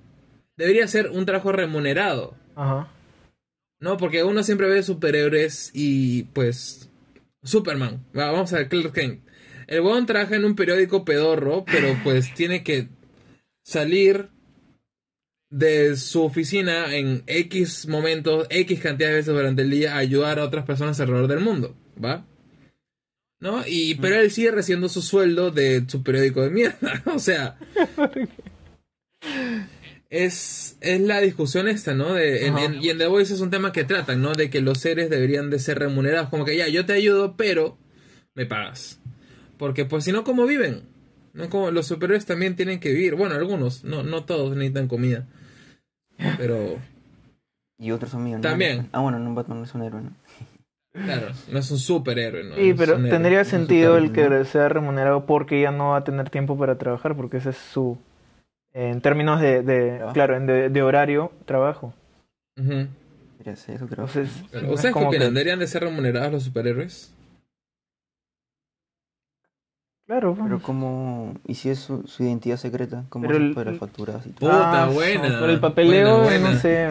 debería 0.57 0.88
ser 0.88 1.11
un 1.11 1.27
trabajo 1.27 1.53
remunerado. 1.53 2.35
Ajá. 2.57 2.90
No, 3.81 3.98
porque 3.98 4.24
uno 4.24 4.42
siempre 4.42 4.66
ve 4.66 4.83
superhéroes 4.83 5.70
y 5.74 6.24
pues 6.33 6.90
Superman. 7.42 8.03
Va, 8.16 8.33
Vamos 8.33 8.53
a 8.55 8.57
ver, 8.57 8.68
Clark 8.68 8.92
Kent. 8.92 9.20
El 9.66 9.83
weón 9.83 10.07
trabaja 10.07 10.37
en 10.37 10.46
un 10.46 10.57
periódico 10.57 11.05
pedorro, 11.05 11.66
pero 11.66 11.94
pues 12.03 12.33
tiene 12.35 12.64
que 12.64 12.88
salir 13.62 14.31
de 15.51 15.96
su 15.96 16.22
oficina 16.22 16.94
en 16.96 17.22
X 17.27 17.87
momentos, 17.88 18.46
X 18.48 18.81
cantidad 18.81 19.11
de 19.11 19.16
veces 19.16 19.35
durante 19.35 19.62
el 19.62 19.70
día 19.70 19.94
a 19.94 19.98
ayudar 19.98 20.38
a 20.38 20.44
otras 20.44 20.64
personas 20.64 20.98
alrededor 20.98 21.29
del 21.29 21.40
mundo, 21.40 21.77
¿va? 22.03 22.24
¿No? 23.40 23.62
Y 23.66 23.94
pero 23.96 24.16
él 24.16 24.31
sigue 24.33 24.51
recibiendo 24.51 24.88
su 24.88 25.01
sueldo 25.03 25.51
de 25.53 25.85
su 25.87 26.03
periódico 26.03 26.42
de 26.42 26.51
mierda, 26.51 27.03
o 27.14 27.18
sea, 27.20 27.57
es, 30.11 30.77
es 30.81 31.01
la 31.01 31.20
discusión 31.20 31.68
esta, 31.68 31.94
¿no? 31.94 32.14
De, 32.14 32.46
en- 32.46 32.55
Ajá. 32.57 32.64
en- 32.64 32.83
y 32.83 32.88
en 32.90 32.98
The 32.98 33.07
Voice 33.07 33.35
es 33.35 33.40
un 33.40 33.51
tema 33.51 33.72
que 33.72 33.85
tratan, 33.85 34.22
¿no? 34.22 34.35
De 34.35 34.51
que 34.51 34.61
los 34.61 34.79
seres 34.79 35.11
deberían 35.11 35.51
de 35.51 35.59
ser 35.59 35.79
remunerados. 35.79 36.31
Como 36.31 36.44
que 36.44 36.57
ya, 36.57 36.68
yo 36.68 36.87
te 36.87 36.94
ayudo, 36.94 37.37
pero 37.37 37.77
me 38.35 38.46
pagas. 38.46 38.98
Porque 39.59 39.85
pues 39.85 40.05
si 40.05 40.12
no, 40.12 40.24
¿cómo 40.24 40.46
viven? 40.46 40.83
¿No? 41.35 41.51
Como 41.51 41.70
los 41.70 41.87
superhéroes 41.87 42.27
también 42.27 42.57
tienen 42.57 42.81
que 42.81 42.92
vivir. 42.92 43.14
Bueno, 43.14 43.35
algunos, 43.35 43.85
no, 43.85 44.03
no 44.03 44.24
todos 44.24 44.57
necesitan 44.57 44.88
comida. 44.88 45.27
Pero, 46.37 46.79
Y 47.79 47.90
otros 47.92 48.11
son 48.11 48.24
millonarios. 48.24 48.51
También. 48.51 48.88
Ah, 48.92 49.01
bueno, 49.01 49.18
no, 49.20 49.35
Batman 49.35 49.59
no 49.59 49.64
es 49.64 49.74
un 49.74 49.83
héroe, 49.83 50.01
¿no? 50.03 50.12
Claro, 50.92 51.29
no 51.53 51.59
es 51.59 51.70
un 51.70 51.79
superhéroe, 51.79 52.44
¿no? 52.44 52.55
Sí, 52.57 52.74
pero 52.77 52.94
héroe. 52.96 53.11
tendría 53.11 53.44
sentido 53.44 53.96
el 53.96 54.12
que 54.12 54.44
sea 54.44 54.68
remunerado 54.68 55.27
porque 55.27 55.61
ya 55.61 55.70
no 55.70 55.90
va 55.90 55.98
a 55.98 56.05
tener 56.05 56.31
tiempo 56.31 56.57
para 56.59 56.77
trabajar, 56.79 57.14
porque 57.16 57.38
ese 57.38 57.51
es 57.51 57.57
su. 57.59 57.98
En 58.74 59.01
términos 59.01 59.40
de. 59.40 59.62
de 59.62 59.90
Trabajo. 59.96 60.12
claro, 60.14 60.37
en 60.37 60.46
de, 60.46 60.68
de 60.68 60.83
horario, 60.83 61.33
trabajo. 61.46 61.94
Su 62.57 62.62
trabajo. 62.64 62.88
Entonces. 63.81 64.31
Claro. 64.51 64.72
¿Ustedes 64.72 64.83
qué 64.83 64.92
como 64.92 65.11
que- 65.11 65.16
opinan? 65.16 65.35
¿Deberían 65.35 65.59
de 65.59 65.66
ser 65.66 65.83
remunerados 65.85 66.33
los 66.33 66.42
superhéroes? 66.44 67.14
Claro, 70.07 70.33
Pero 70.33 70.42
bueno. 70.42 70.62
como... 70.62 71.35
¿Y 71.46 71.55
si 71.55 71.68
es 71.68 71.81
su, 71.81 72.03
su 72.07 72.22
identidad 72.22 72.57
secreta? 72.57 73.05
¿Cómo 73.11 73.27
Pero 73.27 73.38
se 73.38 73.44
el- 73.46 73.55
para 73.55 73.72
facturas 73.74 74.27
y 74.27 74.31
todo? 74.31 74.51
Puta, 74.51 74.85
Ah, 74.85 74.88
buena. 74.88 75.38
Por 75.38 75.51
el 75.51 75.61
papeleo, 75.61 76.22
Buena, 76.22 76.38
buena. 76.40 76.53
no 76.55 76.59
sé. 76.61 76.88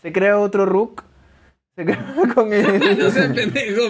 Se 0.00 0.12
crea 0.12 0.38
otro 0.38 0.64
RUC. 0.64 1.02
Se 1.76 1.84
con 2.34 2.52
el. 2.52 2.98
no 2.98 3.10
seas 3.10 3.32
pendejo. 3.34 3.82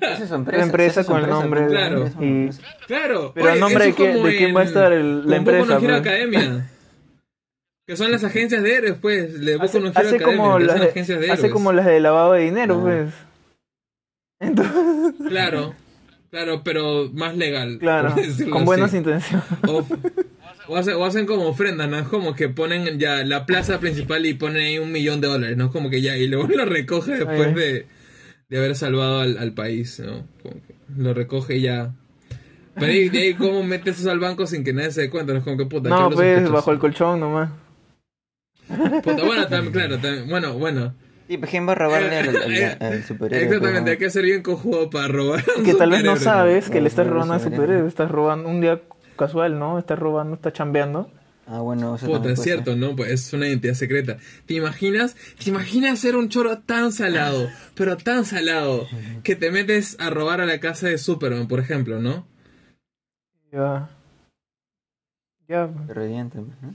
Esa 0.00 0.22
es 0.24 0.28
su 0.28 0.34
empresa. 0.34 1.04
con 1.04 1.22
el 1.22 1.30
nombre 1.30 1.60
de- 1.68 1.72
y- 2.20 2.24
empresa. 2.46 2.62
Claro. 2.86 3.32
Pero 3.34 3.50
oye, 3.52 3.60
nombre 3.60 3.84
de 3.86 3.94
quién, 3.94 4.12
como 4.14 4.26
de 4.26 4.36
quién 4.36 4.56
va 4.56 4.60
a 4.62 4.64
estar 4.64 4.92
el- 4.92 5.28
la 5.28 5.36
empresa. 5.36 5.66
no 5.66 5.72
Hero 5.78 5.86
pues. 5.88 6.00
Academia. 6.00 6.70
Que 7.86 7.96
son 7.96 8.10
las 8.10 8.22
agencias 8.24 8.62
de 8.62 8.74
héroes, 8.74 8.94
pues. 9.00 9.40
De 9.40 9.52
Boku 9.54 9.64
Hace, 9.66 9.80
no 9.80 9.86
Hero 9.88 9.98
hace 10.00 10.16
Academia, 10.16 10.36
como 10.36 10.58
que 10.58 10.64
las 10.64 10.72
son 10.76 10.84
de, 10.84 10.90
agencias 10.90 11.20
de 11.20 11.30
hace 11.30 11.50
como 11.50 11.72
las 11.72 11.86
de 11.86 12.00
lavado 12.00 12.32
de 12.32 12.42
dinero, 12.44 12.78
Ah. 12.78 12.82
pues. 12.82 13.14
Entonces, 14.40 15.14
Claro. 15.28 15.74
Claro, 16.30 16.60
pero 16.62 17.08
más 17.14 17.34
legal. 17.36 17.78
claro, 17.80 18.14
con 18.50 18.66
buenas 18.66 18.88
así. 18.88 18.98
intenciones. 18.98 19.44
O, 19.66 19.86
o 20.68 20.76
hacen, 20.76 20.94
o 20.94 21.04
hacen 21.04 21.26
como 21.26 21.46
ofrendas, 21.48 21.88
¿no? 21.88 21.98
Es 21.98 22.08
como 22.08 22.34
que 22.34 22.48
ponen 22.48 22.98
ya 22.98 23.24
la 23.24 23.46
plaza 23.46 23.80
principal 23.80 24.24
y 24.26 24.34
ponen 24.34 24.62
ahí 24.62 24.78
un 24.78 24.92
millón 24.92 25.20
de 25.20 25.28
dólares, 25.28 25.56
¿no? 25.56 25.72
Como 25.72 25.90
que 25.90 26.00
ya, 26.00 26.16
y 26.16 26.28
luego 26.28 26.46
lo 26.56 26.64
recoge 26.64 27.12
después 27.12 27.54
de, 27.54 27.86
de 28.48 28.58
haber 28.58 28.76
salvado 28.76 29.20
al, 29.20 29.38
al 29.38 29.52
país, 29.52 30.00
¿no? 30.00 30.26
Como 30.42 30.54
que 30.66 30.74
lo 30.96 31.14
recoge 31.14 31.56
y 31.56 31.62
ya. 31.62 31.92
Pero 32.74 32.92
ahí, 32.92 33.08
de 33.08 33.18
ahí, 33.18 33.34
¿cómo 33.34 33.62
metes 33.64 33.98
eso 33.98 34.10
al 34.10 34.20
banco 34.20 34.46
sin 34.46 34.62
que 34.62 34.72
nadie 34.72 34.92
se 34.92 35.00
dé 35.02 35.10
cuenta? 35.10 35.32
No 35.32 35.38
es 35.38 35.44
como 35.44 35.56
que 35.56 35.66
puta. 35.66 35.88
No, 35.88 35.96
¿qué 35.96 36.02
hablo 36.04 36.16
pues, 36.16 36.28
sospechoso? 36.28 36.52
bajo 36.54 36.72
el 36.72 36.78
colchón 36.78 37.20
nomás. 37.20 37.50
Puta, 39.02 39.24
bueno, 39.24 39.46
también, 39.48 39.72
claro, 39.72 39.98
también, 39.98 40.28
bueno, 40.28 40.54
bueno. 40.54 40.94
Sí, 41.26 41.36
pues 41.36 41.50
¿quién 41.50 41.66
va 41.66 41.72
a 41.72 41.74
robarle 41.74 42.16
al, 42.16 42.28
al, 42.36 42.52
Eh, 42.56 42.76
al 42.80 43.04
superhéroe? 43.04 43.44
Exactamente, 43.44 43.82
pues, 43.82 43.92
hay 43.92 43.98
que 43.98 44.10
ser 44.10 44.24
bien 44.24 44.42
cojudo 44.42 44.88
para 44.90 45.08
robar. 45.08 45.40
a 45.40 45.58
un 45.58 45.64
Que 45.64 45.74
tal 45.74 45.90
vez 45.90 46.04
no 46.04 46.16
sabes 46.16 46.70
que 46.70 46.76
No, 46.76 46.82
le 46.82 46.88
estás 46.88 47.06
robando 47.06 47.34
al 47.34 47.40
superhéroe. 47.40 47.88
Estás 47.88 48.10
robando 48.10 48.48
un 48.48 48.60
día 48.60 48.80
casual, 49.18 49.58
¿no? 49.58 49.78
Estás 49.78 49.98
robando, 49.98 50.36
estás 50.36 50.54
chambeando. 50.54 51.10
Ah, 51.46 51.60
bueno, 51.60 51.94
eso 51.94 52.06
Puta, 52.06 52.30
es 52.30 52.40
cierto, 52.40 52.72
ser. 52.72 52.78
¿no? 52.78 52.96
Pues 52.96 53.10
es 53.10 53.32
una 53.32 53.48
identidad 53.48 53.74
secreta. 53.74 54.18
¿Te 54.46 54.54
imaginas? 54.54 55.14
¿Te 55.42 55.50
imaginas 55.50 55.98
ser 55.98 56.16
un 56.16 56.28
choro 56.30 56.58
tan 56.58 56.92
salado, 56.92 57.48
pero 57.74 57.96
tan 57.96 58.24
salado, 58.24 58.86
que 59.22 59.34
te 59.36 59.50
metes 59.50 59.96
a 60.00 60.10
robar 60.10 60.40
a 60.40 60.46
la 60.46 60.60
casa 60.60 60.88
de 60.88 60.98
Superman, 60.98 61.48
por 61.48 61.60
ejemplo, 61.60 62.00
¿no? 62.00 62.26
Ya. 63.52 63.88
Ya. 65.48 65.70
Evidentemente, 65.88 66.56
¿no? 66.62 66.74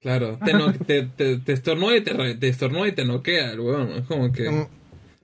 Claro, 0.00 0.38
te, 0.44 0.54
no- 0.54 0.72
te, 0.86 1.02
te, 1.02 1.38
te 1.38 1.52
estornuda 1.52 1.96
y 1.96 2.00
te, 2.02 2.34
te 2.36 2.48
estornuda 2.48 2.88
y 2.88 2.92
te 2.92 3.04
noquea 3.04 3.52
el 3.52 3.60
huevón. 3.60 3.90
Es 3.92 4.06
como 4.06 4.32
que... 4.32 4.66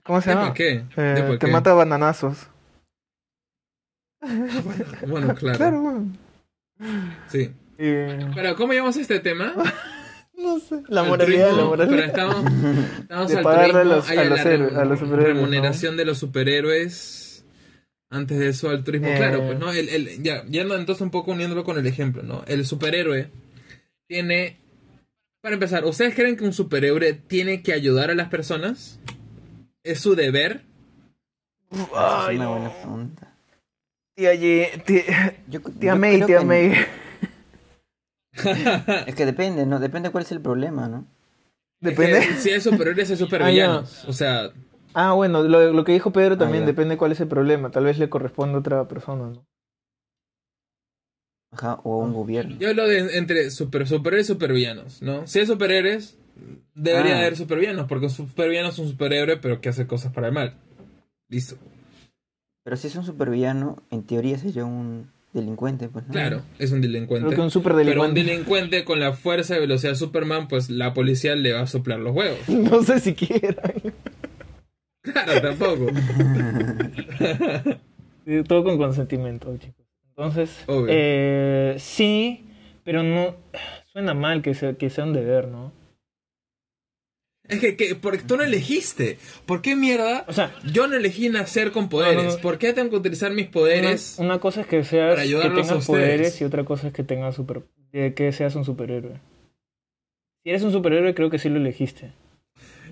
¿Cómo 0.03 0.21
se 0.21 0.29
¿De 0.29 0.35
llama? 0.35 0.53
qué? 0.53 0.83
Eh, 0.97 1.01
¿De 1.15 1.23
pa' 1.23 1.39
te 1.39 1.47
qué? 1.47 1.51
mata 1.51 1.71
a 1.71 1.75
bananazos. 1.75 2.47
Bueno, 5.07 5.33
claro. 5.35 5.57
Claro, 5.57 5.81
weón. 5.81 6.17
Sí. 7.29 7.51
Eh, 7.77 8.29
Pero, 8.35 8.55
¿cómo 8.55 8.73
llamamos 8.73 8.97
este 8.97 9.19
tema? 9.19 9.53
no 10.37 10.59
sé. 10.59 10.81
La 10.89 11.03
moralidad, 11.03 11.51
la 11.55 11.63
Altruismo, 11.63 11.71
Pero 11.77 11.87
moralidad. 11.87 12.05
estamos, 12.05 12.53
estamos 12.99 13.27
De 13.31 13.37
al 13.37 13.43
pagarle 13.43 13.79
a 13.79 13.83
los- 13.83 14.09
hay 14.09 14.17
a 14.17 14.23
los 14.25 14.43
la 14.43 14.51
héroes- 14.51 14.75
a 14.77 14.85
los 14.85 14.99
superhéroes, 14.99 15.35
remuneración 15.35 15.97
de 15.97 16.05
los 16.05 16.17
superhéroes. 16.17 17.45
Antes 18.09 18.37
de 18.37 18.49
eso, 18.49 18.69
altruismo. 18.69 19.07
Eh. 19.07 19.15
Claro, 19.17 19.43
pues, 19.47 19.57
¿no? 19.57 19.71
El, 19.71 19.89
el- 19.89 20.21
ya, 20.21 20.43
ya 20.47 20.61
entonces 20.61 21.01
un 21.01 21.09
poco 21.09 21.31
uniéndolo 21.31 21.63
con 21.63 21.79
el 21.79 21.87
ejemplo, 21.87 22.21
¿no? 22.21 22.43
El 22.47 22.63
superhéroe 22.65 23.29
tiene... 24.07 24.57
Para 25.41 25.55
empezar, 25.55 25.83
¿ustedes 25.83 26.13
creen 26.15 26.37
que 26.37 26.43
un 26.45 26.53
superhéroe 26.53 27.13
tiene 27.13 27.61
que 27.63 27.73
ayudar 27.73 28.11
a 28.11 28.15
las 28.15 28.29
personas? 28.29 28.99
¿Es 29.83 29.99
su 29.99 30.15
deber? 30.15 30.61
Esa 31.71 32.27
Ay, 32.27 32.35
es 32.35 32.39
una 32.39 32.45
no. 32.45 32.51
buena 32.55 32.69
pregunta. 32.71 33.32
Tía, 34.15 34.33
Ye- 34.35 34.81
tía, 34.85 35.35
Yo, 35.47 35.59
tía 35.61 35.93
yo 35.93 35.99
May, 35.99 36.21
tía 36.23 36.39
que- 36.39 36.45
May. 36.45 36.73
Es 39.07 39.15
que 39.15 39.25
depende, 39.25 39.65
¿no? 39.65 39.79
Depende 39.79 40.09
cuál 40.11 40.23
es 40.23 40.31
el 40.31 40.41
problema, 40.41 40.87
¿no? 40.87 41.05
Depende. 41.81 42.19
Es 42.19 42.27
que 42.27 42.33
si 42.35 42.49
hay 42.51 42.61
superhéroes, 42.61 43.09
hay 43.11 43.17
supervillanos. 43.25 44.05
O 44.05 44.13
sea, 44.13 44.51
Ah, 44.95 45.13
bueno, 45.13 45.41
lo, 45.43 45.73
lo 45.73 45.83
que 45.83 45.91
dijo 45.91 46.11
Pedro 46.13 46.37
también 46.37 46.63
ya. 46.63 46.67
depende 46.67 46.97
cuál 46.97 47.11
es 47.11 47.19
el 47.19 47.27
problema. 47.27 47.71
Tal 47.71 47.85
vez 47.85 47.97
le 47.97 48.09
corresponde 48.09 48.55
a 48.55 48.59
otra 48.59 48.87
persona, 48.87 49.29
¿no? 49.31 49.45
Ajá, 51.51 51.79
o 51.83 52.01
a 52.01 52.05
un 52.05 52.13
gobierno. 52.13 52.55
yo 52.59 52.69
hablo 52.69 52.87
de 52.87 53.17
entre 53.17 53.49
super, 53.51 53.87
superhéroes 53.87 54.27
y 54.27 54.33
supervillanos, 54.33 55.01
¿no? 55.03 55.25
Si 55.27 55.39
hay 55.39 55.45
superhéroes, 55.47 56.17
debería 56.73 57.15
Ah. 57.15 57.19
haber 57.19 57.35
supervillanos, 57.37 57.87
porque 57.87 58.05
un 58.05 58.11
supervillano 58.11 58.69
es 58.69 58.79
un 58.79 58.89
superhéroe, 58.89 59.37
pero 59.37 59.61
que 59.61 59.69
hace 59.69 59.85
cosas 59.87 60.11
para 60.13 60.27
el 60.27 60.33
mal. 60.33 60.57
Listo. 61.29 61.55
Pero 62.63 62.77
si 62.77 62.87
es 62.87 62.95
un 62.95 63.03
supervillano, 63.05 63.81
en 63.91 64.03
teoría 64.03 64.37
sería 64.37 64.65
un 64.65 65.11
delincuente, 65.33 65.89
pues, 65.89 66.05
¿no? 66.07 66.13
Claro, 66.13 66.41
es 66.59 66.71
un 66.71 66.81
delincuente. 66.81 67.27
Creo 67.27 67.37
que 67.37 67.43
un 67.43 67.51
super 67.51 67.73
Pero 67.73 68.03
un 68.03 68.13
delincuente. 68.13 68.85
con 68.85 68.99
la 68.99 69.13
fuerza 69.13 69.57
y 69.57 69.59
velocidad 69.59 69.93
de 69.93 69.97
Superman, 69.97 70.47
pues 70.47 70.69
la 70.69 70.93
policía 70.93 71.35
le 71.35 71.53
va 71.53 71.61
a 71.61 71.67
soplar 71.67 71.99
los 71.99 72.15
huevos. 72.15 72.39
No 72.47 72.83
sé 72.83 72.99
si 72.99 73.13
quieran. 73.13 73.73
Claro, 75.01 75.41
tampoco. 75.41 75.87
Todo 78.47 78.63
con 78.63 78.77
consentimiento, 78.77 79.55
chicos. 79.57 79.85
Entonces, 80.09 80.63
Obvio. 80.67 80.87
eh, 80.89 81.75
sí, 81.79 82.45
pero 82.85 83.03
no. 83.03 83.35
Suena 83.91 84.13
mal 84.13 84.41
que 84.41 84.53
sea, 84.53 84.73
que 84.73 84.89
sea 84.89 85.03
un 85.03 85.13
deber, 85.13 85.49
¿no? 85.49 85.71
Es 87.53 87.59
que, 87.59 87.75
que 87.75 87.95
porque 87.95 88.19
tú 88.23 88.37
no 88.37 88.43
elegiste. 88.43 89.17
¿Por 89.45 89.61
qué 89.61 89.75
mierda? 89.75 90.25
O 90.27 90.33
sea, 90.33 90.53
Yo 90.71 90.87
no 90.87 90.95
elegí 90.95 91.29
nacer 91.29 91.71
con 91.71 91.89
poderes. 91.89 92.15
No, 92.15 92.23
no, 92.23 92.35
no. 92.35 92.41
¿Por 92.41 92.57
qué 92.57 92.73
tengo 92.73 92.89
que 92.89 92.95
utilizar 92.97 93.31
mis 93.31 93.45
una, 93.45 93.51
poderes? 93.51 94.15
una 94.19 94.39
cosa 94.39 94.61
es 94.61 94.67
que 94.67 94.83
seas 94.83 95.15
para 95.15 95.23
que 95.23 95.49
tengas 95.61 95.85
poderes 95.85 96.41
y 96.41 96.43
otra 96.45 96.63
cosa 96.65 96.87
es 96.87 96.93
que 96.93 97.03
tengas 97.03 97.35
super, 97.35 97.63
que 97.91 98.31
seas 98.31 98.55
un 98.55 98.65
superhéroe. 98.65 99.19
Si 100.43 100.49
eres 100.49 100.63
un 100.63 100.71
superhéroe, 100.71 101.13
creo 101.13 101.29
que 101.29 101.39
sí 101.39 101.47
lo 101.49 101.57
elegiste. 101.57 102.11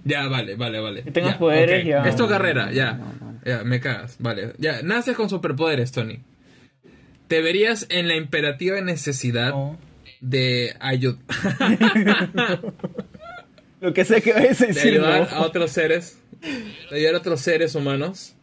Ya, 0.03 0.27
vale, 0.27 0.55
vale, 0.55 0.79
vale. 0.79 1.03
Que 1.03 1.11
tengas 1.11 1.33
Ya, 1.33 1.39
poderes, 1.39 1.83
ok. 1.83 1.87
ya. 1.89 2.03
Es 2.09 2.15
tu 2.15 2.27
carrera, 2.27 2.71
ya. 2.71 2.93
No, 2.93 3.05
no, 3.19 3.31
no. 3.33 3.39
Ya, 3.45 3.63
me 3.63 3.79
cagas. 3.79 4.15
Vale. 4.19 4.53
Ya, 4.57 4.81
naces 4.83 5.15
con 5.15 5.29
superpoderes, 5.29 5.91
Tony. 5.91 6.19
Te 7.27 7.41
verías 7.41 7.85
en 7.89 8.07
la 8.07 8.15
imperativa 8.15 8.81
necesidad 8.81 9.49
No. 9.51 9.77
de 10.21 10.75
ayudar. 10.79 11.19
Lo 13.81 13.93
que 13.93 14.05
sea 14.05 14.21
que 14.21 14.31
vayas 14.31 14.61
a 14.61 14.67
de 14.67 14.73
decir, 14.73 14.93
ayudar 14.93 15.29
no. 15.31 15.37
a 15.37 15.41
otros 15.41 15.71
seres, 15.71 16.17
de 16.89 16.97
ayudar 16.97 17.15
a 17.15 17.17
otros 17.17 17.41
seres 17.41 17.75
humanos 17.75 18.35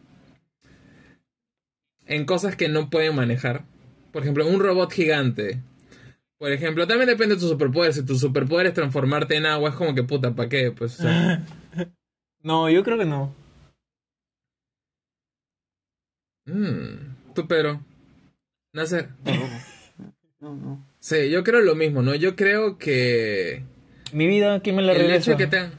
en 2.05 2.25
cosas 2.25 2.55
que 2.57 2.67
no 2.67 2.89
pueden 2.89 3.15
manejar. 3.15 3.63
Por 4.11 4.23
ejemplo, 4.23 4.45
un 4.45 4.59
robot 4.59 4.91
gigante. 4.91 5.61
Por 6.37 6.51
ejemplo, 6.51 6.87
también 6.87 7.07
depende 7.07 7.35
de 7.35 7.41
tu 7.41 7.47
superpoder. 7.47 7.93
Si 7.93 8.05
tu 8.05 8.15
superpoder 8.17 8.67
es 8.67 8.73
transformarte 8.73 9.35
en 9.37 9.45
agua, 9.45 9.69
es 9.69 9.75
como 9.75 9.95
que 9.95 10.03
puta, 10.03 10.31
¿para 10.35 10.49
qué? 10.49 10.71
Pues, 10.71 10.99
o 10.99 11.03
sea, 11.03 11.45
No, 12.43 12.69
yo 12.69 12.83
creo 12.83 12.97
que 12.97 13.05
no. 13.05 13.33
mm, 16.45 17.33
tú, 17.33 17.47
pero. 17.47 17.81
Nacer. 18.73 19.09
No, 20.39 20.55
no. 20.55 20.85
Sí, 20.99 21.29
yo 21.29 21.43
creo 21.43 21.61
lo 21.61 21.75
mismo, 21.75 22.01
¿no? 22.01 22.15
Yo 22.15 22.35
creo 22.35 22.77
que. 22.77 23.63
Mi 24.13 24.27
vida, 24.27 24.59
¿quién 24.61 24.75
me 24.75 24.81
la 24.81 24.91
el 24.93 24.99
regresa? 24.99 25.17
hecho 25.19 25.31
de 25.31 25.37
que 25.37 25.47
te... 25.47 25.69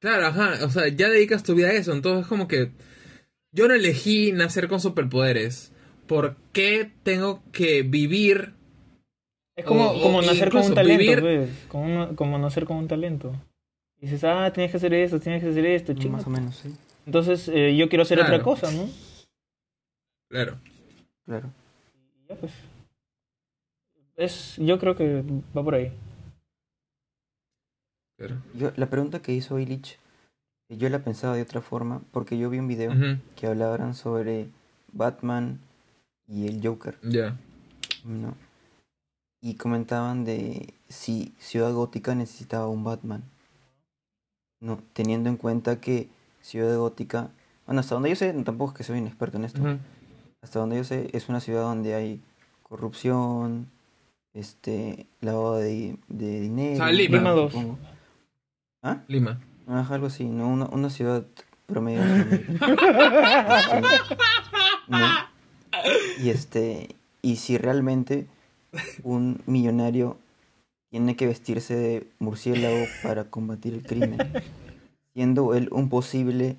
Claro, 0.00 0.26
ajá, 0.26 0.64
o 0.64 0.70
sea, 0.70 0.88
ya 0.88 1.08
dedicas 1.08 1.42
tu 1.44 1.54
vida 1.54 1.68
a 1.68 1.72
eso, 1.72 1.92
entonces 1.92 2.22
es 2.22 2.26
como 2.28 2.48
que 2.48 2.72
yo 3.52 3.68
no 3.68 3.74
elegí 3.74 4.32
nacer 4.32 4.66
con 4.68 4.80
superpoderes. 4.80 5.72
¿Por 6.08 6.36
qué 6.52 6.90
tengo 7.04 7.42
que 7.52 7.82
vivir? 7.82 8.54
Es 9.56 9.64
como, 9.64 9.84
o- 9.90 9.98
o 9.98 10.02
como 10.02 10.20
nacer 10.22 10.50
con 10.50 10.62
un 10.62 10.74
talento, 10.74 11.02
vivir- 11.04 11.20
pues. 11.20 11.50
Como, 11.68 12.16
como 12.16 12.38
nacer 12.38 12.64
con 12.64 12.78
un 12.78 12.88
talento. 12.88 13.32
Y 14.00 14.06
dices, 14.06 14.24
ah, 14.24 14.50
tienes 14.52 14.72
que 14.72 14.78
hacer 14.78 14.92
esto, 14.94 15.20
tienes 15.20 15.42
que 15.42 15.50
hacer 15.50 15.64
esto, 15.66 15.94
chinga. 15.94 16.16
Más 16.16 16.26
o 16.26 16.30
menos, 16.30 16.56
sí. 16.56 16.74
Entonces, 17.06 17.48
eh, 17.54 17.76
yo 17.76 17.88
quiero 17.88 18.02
hacer 18.02 18.18
Claro. 18.18 18.34
otra 18.34 18.44
cosa, 18.44 18.72
¿no? 18.72 18.88
Claro. 20.28 20.58
Claro. 21.24 21.52
Y 22.24 22.28
ya, 22.28 22.34
pues. 22.34 22.52
Es, 24.16 24.56
yo 24.58 24.78
creo 24.78 24.96
que 24.96 25.22
va 25.56 25.62
por 25.62 25.74
ahí. 25.74 25.92
Yo, 28.54 28.72
la 28.76 28.88
pregunta 28.90 29.20
que 29.20 29.32
hizo 29.32 29.58
Illich, 29.58 29.98
eh, 30.68 30.76
yo 30.76 30.88
la 30.88 31.00
pensaba 31.00 31.34
de 31.36 31.42
otra 31.42 31.60
forma, 31.60 32.02
porque 32.12 32.38
yo 32.38 32.50
vi 32.50 32.58
un 32.58 32.68
video 32.68 32.92
que 33.36 33.46
hablaban 33.46 33.94
sobre 33.94 34.48
Batman 34.92 35.60
y 36.28 36.46
el 36.46 36.66
Joker, 36.66 36.98
Ya. 37.02 37.36
¿no? 38.04 38.34
Y 39.40 39.54
comentaban 39.54 40.24
de 40.24 40.72
si 40.88 41.32
Ciudad 41.38 41.72
Gótica 41.72 42.14
necesitaba 42.14 42.68
un 42.68 42.84
Batman. 42.84 43.24
No, 44.60 44.80
teniendo 44.92 45.28
en 45.28 45.36
cuenta 45.36 45.80
que 45.80 46.08
Ciudad 46.42 46.76
Gótica, 46.78 47.30
bueno, 47.66 47.80
hasta 47.80 47.94
donde 47.96 48.10
yo 48.10 48.16
sé, 48.16 48.32
tampoco 48.44 48.70
es 48.72 48.76
que 48.78 48.84
soy 48.84 49.00
un 49.00 49.08
experto 49.08 49.38
en 49.38 49.44
esto, 49.44 49.60
hasta 50.42 50.60
donde 50.60 50.76
yo 50.76 50.84
sé, 50.84 51.10
es 51.12 51.28
una 51.28 51.40
ciudad 51.40 51.62
donde 51.62 51.94
hay 51.94 52.20
corrupción, 52.62 53.66
este, 54.34 55.06
lavado 55.20 55.56
de, 55.56 55.96
de 56.08 56.40
dinero. 56.40 56.74
O 56.74 56.76
sea, 56.76 56.92
Lima. 56.92 57.18
Lima 57.18 57.30
dos. 57.32 57.52
supongo. 57.52 57.78
¿Ah? 58.82 59.02
Lima. 59.08 59.40
Ajá, 59.66 59.94
algo 59.94 60.08
así, 60.08 60.24
¿no? 60.24 60.48
Una, 60.48 60.66
una 60.66 60.90
ciudad 60.90 61.24
promedio. 61.66 62.02
Este. 65.72 66.22
Y 66.22 66.30
este, 66.30 66.96
y 67.22 67.36
si 67.36 67.56
realmente 67.56 68.26
un 69.02 69.40
millonario 69.46 70.18
tiene 70.90 71.16
que 71.16 71.26
vestirse 71.26 71.74
de 71.74 72.06
murciélago 72.18 72.84
para 73.02 73.24
combatir 73.24 73.72
el 73.72 73.82
crimen, 73.82 74.18
siendo 75.14 75.54
él 75.54 75.68
un 75.72 75.88
posible 75.88 76.56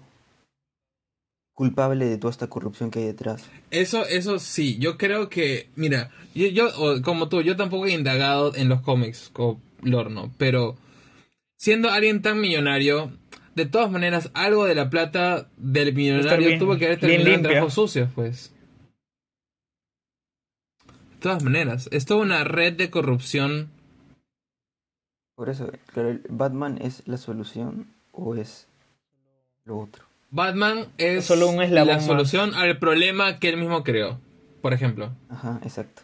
culpable 1.54 2.06
de 2.06 2.18
toda 2.18 2.32
esta 2.32 2.48
corrupción 2.48 2.90
que 2.90 3.00
hay 3.00 3.06
detrás. 3.06 3.46
Eso, 3.70 4.06
eso 4.08 4.40
sí, 4.40 4.80
yo 4.80 4.98
creo 4.98 5.30
que, 5.30 5.70
mira, 5.76 6.10
yo, 6.34 6.48
yo 6.48 6.70
como 7.04 7.30
tú, 7.30 7.42
yo 7.42 7.56
tampoco 7.56 7.86
he 7.86 7.94
indagado 7.94 8.56
en 8.56 8.70
los 8.70 8.82
cómics 8.82 9.32
o 9.36 9.60
lore, 9.84 10.10
¿no? 10.10 10.32
Pero 10.40 10.76
siendo 11.64 11.90
alguien 11.90 12.22
tan 12.22 12.42
millonario, 12.42 13.10
de 13.56 13.66
todas 13.66 13.90
maneras, 13.90 14.32
algo 14.34 14.66
de 14.66 14.76
la 14.76 14.90
plata 14.90 15.48
del 15.56 15.94
millonario 15.94 16.48
bien- 16.48 16.60
tuvo 16.60 16.76
que 16.78 16.88
haber 16.88 17.00
terminado 17.00 17.36
en 17.36 17.42
trabajos 17.44 17.74
sucios, 17.76 18.10
pues. 18.14 18.54
De 21.12 21.18
todas 21.22 21.42
maneras, 21.42 21.88
es 21.94 22.06
toda 22.06 22.22
una 22.22 22.44
red 22.44 22.74
de 22.74 22.90
corrupción. 22.90 23.70
Por 25.38 25.48
eso, 25.48 25.72
claro, 25.94 26.10
¿el 26.10 26.22
¿Batman 26.30 26.80
es 26.82 27.08
la 27.08 27.16
solución 27.16 27.88
o 28.12 28.36
es 28.36 28.68
lo 29.64 29.80
otro? 29.80 30.04
Batman 30.32 30.88
es 30.98 31.24
Solo 31.24 31.48
un 31.48 31.74
la 31.74 31.86
más. 31.86 32.06
solución 32.06 32.54
al 32.56 32.78
problema 32.78 33.40
que 33.40 33.48
él 33.48 33.58
mismo 33.58 33.86
creó, 33.86 34.20
por 34.62 34.74
ejemplo. 34.74 35.14
Ajá, 35.30 35.62
exacto. 35.64 36.02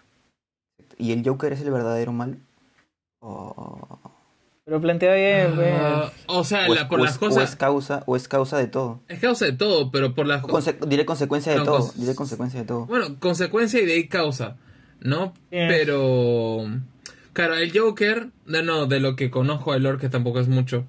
¿Y 0.98 1.12
el 1.12 1.22
Joker 1.28 1.52
es 1.52 1.60
el 1.62 1.72
verdadero 1.72 2.14
mal? 2.14 2.40
O, 3.20 4.00
Pero 4.70 4.82
plantea 4.82 5.16
bien, 5.16 5.56
pues. 5.56 5.74
Ah, 5.76 6.12
o 6.28 6.44
sea, 6.44 6.68
o 6.70 6.76
la- 6.76 6.82
es, 6.82 6.88
por 6.88 7.00
o 7.00 7.04
las 7.04 7.14
es- 7.14 7.18
o 7.18 7.20
cosas... 7.22 7.50
es 7.50 7.56
causa, 7.56 8.04
o 8.06 8.16
es 8.16 8.28
causa 8.28 8.60
de 8.60 8.68
todo. 8.68 9.02
Es 9.08 9.20
causa 9.20 9.46
de 9.46 9.54
todo, 9.54 9.90
pero 9.90 10.14
por 10.14 10.28
las 10.28 10.44
conse- 10.44 10.78
diré 10.88 11.06
consecuencia 11.06 11.52
de 11.54 11.58
No, 11.58 11.64
todo. 11.66 11.92
Diré 11.96 12.14
consecuencia 12.14 12.60
de 12.60 12.68
todo. 12.68 12.86
Bueno, 12.86 13.16
consecuencia 13.20 13.82
y 13.82 13.86
de 13.88 13.94
ahí 13.94 14.08
causa, 14.08 14.58
¿no? 15.00 15.34
Pero... 15.50 16.66
Claro, 17.34 17.56
el 17.56 17.78
Joker, 17.78 18.28
no, 18.46 18.62
no, 18.62 18.86
de 18.86 19.00
lo 19.00 19.16
que 19.16 19.32
conozco 19.32 19.74
el 19.74 19.82
lore, 19.84 19.98
que 19.98 20.10
tampoco 20.10 20.40
es 20.40 20.48
mucho. 20.48 20.86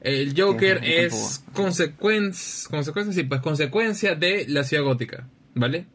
El 0.00 0.34
Joker 0.38 0.80
es 0.84 1.42
consecuencia, 1.54 2.68
consecuencia, 2.70 3.14
sí, 3.14 3.22
pues 3.24 3.40
consecuencia 3.40 4.14
de 4.16 4.44
la 4.48 4.64
ciudad 4.64 4.84
gótica, 4.84 5.26
¿vale? 5.54 5.86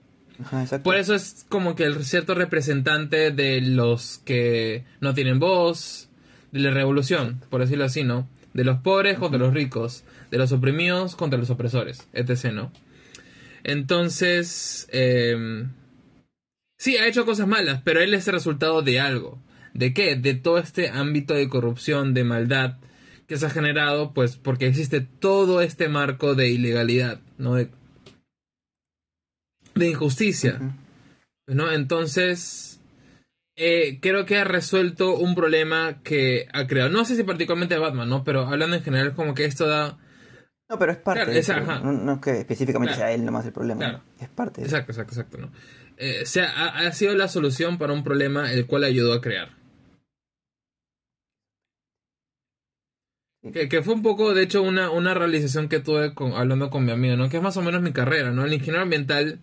Ajá, 0.43 0.64
exacto. 0.64 0.84
Por 0.84 0.97
eso 0.97 1.14
es 1.16 1.45
como 1.47 1.76
que 1.76 1.84
el 1.84 2.03
cierto 2.05 2.34
representante 2.34 3.32
de 3.32 3.61
los 3.61 4.20
que 4.26 4.84
no 4.99 5.14
tienen 5.14 5.39
voz, 5.39 6.09
de 6.54 6.60
la 6.60 6.72
revolución, 6.72 7.41
por 7.49 7.60
decirlo 7.60 7.84
así, 7.84 8.04
¿no? 8.04 8.30
De 8.54 8.64
los 8.64 8.78
pobres 8.78 9.18
contra 9.18 9.39
los 9.39 9.54
ricos, 9.54 10.06
de 10.32 10.38
los 10.38 10.51
oprimidos 10.51 11.16
contra 11.18 11.39
los 11.39 11.49
opresores, 11.49 12.08
etc., 12.14 12.54
¿no? 12.54 12.72
Entonces, 13.64 14.88
eh, 14.91 15.66
sí, 16.78 16.97
ha 16.97 17.08
hecho 17.08 17.26
cosas 17.26 17.47
malas, 17.47 17.82
pero 17.84 17.99
él 18.01 18.14
es 18.14 18.28
el 18.28 18.36
resultado 18.36 18.82
de 18.82 18.99
algo. 18.99 19.39
¿De 19.74 19.93
qué? 19.93 20.16
De 20.16 20.36
todo 20.36 20.60
este 20.60 20.89
ámbito 20.89 21.34
de 21.34 21.49
corrupción, 21.49 22.14
de 22.14 22.24
maldad 22.24 22.78
que 23.28 23.38
se 23.38 23.47
ha 23.47 23.49
generado, 23.49 24.14
pues 24.14 24.38
porque 24.38 24.68
existe 24.68 25.01
todo 25.01 25.62
este 25.62 25.89
marco 25.89 26.36
de 26.36 26.49
ilegalidad, 26.49 27.20
¿no? 27.38 27.56
De, 27.56 27.70
de 29.74 29.89
injusticia. 29.89 30.60
¿no? 31.47 31.72
Entonces, 31.72 32.80
eh, 33.56 33.99
creo 34.01 34.26
que 34.26 34.38
ha 34.38 34.43
resuelto 34.43 35.16
un 35.16 35.36
problema 35.36 36.01
que 36.04 36.47
ha 36.54 36.66
creado. 36.68 36.89
No 36.89 37.06
sé 37.06 37.16
si 37.16 37.24
particularmente 37.24 37.78
Batman, 37.78 38.10
¿no? 38.10 38.24
Pero 38.24 38.47
hablando 38.47 38.76
en 38.76 38.84
general, 38.84 39.14
como 39.14 39.34
que 39.34 39.45
esto 39.45 39.68
da... 39.68 39.97
No, 40.70 40.80
pero 40.80 40.91
es 40.93 40.97
parte 40.97 41.20
Claro, 41.22 41.34
de 41.34 41.39
eso. 41.39 41.54
No, 41.60 41.91
no 41.91 42.14
es 42.14 42.20
que 42.22 42.39
específicamente 42.39 42.93
Claro. 42.95 43.08
sea 43.08 43.14
él 43.16 43.26
nomás 43.26 43.45
el 43.45 43.51
problema. 43.54 43.80
Claro. 43.80 43.97
¿no? 43.97 44.24
Es 44.24 44.30
parte 44.30 44.62
de. 44.62 44.68
Exacto, 44.68 44.91
exacto, 44.91 45.14
exacto, 45.14 45.38
¿no? 45.38 45.51
Eh, 45.97 46.22
o 46.24 46.26
sea, 46.26 46.49
ha, 46.49 46.88
ha 46.88 46.91
sido 46.93 47.14
la 47.16 47.28
solución 47.28 47.78
para 47.78 47.93
un 47.93 48.04
problema 48.04 48.51
el 48.51 48.66
cual 48.66 48.84
ayudó 48.86 49.14
a 49.14 49.22
crear. 49.22 49.49
Que, 53.54 53.68
que 53.68 53.82
fue 53.84 53.93
un 53.93 54.01
poco, 54.04 54.34
de 54.34 54.41
hecho, 54.43 54.64
una, 54.64 54.89
una 54.89 55.14
realización 55.14 55.68
que 55.68 55.82
tuve 55.82 56.14
con, 56.14 56.32
hablando 56.34 56.70
con 56.70 56.86
mi 56.86 56.91
amigo, 56.91 57.18
¿no? 57.18 57.30
Que 57.30 57.38
es 57.38 57.43
más 57.43 57.58
o 57.58 57.62
menos 57.62 57.82
mi 57.82 57.91
carrera, 57.91 58.32
¿no? 58.32 58.45
El 58.45 58.54
ingeniero 58.54 58.82
ambiental 58.84 59.39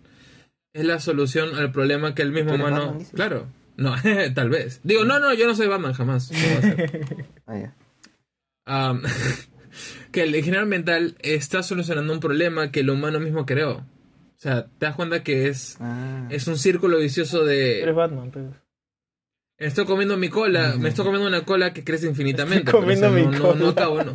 es 0.73 0.85
la 0.85 0.99
solución 0.99 1.55
al 1.55 1.71
problema 1.71 2.15
que 2.15 2.23
el 2.23 2.31
mismo 2.31 2.49
¿Tú 2.49 2.55
eres 2.55 2.67
humano... 2.67 2.97
Claro. 3.13 3.47
No, 3.81 3.95
tal 4.35 4.49
vez. 4.49 4.79
Digo, 4.83 5.03
no, 5.05 5.19
no, 5.19 5.33
yo 5.33 5.47
no 5.47 5.55
soy 5.55 5.67
Batman 5.67 5.93
jamás. 5.93 6.31
No. 6.31 6.37
Ah, 7.47 7.57
ya. 7.57 7.75
Am, 8.65 9.01
que 10.11 10.23
el 10.23 10.35
ingeniero 10.35 10.63
ambiental 10.63 11.15
está 11.19 11.63
solucionando 11.63 12.13
un 12.13 12.19
problema 12.19 12.71
que 12.71 12.81
el 12.81 12.89
humano 12.89 13.19
mismo 13.19 13.45
creó. 13.45 13.77
O 13.77 13.83
sea, 14.43 14.65
te 14.65 14.85
das 14.85 14.95
cuenta 14.95 15.23
que 15.23 15.47
es, 15.47 15.77
Ah. 15.79 16.27
es 16.29 16.47
un 16.47 16.57
círculo 16.57 16.97
vicioso 16.99 17.47
Eres 17.47 17.85
de... 17.85 17.91
Batman, 17.91 18.31
pues. 18.31 18.45
Estoy 19.57 19.85
comiendo 19.85 20.17
mi 20.17 20.29
cola, 20.29 20.75
me 20.79 20.89
estoy 20.89 21.05
comiendo 21.05 21.27
una 21.27 21.43
cola 21.45 21.71
que 21.73 21.83
crece 21.83 22.07
infinitamente. 22.07 22.71
Estoy 22.71 22.81
pero, 22.81 22.93
o 22.93 22.95
sea, 22.97 23.09
comiendo 23.09 23.31
mi 23.31 23.37
no, 23.37 23.53
no, 23.53 23.53
no 23.53 23.59
cola. 23.59 23.69
acabo, 23.71 24.03
¿no? 24.03 24.13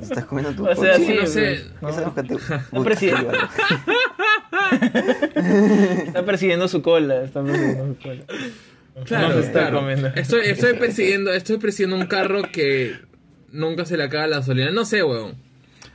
Estás 0.00 0.24
comiendo 0.24 0.52
tu 0.56 0.64
O 0.68 0.74
sea, 0.74 0.94
cola. 0.94 0.96
sí, 0.96 1.12
no 1.12 1.20
pues, 1.20 1.32
sé. 1.32 1.64
¿no? 1.80 1.88
Esa 1.88 2.02
es 2.08 2.12
que 2.14 2.22
te- 2.24 2.36
Un 2.72 2.84
presidente. 2.84 3.36
Está 6.06 6.24
persiguiendo 6.24 6.66
su 6.68 6.82
cola, 6.82 7.22
está 7.22 7.42
persiguiendo 7.44 7.94
su 7.94 8.00
cola. 8.02 8.24
Claro, 9.04 9.38
está 9.40 9.60
claro. 9.60 9.80
comiendo. 9.80 10.08
Estoy, 10.08 10.46
estoy 10.46 10.74
persiguiendo, 10.74 11.32
estoy 11.32 11.58
persiguiendo 11.58 11.96
un 11.96 12.06
carro 12.06 12.42
que 12.50 12.96
nunca 13.52 13.84
se 13.84 13.96
le 13.96 14.04
acaba 14.04 14.26
la 14.26 14.38
gasolina. 14.38 14.70
No 14.70 14.84
sé, 14.84 15.02
weón. 15.02 15.34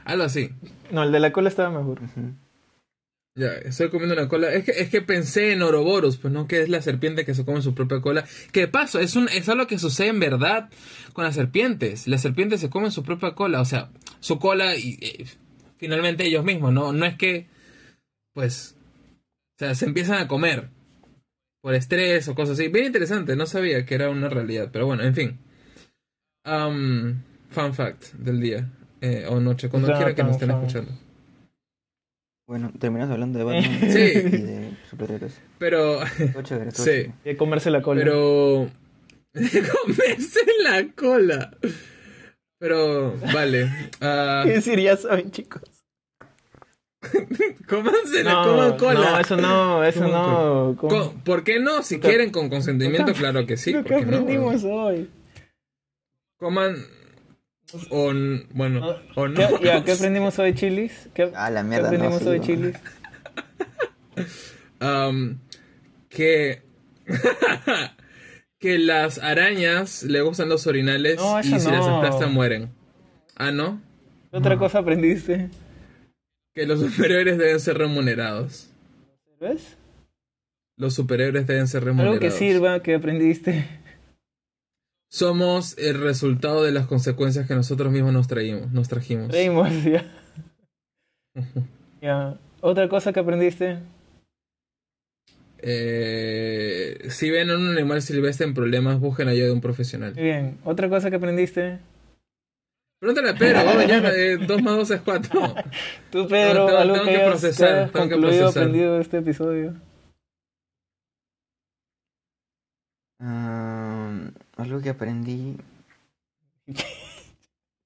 Algo 0.06 0.24
así. 0.24 0.52
No, 0.92 1.04
el 1.04 1.12
de 1.12 1.20
la 1.20 1.32
cola 1.32 1.50
estaba 1.50 1.70
mejor. 1.70 2.00
Ya, 3.34 3.54
estoy 3.54 3.90
comiendo 3.90 4.14
una 4.14 4.28
cola. 4.28 4.54
Es 4.54 4.66
que, 4.66 4.72
es 4.72 4.90
que 4.90 5.02
pensé 5.02 5.54
en 5.54 5.62
Ouroboros, 5.62 6.18
pues 6.18 6.34
no, 6.34 6.48
que 6.48 6.62
es 6.62 6.70
la 6.70 6.82
serpiente 6.82 7.26
que 7.26 7.34
se 7.34 7.46
come 7.46 7.62
su 7.62 7.74
propia 7.74 8.02
cola. 8.02 8.26
¿Qué 8.52 8.68
pasa? 8.68 9.02
Es, 9.02 9.16
un, 9.16 9.30
es 9.30 9.48
algo 9.50 9.68
que 9.68 9.80
sucede 9.80 10.10
en 10.10 10.20
verdad 10.20 10.70
con 11.14 11.24
las 11.24 11.36
serpientes. 11.36 12.08
Las 12.08 12.22
serpientes 12.22 12.60
se 12.60 12.70
comen 12.70 12.92
su 12.92 13.04
propia 13.04 13.34
cola, 13.34 13.62
o 13.62 13.66
sea, 13.66 13.90
su 14.20 14.38
cola 14.38 14.76
y 14.76 14.98
eh, 15.02 15.26
finalmente 15.78 16.26
ellos 16.26 16.44
mismos, 16.44 16.74
¿no? 16.74 16.92
No 16.92 17.06
es 17.06 17.16
que, 17.16 17.48
pues, 18.34 18.76
o 19.56 19.60
sea, 19.60 19.76
se 19.76 19.86
empiezan 19.86 20.20
a 20.20 20.28
comer 20.28 20.70
por 21.62 21.76
estrés 21.76 22.28
o 22.28 22.36
cosas 22.36 22.60
así. 22.60 22.68
Bien 22.70 22.86
interesante, 22.86 23.36
no 23.36 23.46
sabía 23.46 23.86
que 23.86 23.96
era 23.96 24.10
una 24.10 24.30
realidad, 24.30 24.70
pero 24.72 24.86
bueno, 24.86 25.04
en 25.04 25.14
fin. 25.16 25.40
Um, 26.46 27.22
fun 27.50 27.74
fact 27.74 28.14
del 28.14 28.40
día 28.42 28.68
eh, 29.02 29.26
o 29.30 29.40
noche, 29.40 29.70
cuando 29.70 29.90
No 29.90 29.96
quiera 29.96 30.16
que 30.16 30.24
nos 30.24 30.34
estén 30.34 30.50
fun. 30.50 30.60
escuchando. 30.60 30.92
Bueno, 32.48 32.72
terminamos 32.80 33.14
hablando 33.14 33.38
de 33.40 33.46
Batman 33.46 33.80
Sí. 33.92 34.00
y 34.00 34.22
de 34.42 34.78
superhéroes. 34.90 35.40
Pero... 35.58 36.00
Chévere, 36.44 36.72
Sí. 36.72 36.84
chévere. 36.84 37.14
Y 37.26 37.36
comerse 37.36 37.70
la 37.72 37.82
cola. 37.82 38.02
Pero. 38.02 38.70
comerse 39.34 40.40
la 40.64 40.88
cola. 40.96 41.58
Pero, 42.60 43.16
vale. 43.34 43.70
ah, 44.02 44.42
¿Qué 44.46 44.52
decir? 44.54 44.80
Ya 44.80 44.98
saben, 44.98 45.32
chicos. 45.32 45.62
cómanse 47.68 48.24
la 48.24 48.34
No, 48.34 48.44
coman 48.46 48.78
cola. 48.78 49.12
no, 49.12 49.20
eso 49.20 49.38
no, 49.38 49.84
eso 49.84 50.76
¿Cómo 50.78 50.90
no. 50.90 51.14
¿Por 51.24 51.44
qué 51.44 51.60
no? 51.60 51.84
Si 51.84 52.00
quieren 52.00 52.32
con 52.32 52.50
consentimiento, 52.50 53.14
claro 53.14 53.46
que 53.46 53.58
sí. 53.58 53.74
Lo 53.74 53.84
¿por 53.84 53.92
que 53.92 53.98
qué 54.00 54.06
no? 54.06 54.18
aprendimos 54.18 54.64
hoy. 54.64 55.10
Coman. 56.38 56.76
O, 57.90 58.12
bueno, 58.54 58.96
o 59.16 59.28
no. 59.30 59.58
¿Qué, 59.60 59.66
ya, 59.66 59.84
¿qué 59.86 59.94
aprendimos 59.94 60.38
hoy, 60.40 60.54
Chilis? 60.54 61.08
¿Qué, 61.14 61.32
Ah, 61.36 61.50
la 61.50 61.62
qué 61.62 61.68
mierda, 61.70 61.90
no, 61.92 61.96
aprendimos 61.96 62.22
sí, 62.24 62.28
hoy, 62.30 62.40
no. 62.40 62.46
Chilis? 62.46 62.76
Am, 64.80 65.40
que. 66.10 66.62
que 68.60 68.78
las 68.78 69.18
arañas 69.20 70.04
le 70.04 70.22
gustan 70.22 70.50
los 70.50 70.68
orinales 70.68 71.18
No, 71.18 71.40
y 71.40 71.44
si 71.44 71.52
las 71.52 71.66
no. 71.66 71.98
aplastan 71.98 72.34
mueren. 72.34 72.70
Ah, 73.36 73.52
¿no? 73.52 73.82
¿Qué 74.32 74.38
otra 74.38 74.58
cosa 74.58 74.80
aprendiste? 74.80 75.50
Que 76.54 76.66
los 76.66 76.80
superhéroes 76.96 77.38
deben 77.38 77.60
ser 77.60 77.78
remunerados. 77.78 78.70
¿Ves? 79.40 79.78
Los 80.78 80.94
superhéroes 80.94 81.48
deben 81.48 81.68
ser 81.68 81.84
remunerados. 81.84 82.18
Algo 82.18 82.22
que 82.22 82.32
sirva, 82.32 82.82
que 82.82 82.96
aprendiste. 82.96 83.66
Somos 85.10 85.78
el 85.78 86.00
resultado 86.00 86.64
de 86.64 86.72
las 86.72 86.88
consecuencias 86.88 87.46
que 87.46 87.54
nosotros 87.54 87.92
mismos 87.92 88.14
nos 88.14 88.28
traímos, 88.28 88.72
nos 88.72 88.88
trajimos. 88.88 89.32
Reímos, 89.32 89.70
ya. 89.84 90.06
Ya. 92.02 92.36
¿Otra 92.62 92.90
cosa 92.90 93.14
que 93.14 93.20
aprendiste? 93.20 93.78
Eh, 95.60 96.98
si 97.10 97.30
ven 97.30 97.52
a 97.52 97.56
un 97.56 97.70
animal 97.70 98.02
silvestre 98.02 98.48
en 98.48 98.56
problemas, 98.56 99.00
busquen 99.00 99.28
ayuda 99.28 99.46
de 99.46 99.52
un 99.52 99.62
profesional. 99.62 100.16
Muy 100.16 100.24
bien. 100.24 100.58
¿Otra 100.64 100.90
cosa 100.90 101.12
que 101.12 101.18
aprendiste? 101.18 101.78
Pregúntale 103.02 103.30
a 103.32 103.36
Pedro, 103.36 103.66
vamos, 103.66 103.88
ya, 103.88 103.98
eh, 104.14 104.38
2 104.38 104.62
más 104.62 104.76
2 104.78 104.92
es 104.92 105.02
4. 105.02 105.56
Tú, 106.12 106.28
Pedro, 106.28 106.60
No, 106.60 106.66
tengo- 106.68 106.78
algo 106.78 106.94
tengo 106.94 107.06
que 107.08 107.14
que 107.18 107.26
procesar, 107.26 107.68
que 107.68 107.74
hayas 107.74 107.92
tengo 107.92 108.10
que 108.10 108.16
procesar. 108.18 108.48
aprendido 108.50 108.94
de 108.96 109.02
este 109.02 109.18
episodio. 109.18 109.74
Algo 114.58 114.82
que 114.82 114.90
aprendí. 114.92 115.58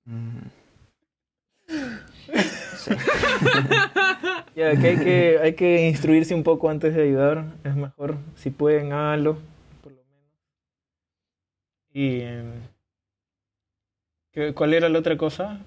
Mm, 0.05 0.39
Ya, 4.55 4.76
que 4.80 4.88
hay 4.88 4.97
que, 4.97 5.39
hay 5.41 5.53
que 5.55 5.88
instruirse 5.89 6.34
un 6.36 6.43
poco 6.43 6.70
antes 6.70 6.93
de 6.95 7.03
ayudar. 7.03 7.45
Es 7.63 7.76
mejor, 7.76 8.18
si 8.36 8.49
pueden, 8.51 8.91
háganlo, 8.93 9.38
por 9.82 9.91
lo 9.93 10.03
menos. 10.03 10.32
Y... 11.93 12.20
¿qué- 12.20 12.75
¿Cuál 14.54 14.74
era 14.74 14.90
la 14.90 15.00
otra 15.00 15.18
cosa? 15.18 15.60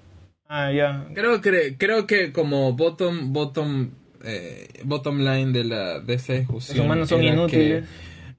Ah, 0.47 0.71
ya. 0.71 1.07
Creo 1.13 1.41
que, 1.41 1.75
creo 1.77 2.07
que 2.07 2.31
como 2.31 2.73
bottom, 2.73 3.33
bottom, 3.33 3.91
eh, 4.23 4.67
bottom 4.83 5.19
line 5.19 5.51
de, 5.51 5.63
la, 5.63 5.99
de 5.99 6.13
esta 6.15 6.33
discusión. 6.33 6.77
Los 6.77 6.85
humanos 6.85 7.09
son 7.09 7.23
inútiles. 7.23 7.85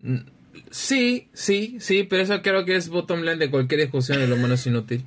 que- 0.02 0.24
sí, 0.70 1.28
sí, 1.32 1.76
sí, 1.80 2.04
pero 2.04 2.22
eso 2.22 2.42
creo 2.42 2.64
que 2.64 2.76
es 2.76 2.88
bottom 2.88 3.20
line 3.20 3.36
de 3.36 3.50
cualquier 3.50 3.80
discusión, 3.80 4.20
el 4.20 4.32
humano 4.32 4.54
es 4.54 4.66
inútil. 4.66 5.04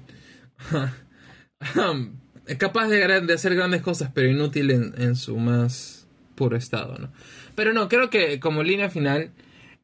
es 2.48 2.58
capaz 2.58 2.88
de, 2.88 3.22
de 3.22 3.34
hacer 3.34 3.56
grandes 3.56 3.82
cosas, 3.82 4.12
pero 4.14 4.30
inútil 4.30 4.72
en, 4.72 4.94
en 4.98 5.16
su 5.16 5.38
más 5.38 6.08
puro 6.36 6.58
estado, 6.58 6.98
¿no? 6.98 7.12
Pero 7.56 7.74
no, 7.74 7.88
creo 7.90 8.10
que 8.10 8.40
como 8.40 8.64
línea 8.64 8.90
final, 8.90 9.32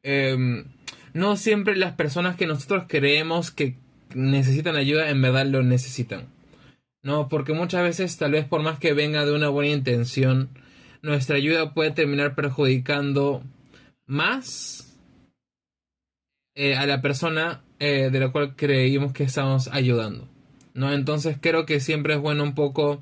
em, 0.03 0.65
no 1.13 1.37
siempre 1.37 1.75
las 1.75 1.93
personas 1.93 2.35
que 2.35 2.47
nosotros 2.47 2.85
creemos 2.87 3.51
que 3.51 3.75
necesitan 4.13 4.75
ayuda 4.75 5.09
en 5.09 5.21
verdad 5.21 5.45
lo 5.45 5.63
necesitan. 5.63 6.27
No, 7.01 7.29
porque 7.29 7.53
muchas 7.53 7.83
veces, 7.83 8.17
tal 8.17 8.31
vez 8.31 8.45
por 8.45 8.61
más 8.61 8.77
que 8.77 8.93
venga 8.93 9.25
de 9.25 9.33
una 9.33 9.49
buena 9.49 9.71
intención, 9.71 10.49
nuestra 11.01 11.37
ayuda 11.37 11.73
puede 11.73 11.91
terminar 11.91 12.35
perjudicando 12.35 13.41
más 14.05 14.97
eh, 16.55 16.75
a 16.75 16.85
la 16.85 17.01
persona 17.01 17.61
eh, 17.79 18.09
de 18.11 18.19
la 18.19 18.31
cual 18.31 18.55
creímos 18.55 19.13
que 19.13 19.23
estamos 19.23 19.69
ayudando. 19.69 20.27
¿No? 20.73 20.91
Entonces 20.91 21.37
creo 21.39 21.65
que 21.65 21.79
siempre 21.79 22.15
es 22.15 22.19
bueno 22.19 22.43
un 22.43 22.53
poco. 22.53 23.01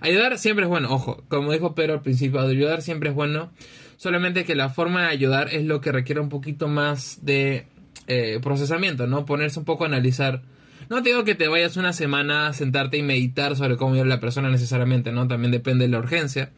Ayudar 0.00 0.38
siempre 0.38 0.64
es 0.64 0.68
bueno, 0.70 0.92
ojo, 0.92 1.22
como 1.28 1.52
dijo 1.52 1.74
Pedro 1.74 1.94
al 1.94 2.02
principio, 2.02 2.40
ayudar 2.40 2.82
siempre 2.82 3.10
es 3.10 3.14
bueno. 3.14 3.50
Solamente 3.96 4.44
que 4.44 4.54
la 4.54 4.70
forma 4.70 5.02
de 5.02 5.08
ayudar 5.08 5.52
es 5.52 5.64
lo 5.64 5.80
que 5.80 5.92
requiere 5.92 6.20
un 6.20 6.28
poquito 6.28 6.66
más 6.68 7.24
de 7.24 7.66
eh, 8.06 8.38
procesamiento, 8.42 9.06
¿no? 9.06 9.24
Ponerse 9.24 9.58
un 9.58 9.64
poco 9.64 9.84
a 9.84 9.88
analizar. 9.88 10.42
No 10.90 11.02
te 11.02 11.10
digo 11.10 11.24
que 11.24 11.34
te 11.34 11.48
vayas 11.48 11.76
una 11.76 11.92
semana 11.92 12.46
a 12.46 12.52
sentarte 12.52 12.98
y 12.98 13.02
meditar 13.02 13.56
sobre 13.56 13.76
cómo 13.76 13.92
vive 13.92 14.04
la 14.04 14.20
persona 14.20 14.50
necesariamente, 14.50 15.12
¿no? 15.12 15.28
También 15.28 15.52
depende 15.52 15.84
de 15.84 15.90
la 15.90 15.98
urgencia. 15.98 16.52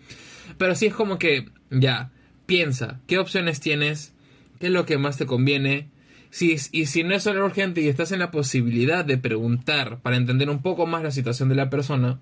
Pero 0.59 0.75
sí 0.75 0.87
es 0.87 0.95
como 0.95 1.19
que, 1.19 1.49
ya, 1.71 2.11
piensa, 2.47 3.01
¿qué 3.07 3.19
opciones 3.19 3.61
tienes? 3.61 4.13
¿Qué 4.59 4.67
es 4.67 4.73
lo 4.73 4.87
que 4.87 4.99
más 4.99 5.17
te 5.17 5.27
conviene? 5.27 5.91
Si, 6.31 6.57
y 6.73 6.87
si 6.87 7.03
no 7.03 7.15
es 7.15 7.23
solo 7.23 7.45
urgente 7.45 7.81
y 7.81 7.89
estás 7.89 8.13
en 8.13 8.19
la 8.19 8.31
posibilidad 8.31 9.05
de 9.05 9.19
preguntar 9.19 10.01
para 10.03 10.17
entender 10.17 10.51
un 10.51 10.63
poco 10.63 10.87
más 10.87 11.03
la 11.03 11.11
situación 11.11 11.49
de 11.49 11.55
la 11.55 11.71
persona, 11.71 12.19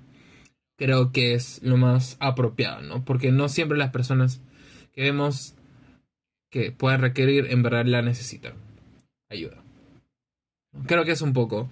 creo 0.76 1.12
que 1.12 1.34
es 1.34 1.60
lo 1.62 1.76
más 1.76 2.16
apropiado, 2.20 2.82
¿no? 2.82 3.04
Porque 3.04 3.32
no 3.32 3.48
siempre 3.48 3.78
las 3.78 3.90
personas 3.90 4.40
que 4.92 5.02
vemos 5.02 5.54
que 6.50 6.70
puedan 6.70 7.00
requerir 7.00 7.46
en 7.50 7.62
verdad 7.62 7.86
la 7.86 8.02
necesitan. 8.02 8.54
Ayuda. 9.34 9.56
Creo 10.86 11.04
que 11.04 11.12
es 11.12 11.20
un 11.22 11.32
poco. 11.32 11.68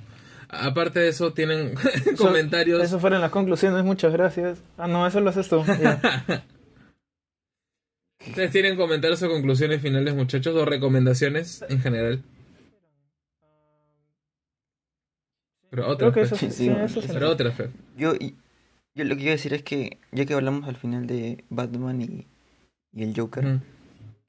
Aparte 0.48 1.00
de 1.00 1.08
eso, 1.08 1.32
tienen 1.32 1.74
Eso- 2.06 2.24
comentarios. 2.26 2.82
Eso 2.82 2.98
fueron 3.00 3.20
las 3.20 3.30
conclusiones, 3.30 3.82
muchas 3.84 4.12
gracias. 4.12 4.62
Ah, 4.76 4.86
no, 4.86 5.06
eso 5.06 5.20
lo 5.20 5.30
haces 5.30 5.48
tú. 5.48 5.64
¿Ustedes 8.26 8.52
tienen 8.52 8.76
comentarios 8.76 9.20
o 9.24 9.28
conclusiones 9.28 9.82
finales, 9.82 10.14
muchachos? 10.14 10.54
¿O 10.54 10.64
recomendaciones 10.64 11.64
en 11.68 11.80
general? 11.80 12.22
Pero 15.70 15.88
otra 15.88 16.12
Creo 16.12 16.12
que 16.12 16.20
fe. 16.28 16.34
eso, 16.34 16.36
sí, 16.36 16.50
Sí, 16.50 16.56
sí, 16.64 16.68
bueno, 16.68 16.84
eso 16.84 17.00
sí. 17.02 17.08
Pero 17.12 17.30
otra 17.30 17.50
fe. 17.50 17.70
Yo, 17.96 18.12
lo 18.12 18.18
que 19.16 19.16
quiero 19.16 19.30
decir 19.32 19.54
es 19.54 19.62
que, 19.62 19.98
ya 20.12 20.24
que 20.26 20.34
hablamos 20.34 20.68
al 20.68 20.76
final 20.76 21.06
de 21.06 21.44
Batman 21.48 22.00
y, 22.02 22.26
y 22.92 23.02
el 23.02 23.14
Joker. 23.18 23.60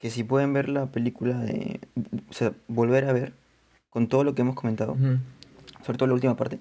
Que 0.04 0.10
si 0.10 0.22
pueden 0.22 0.52
ver 0.52 0.68
la 0.68 0.92
película 0.92 1.38
de. 1.38 1.80
O 2.28 2.32
sea, 2.34 2.52
volver 2.68 3.06
a 3.06 3.14
ver 3.14 3.32
con 3.88 4.06
todo 4.06 4.22
lo 4.22 4.34
que 4.34 4.42
hemos 4.42 4.54
comentado, 4.54 4.98
sobre 5.82 5.96
todo 5.96 6.08
la 6.08 6.12
última 6.14 6.36
parte. 6.36 6.58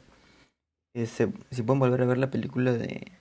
eh, 0.95 1.07
se- 1.07 1.27
si 1.51 1.61
pueden 1.61 1.79
volver 1.81 2.01
a 2.03 2.05
ver 2.05 2.17
la 2.17 2.31
película 2.31 2.71
de. 2.71 3.11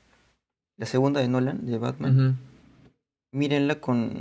La 0.79 0.87
segunda 0.87 1.20
de 1.20 1.27
Nolan, 1.27 1.66
de 1.66 1.77
Batman, 1.77 2.39
mírenla 3.33 3.81
con, 3.81 4.12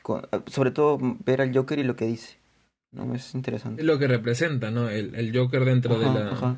con- 0.00 0.22
Sobre 0.46 0.70
todo 0.70 0.98
ver 1.26 1.42
al 1.42 1.54
Joker 1.54 1.78
y 1.78 1.82
lo 1.84 1.94
que 1.94 2.06
dice. 2.06 2.38
No, 2.92 3.14
es 3.14 3.34
interesante. 3.34 3.82
Es 3.82 3.86
lo 3.86 3.98
que 3.98 4.08
representa, 4.08 4.70
¿no? 4.70 4.88
El, 4.88 5.14
el 5.14 5.36
Joker 5.36 5.66
dentro 5.66 5.94
Ajá, 5.96 6.08
de 6.14 6.24
la, 6.24 6.30
ajá. 6.32 6.56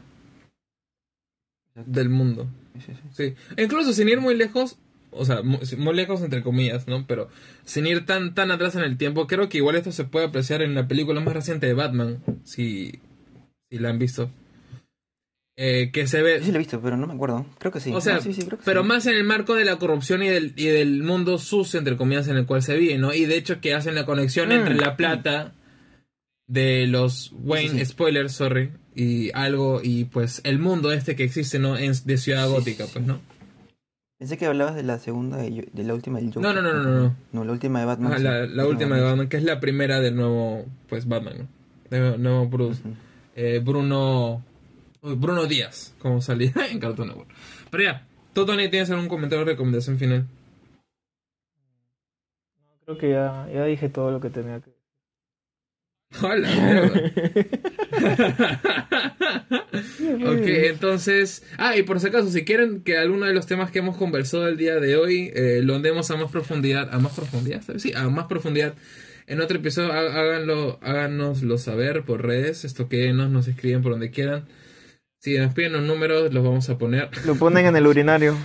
Del 1.75 2.09
mundo. 2.09 2.47
Sí, 2.75 2.81
sí, 2.87 2.93
sí. 2.95 3.09
Sí. 3.11 3.35
E 3.57 3.65
incluso 3.65 3.93
sin 3.93 4.09
ir 4.09 4.21
muy 4.21 4.37
lejos, 4.37 4.79
o 5.13 5.25
sea, 5.25 5.43
mu- 5.43 5.59
muy 5.79 5.95
lejos 5.95 6.23
entre 6.23 6.43
comillas, 6.43 6.87
¿no? 6.89 7.07
Pero 7.07 7.29
sin 7.65 7.87
ir 7.87 8.07
tan, 8.07 8.35
tan 8.35 8.51
atrás 8.51 8.75
en 8.77 8.83
el 8.83 8.97
tiempo, 8.97 9.27
creo 9.27 9.49
que 9.49 9.59
igual 9.59 9.77
esto 9.77 9.93
se 9.93 10.05
puede 10.05 10.27
apreciar 10.27 10.63
en 10.63 10.75
la 10.75 10.87
película 10.89 11.21
más 11.21 11.35
reciente 11.35 11.67
de 11.67 11.75
Batman, 11.75 12.23
si, 12.45 13.01
si 13.71 13.79
la 13.79 13.91
han 13.91 13.99
visto. 13.99 14.31
Eh, 15.63 15.91
que 15.93 16.07
se 16.07 16.23
ve... 16.23 16.39
Yo 16.39 16.47
sí 16.47 16.53
lo 16.53 16.57
he 16.57 16.61
visto, 16.61 16.81
pero 16.81 16.97
no 16.97 17.07
me 17.07 17.13
acuerdo. 17.13 17.45
Creo 17.59 17.71
que 17.71 17.81
sí. 17.81 17.93
O 17.93 18.01
sea, 18.01 18.15
No, 18.15 18.21
sí, 18.23 18.33
sí, 18.33 18.45
creo 18.47 18.59
que 18.59 18.65
pero 18.65 18.81
sí. 18.83 18.89
más 18.89 19.05
en 19.07 19.15
el 19.15 19.25
marco 19.25 19.55
de 19.55 19.67
la 19.67 19.77
corrupción 19.77 20.23
y 20.23 20.29
del, 20.29 20.55
y 20.57 20.67
del 20.67 21.03
mundo 21.03 21.37
sucio, 21.39 21.79
entre 21.79 21.97
comillas, 21.99 22.29
en 22.29 22.37
el 22.39 22.47
cual 22.47 22.63
se 22.63 22.77
vive, 22.79 22.97
¿no? 22.97 23.13
Y 23.13 23.27
de 23.27 23.37
hecho 23.37 23.61
que 23.61 23.75
hacen 23.75 23.95
la 23.95 24.07
conexión 24.07 24.49
Mm. 24.49 24.53
entre 24.53 24.75
la 24.77 24.97
plata 24.97 25.53
de 26.47 26.87
los 26.87 27.33
Wayne, 27.43 27.85
spoilers, 27.85 28.33
sorry, 28.33 28.71
y 28.95 29.31
algo, 29.35 29.81
y 29.85 30.05
pues 30.07 30.41
el 30.45 30.59
mundo 30.59 30.93
este 30.93 31.15
que 31.15 31.25
existe, 31.25 31.59
¿no? 31.59 31.77
En, 31.77 31.93
de 32.05 32.17
Ciudad 32.17 32.49
Gótica, 32.49 32.87
pues. 32.93 33.05
¿no? 33.07 33.21
Pensé 34.21 34.37
que 34.37 34.45
hablabas 34.45 34.75
de 34.75 34.83
la 34.83 34.99
segunda, 34.99 35.39
de, 35.39 35.67
de 35.73 35.83
la 35.83 35.95
última 35.95 36.19
del 36.19 36.27
Joker. 36.29 36.43
No, 36.43 36.53
no, 36.53 36.61
no, 36.61 36.75
no, 36.75 36.83
no, 36.83 37.01
no. 37.05 37.17
No, 37.33 37.43
la 37.43 37.53
última 37.53 37.81
de 37.81 37.87
Batman. 37.87 38.13
Ajá, 38.13 38.19
sí. 38.19 38.25
la, 38.25 38.45
la 38.45 38.67
última 38.67 38.97
de 38.97 39.03
Batman, 39.03 39.29
que 39.31 39.39
es 39.39 39.45
la 39.45 39.61
primera 39.61 39.99
del 39.99 40.15
nuevo, 40.15 40.67
pues, 40.91 41.09
Batman, 41.09 41.39
¿no? 41.39 41.49
De 41.89 42.19
nuevo 42.19 42.47
Bruce. 42.47 42.83
Eh, 43.35 43.63
Bruno... 43.65 44.45
Bruno 45.01 45.47
Díaz, 45.47 45.95
como 46.01 46.21
salía 46.21 46.53
en 46.71 46.81
Cartoon 46.81 47.09
Network. 47.09 47.31
Pero 47.71 47.83
ya, 47.83 48.07
¿tú, 48.35 48.45
Tony, 48.45 48.69
tienes 48.69 48.91
algún 48.91 49.09
comentario 49.09 49.43
o 49.43 49.47
recomendación 49.47 49.97
final? 49.97 50.27
Creo 52.85 52.99
que 52.99 53.09
ya, 53.09 53.49
ya 53.51 53.65
dije 53.65 53.89
todo 53.89 54.11
lo 54.11 54.21
que 54.21 54.29
tenía 54.29 54.61
que 54.61 54.71
Hola, 56.23 56.47
mierda. 56.47 57.11
ok, 59.51 60.47
entonces. 60.47 61.43
Ah, 61.59 61.77
y 61.77 61.83
por 61.83 61.99
si 62.01 62.07
acaso, 62.07 62.31
si 62.31 62.45
quieren 62.45 62.83
que 62.83 62.97
alguno 62.99 63.27
de 63.27 63.35
los 63.35 63.47
temas 63.47 63.71
que 63.71 63.81
hemos 63.81 63.97
conversado 63.97 64.47
el 64.49 64.57
día 64.57 64.77
de 64.77 64.97
hoy 64.97 65.31
eh, 65.35 65.61
lo 65.63 65.75
andemos 65.75 66.11
a 66.11 66.17
más 66.17 66.31
profundidad, 66.31 66.89
a 66.95 66.99
más 66.99 67.13
profundidad, 67.15 67.63
¿sabes? 67.63 67.83
Sí, 67.83 67.93
a 67.95 68.09
más 68.09 68.27
profundidad. 68.27 68.75
En 69.27 69.41
otro 69.41 69.59
episodio, 69.59 69.93
há- 69.93 70.21
háganlo, 70.21 70.79
háganoslo 70.83 71.59
saber 71.59 72.05
por 72.05 72.25
redes, 72.27 72.65
esto 72.65 72.89
que 72.89 73.13
nos, 73.13 73.31
nos 73.31 73.49
escriben 73.49 73.83
por 73.83 73.93
donde 73.93 74.11
quieran. 74.11 74.47
Si 75.21 75.37
nos 75.39 75.53
piden 75.55 75.73
los 75.75 75.83
números, 75.83 76.33
los 76.33 76.43
vamos 76.43 76.69
a 76.71 76.79
poner. 76.79 77.11
Lo 77.27 77.35
ponen 77.35 77.67
en 77.67 77.77
el 77.77 77.87
urinario. 77.87 78.37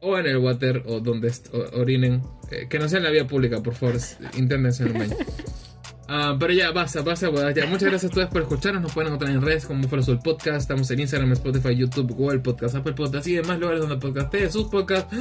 O 0.00 0.16
en 0.16 0.26
el 0.26 0.36
water, 0.36 0.82
o 0.86 1.00
donde 1.00 1.32
orinen. 1.72 2.22
Eh, 2.52 2.66
que 2.70 2.78
no 2.78 2.88
sea 2.88 2.98
en 2.98 3.04
la 3.04 3.10
vía 3.10 3.26
pública, 3.26 3.62
por 3.62 3.74
favor. 3.74 3.96
Inténtense 4.36 4.84
en 4.84 4.92
un 4.92 4.98
baño. 4.98 5.16
Ah, 6.10 6.34
pero 6.40 6.54
ya, 6.54 6.70
basta, 6.70 7.02
basta, 7.02 7.28
huevadas, 7.28 7.54
ya. 7.54 7.66
Muchas 7.66 7.90
gracias 7.90 8.10
a 8.10 8.14
todos 8.14 8.28
por 8.30 8.40
escucharnos. 8.40 8.82
Nos 8.82 8.92
pueden 8.92 9.08
encontrar 9.12 9.30
en 9.30 9.42
redes 9.42 9.66
como 9.66 9.82
Búfalo 9.82 10.02
Soul 10.02 10.20
Podcast. 10.20 10.62
Estamos 10.62 10.90
en 10.90 11.00
Instagram, 11.00 11.32
Spotify, 11.32 11.76
YouTube, 11.76 12.12
Google 12.14 12.38
Podcast, 12.38 12.76
Apple 12.76 12.94
Podcast 12.94 13.26
y 13.26 13.34
demás 13.34 13.58
lugares 13.58 13.80
donde 13.80 13.96
podcasteen 13.98 14.50
sus 14.50 14.68
podcasts. 14.68 15.14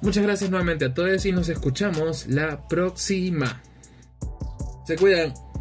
Muchas 0.00 0.24
gracias 0.24 0.50
nuevamente 0.50 0.86
a 0.86 0.92
todos 0.92 1.24
y 1.24 1.30
nos 1.30 1.48
escuchamos 1.48 2.26
la 2.26 2.66
próxima. 2.66 3.62
Se 4.84 4.96
cuidan. 4.96 5.51